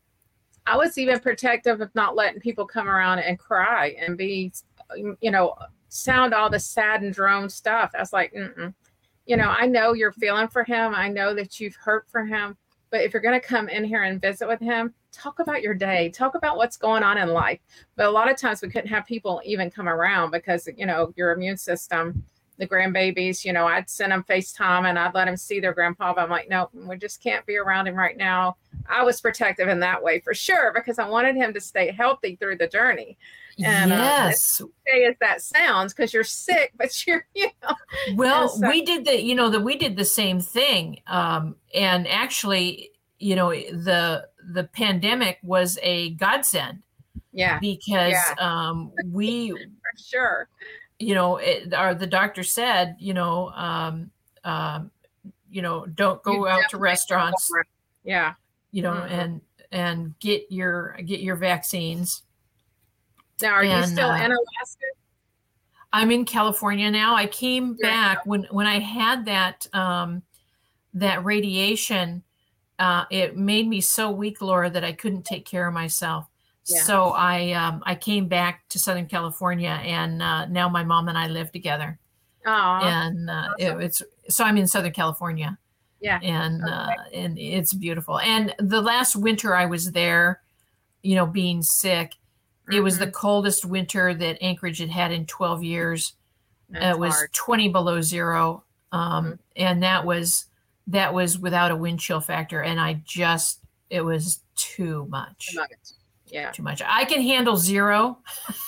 I 0.65 0.77
was 0.77 0.97
even 0.97 1.19
protective 1.19 1.81
of 1.81 1.93
not 1.95 2.15
letting 2.15 2.39
people 2.39 2.65
come 2.65 2.87
around 2.87 3.19
and 3.19 3.37
cry 3.37 3.95
and 3.99 4.17
be, 4.17 4.53
you 4.95 5.31
know, 5.31 5.55
sound 5.89 6.33
all 6.33 6.49
the 6.49 6.59
sad 6.59 7.01
and 7.01 7.13
drone 7.13 7.49
stuff. 7.49 7.91
I 7.95 7.99
was 7.99 8.13
like, 8.13 8.33
Mm-mm. 8.33 8.73
you 9.25 9.35
know, 9.35 9.49
I 9.49 9.65
know 9.67 9.93
you're 9.93 10.13
feeling 10.13 10.47
for 10.47 10.63
him. 10.63 10.93
I 10.95 11.09
know 11.09 11.33
that 11.33 11.59
you've 11.59 11.75
hurt 11.75 12.07
for 12.09 12.25
him. 12.25 12.57
But 12.93 13.01
if 13.01 13.11
you're 13.11 13.23
going 13.23 13.41
to 13.41 13.45
come 13.45 13.69
in 13.69 13.83
here 13.83 14.03
and 14.03 14.21
visit 14.21 14.47
with 14.47 14.59
him, 14.59 14.93
talk 15.11 15.39
about 15.39 15.63
your 15.63 15.73
day, 15.73 16.09
talk 16.09 16.35
about 16.35 16.57
what's 16.57 16.77
going 16.77 17.01
on 17.01 17.17
in 17.17 17.29
life. 17.29 17.59
But 17.95 18.05
a 18.05 18.11
lot 18.11 18.29
of 18.29 18.37
times 18.37 18.61
we 18.61 18.69
couldn't 18.69 18.91
have 18.91 19.07
people 19.07 19.41
even 19.43 19.71
come 19.71 19.89
around 19.89 20.29
because, 20.29 20.69
you 20.77 20.85
know, 20.85 21.11
your 21.15 21.31
immune 21.31 21.57
system, 21.57 22.23
the 22.59 22.67
grandbabies, 22.67 23.43
you 23.43 23.51
know, 23.51 23.65
I'd 23.65 23.89
send 23.89 24.11
them 24.11 24.23
FaceTime 24.29 24.87
and 24.87 24.99
I'd 24.99 25.15
let 25.15 25.25
them 25.25 25.37
see 25.37 25.59
their 25.59 25.73
grandpa. 25.73 26.13
But 26.13 26.21
I'm 26.21 26.29
like, 26.29 26.51
no, 26.51 26.69
we 26.71 26.95
just 26.97 27.19
can't 27.19 27.43
be 27.47 27.57
around 27.57 27.87
him 27.87 27.95
right 27.95 28.15
now. 28.15 28.57
I 28.87 29.01
was 29.01 29.19
protective 29.19 29.69
in 29.69 29.79
that 29.79 30.03
way 30.03 30.19
for 30.19 30.35
sure 30.35 30.71
because 30.71 30.99
I 30.99 31.09
wanted 31.09 31.35
him 31.35 31.51
to 31.55 31.61
stay 31.61 31.91
healthy 31.91 32.35
through 32.35 32.57
the 32.57 32.67
journey. 32.67 33.17
And, 33.63 33.91
uh, 33.91 33.95
yes. 33.95 34.61
Say 34.87 35.05
as 35.05 35.15
that 35.19 35.41
sounds, 35.41 35.93
because 35.93 36.13
you're 36.13 36.23
sick, 36.23 36.71
but 36.77 37.05
you're, 37.05 37.25
you 37.35 37.49
know, 37.61 37.75
well, 38.15 38.49
so- 38.49 38.67
we 38.67 38.83
did 38.83 39.05
the, 39.05 39.21
you 39.21 39.35
know, 39.35 39.49
that 39.49 39.61
we 39.61 39.75
did 39.77 39.95
the 39.97 40.05
same 40.05 40.39
thing. 40.39 41.01
Um, 41.07 41.55
and 41.73 42.07
actually, 42.07 42.91
you 43.19 43.35
know, 43.35 43.51
the 43.51 44.27
the 44.51 44.65
pandemic 44.65 45.39
was 45.43 45.79
a 45.81 46.09
godsend 46.15 46.81
yeah, 47.31 47.57
because 47.59 48.11
Yeah. 48.11 48.33
um, 48.39 48.91
we, 49.05 49.51
for 49.51 49.57
sure. 49.97 50.49
you 50.99 51.15
know, 51.15 51.37
it, 51.37 51.73
our 51.73 51.95
the 51.95 52.07
doctor 52.07 52.43
said, 52.43 52.95
you 52.99 53.13
know, 53.13 53.49
um, 53.51 54.11
um, 54.43 54.91
you 55.49 55.61
know, 55.61 55.85
don't 55.85 56.21
go 56.23 56.33
You 56.33 56.47
out 56.47 56.63
to 56.71 56.77
restaurants, 56.77 57.49
Yeah. 58.03 58.33
you 58.71 58.81
know, 58.81 58.93
Mhm. 58.93 59.11
and 59.11 59.41
and 59.71 60.19
get 60.19 60.43
your 60.51 60.97
get 61.05 61.21
your 61.21 61.35
vaccines. 61.37 62.23
Now, 63.43 63.53
are 63.55 63.63
you 63.63 63.85
still 63.85 64.09
uh, 64.09 64.15
in 64.15 64.31
Alaska? 64.31 64.85
I'm 65.91 66.09
in 66.11 66.25
California 66.25 66.89
now. 66.89 67.15
I 67.15 67.27
came 67.27 67.75
You're 67.77 67.89
back 67.91 68.25
when 68.25 68.47
when 68.49 68.65
I 68.65 68.79
had 68.79 69.25
that 69.25 69.67
um, 69.73 70.23
that 70.95 71.23
radiation. 71.23 72.23
Uh, 72.79 73.05
it 73.11 73.37
made 73.37 73.67
me 73.67 73.81
so 73.81 74.09
weak, 74.09 74.41
Laura, 74.41 74.69
that 74.69 74.83
I 74.83 74.93
couldn't 74.93 75.23
take 75.23 75.45
care 75.45 75.67
of 75.67 75.73
myself. 75.73 76.25
Yeah. 76.65 76.81
So 76.83 77.09
I 77.09 77.51
um, 77.51 77.83
I 77.85 77.95
came 77.95 78.27
back 78.27 78.67
to 78.69 78.79
Southern 78.79 79.07
California, 79.07 79.79
and 79.83 80.21
uh, 80.23 80.45
now 80.47 80.69
my 80.69 80.83
mom 80.83 81.09
and 81.09 81.17
I 81.17 81.27
live 81.27 81.51
together. 81.51 81.99
Oh, 82.45 82.79
and 82.81 83.29
uh, 83.29 83.49
it, 83.59 83.71
it's 83.81 84.01
so 84.29 84.45
I'm 84.45 84.57
in 84.57 84.67
Southern 84.67 84.93
California. 84.93 85.57
Yeah. 85.99 86.19
and 86.21 86.61
Okay. 86.61 86.73
uh, 86.73 86.89
and 87.13 87.39
it's 87.39 87.73
beautiful. 87.73 88.19
And 88.19 88.53
the 88.59 88.81
last 88.81 89.15
winter 89.15 89.55
I 89.55 89.65
was 89.65 89.93
there, 89.93 90.41
you 91.01 91.15
know, 91.15 91.25
being 91.25 91.63
sick, 91.63 92.11
it 92.71 92.79
was 92.79 92.97
the 92.97 93.05
Mm-hmm. 93.05 93.11
coldest 93.13 93.65
winter 93.65 94.13
that 94.13 94.37
Anchorage 94.41 94.79
had 94.79 94.89
had 94.89 95.11
in 95.11 95.25
12 95.25 95.63
years. 95.63 96.13
That's 96.69 96.95
it 96.95 96.99
was 96.99 97.13
hard. 97.13 97.33
20 97.33 97.69
below 97.69 98.01
zero, 98.01 98.63
um, 98.91 99.25
Mhm. 99.33 99.39
and 99.57 99.83
that 99.83 100.05
was 100.05 100.45
that 100.87 101.13
was 101.13 101.39
without 101.39 101.71
a 101.71 101.75
wind 101.75 101.99
chill 101.99 102.19
factor. 102.19 102.61
And 102.61 102.79
I 102.79 103.01
just 103.05 103.59
it 103.89 104.01
was 104.01 104.41
too 104.55 105.05
much, 105.09 105.55
Yeah. 106.27 106.51
too 106.51 106.63
much. 106.63 106.81
I 106.85 107.05
can 107.05 107.21
handle 107.21 107.55
zero. 107.57 108.17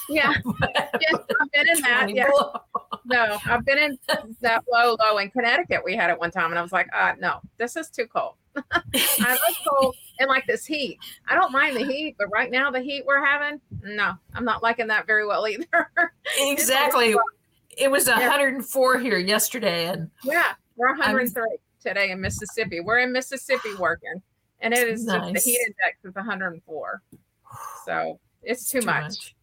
Yeah. 0.09 0.33
Yes, 1.01 1.13
I've 1.41 1.51
been 1.51 1.67
in 1.67 1.81
that. 1.81 1.97
20 2.03 2.13
Yeah. 2.15 2.27
No, 3.05 3.37
I've 3.45 3.65
been 3.65 3.77
in 3.77 3.99
that 4.41 4.63
low, 4.71 4.95
low 4.99 5.17
in 5.17 5.29
Connecticut. 5.29 5.81
We 5.83 5.95
had 5.95 6.09
it 6.09 6.17
one 6.19 6.31
time, 6.31 6.51
and 6.51 6.57
I 6.57 6.61
was 6.61 6.71
like, 6.71 6.87
uh, 6.93 7.13
no, 7.19 7.39
this 7.57 7.75
is 7.75 7.89
too 7.89 8.07
cold. 8.07 8.35
I 8.71 9.37
cold 9.67 9.95
and 10.20 10.28
like 10.28 10.45
this 10.47 10.66
heat. 10.66 10.99
I 11.28 11.36
don't 11.36 11.51
mind 11.51 11.76
the 11.76 11.86
heat, 11.86 12.16
but 12.18 12.28
right 12.32 12.51
now 12.51 12.72
the 12.72 12.82
heat 12.82 13.03
we're 13.05 13.24
having, 13.24 13.59
no, 13.84 14.13
I'm 14.34 14.45
not 14.45 14.63
liking 14.63 14.88
that 14.88 15.07
very 15.07 15.26
well 15.26 15.47
either. 15.47 15.91
exactly. 16.39 17.16
It 17.78 17.91
was 17.91 18.07
Yeah. 18.07 18.20
104 18.20 18.99
here 18.99 19.18
yesterday, 19.18 19.88
and 19.88 20.09
yeah, 20.24 20.53
we're 20.78 20.89
103 20.89 21.43
today 21.82 22.11
in 22.11 22.22
Mississippi. 22.22 22.80
We're 22.80 22.99
in 22.99 23.11
Mississippi 23.11 23.74
working, 23.78 24.22
and 24.61 24.74
it 24.74 24.88
is 24.88 25.05
just 25.05 25.34
the 25.34 25.39
heat 25.39 25.59
index 25.68 26.03
is 26.03 26.16
104. 26.16 27.01
So 27.86 28.20
it's 28.41 28.70
too, 28.70 28.80
too 28.80 28.86
much. 28.86 29.01
much. 29.03 29.36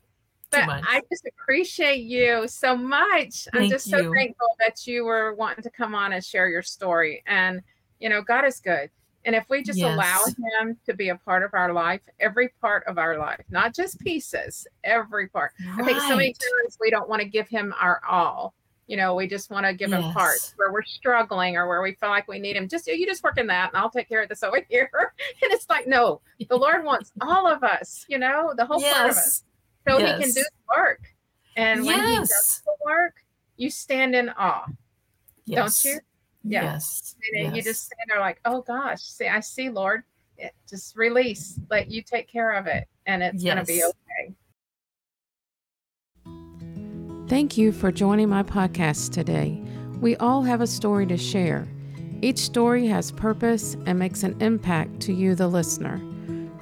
But 0.50 0.68
I 0.68 1.00
just 1.10 1.26
appreciate 1.26 2.02
you 2.02 2.46
so 2.46 2.76
much. 2.76 3.48
I'm 3.54 3.70
just 3.70 3.88
so 3.88 3.98
you. 3.98 4.14
thankful 4.14 4.48
that 4.58 4.86
you 4.86 5.04
were 5.04 5.34
wanting 5.34 5.62
to 5.62 5.70
come 5.70 5.94
on 5.94 6.12
and 6.12 6.22
share 6.22 6.48
your 6.48 6.60
story. 6.60 7.22
And, 7.26 7.62
you 8.00 8.10
know, 8.10 8.20
God 8.20 8.44
is 8.44 8.60
good. 8.60 8.90
And 9.24 9.34
if 9.36 9.44
we 9.48 9.62
just 9.62 9.78
allow 9.80 10.20
Him 10.60 10.76
to 10.86 10.94
be 10.94 11.10
a 11.10 11.16
part 11.16 11.42
of 11.42 11.54
our 11.54 11.72
life, 11.72 12.00
every 12.18 12.48
part 12.60 12.84
of 12.86 12.98
our 12.98 13.18
life, 13.18 13.40
not 13.50 13.74
just 13.74 13.98
pieces, 14.00 14.66
every 14.84 15.28
part. 15.28 15.52
I 15.78 15.82
think 15.84 16.00
so 16.00 16.16
many 16.16 16.32
times 16.32 16.76
we 16.80 16.90
don't 16.90 17.08
want 17.08 17.22
to 17.22 17.28
give 17.28 17.48
Him 17.48 17.72
our 17.80 18.00
all. 18.08 18.54
You 18.88 18.96
know, 18.96 19.14
we 19.14 19.28
just 19.28 19.48
want 19.50 19.64
to 19.64 19.72
give 19.74 19.92
Him 19.92 20.12
parts 20.12 20.54
where 20.56 20.72
we're 20.72 20.82
struggling 20.82 21.56
or 21.56 21.68
where 21.68 21.82
we 21.82 21.92
feel 21.94 22.08
like 22.10 22.26
we 22.26 22.40
need 22.40 22.56
Him. 22.56 22.66
Just 22.68 22.86
you 22.88 23.06
just 23.06 23.22
work 23.22 23.38
in 23.38 23.46
that, 23.46 23.68
and 23.72 23.76
I'll 23.80 23.90
take 23.90 24.08
care 24.08 24.22
of 24.22 24.28
this 24.28 24.42
over 24.42 24.60
here. 24.68 24.90
and 25.42 25.52
it's 25.52 25.68
like, 25.70 25.86
no, 25.86 26.20
the 26.48 26.56
Lord 26.56 26.84
wants 26.84 27.12
all 27.20 27.46
of 27.46 27.62
us. 27.62 28.04
You 28.08 28.18
know, 28.18 28.52
the 28.56 28.66
whole 28.66 28.80
part 28.80 29.10
of 29.10 29.16
us 29.16 29.44
Yes. 29.86 29.88
so 29.88 29.98
he 29.98 30.04
can 30.12 30.30
do 30.32 30.42
the 30.42 30.76
work. 30.76 31.00
And 31.56 31.84
when 31.86 32.04
he 32.06 32.16
does 32.16 32.62
the 32.64 32.74
work, 32.84 33.14
you 33.56 33.70
stand 33.70 34.14
in 34.16 34.30
awe. 34.30 34.66
Yes. 35.44 35.84
you? 35.84 36.00
Yeah. 36.44 36.64
Yes. 36.64 37.14
And 37.34 37.56
you 37.56 37.62
just 37.62 37.84
stand 37.84 38.00
there 38.08 38.20
like, 38.20 38.40
oh 38.44 38.62
gosh, 38.62 39.02
see, 39.02 39.28
I 39.28 39.40
see, 39.40 39.70
Lord. 39.70 40.02
it, 40.38 40.54
just 40.68 40.96
release, 40.96 41.58
let 41.70 41.90
you 41.90 42.02
take 42.02 42.28
care 42.28 42.52
of 42.52 42.66
it, 42.66 42.86
and 43.06 43.22
it's 43.22 43.42
yes. 43.42 43.54
going 43.54 43.64
to 43.64 43.72
be 43.72 43.84
okay. 43.84 44.34
Thank 47.28 47.56
you 47.56 47.72
for 47.72 47.90
joining 47.90 48.28
my 48.28 48.42
podcast 48.42 49.12
today. 49.12 49.62
We 50.00 50.16
all 50.16 50.42
have 50.42 50.60
a 50.60 50.66
story 50.66 51.06
to 51.06 51.16
share. 51.16 51.66
Each 52.20 52.38
story 52.38 52.86
has 52.88 53.10
purpose 53.10 53.76
and 53.86 53.98
makes 53.98 54.22
an 54.22 54.40
impact 54.42 55.00
to 55.02 55.12
you, 55.12 55.34
the 55.34 55.48
listener, 55.48 56.00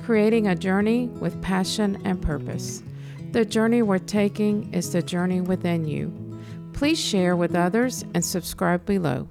creating 0.05 0.47
a 0.47 0.55
journey 0.55 1.09
with 1.09 1.41
passion 1.43 2.01
and 2.05 2.21
purpose. 2.21 2.83
The 3.33 3.45
journey 3.45 3.83
we're 3.83 3.99
taking 3.99 4.73
is 4.73 4.93
the 4.93 5.03
journey 5.03 5.41
within 5.41 5.87
you. 5.87 6.13
Please 6.73 6.99
share 6.99 7.37
with 7.37 7.55
others 7.55 8.05
and 8.15 8.25
subscribe 8.25 8.85
below. 8.87 9.29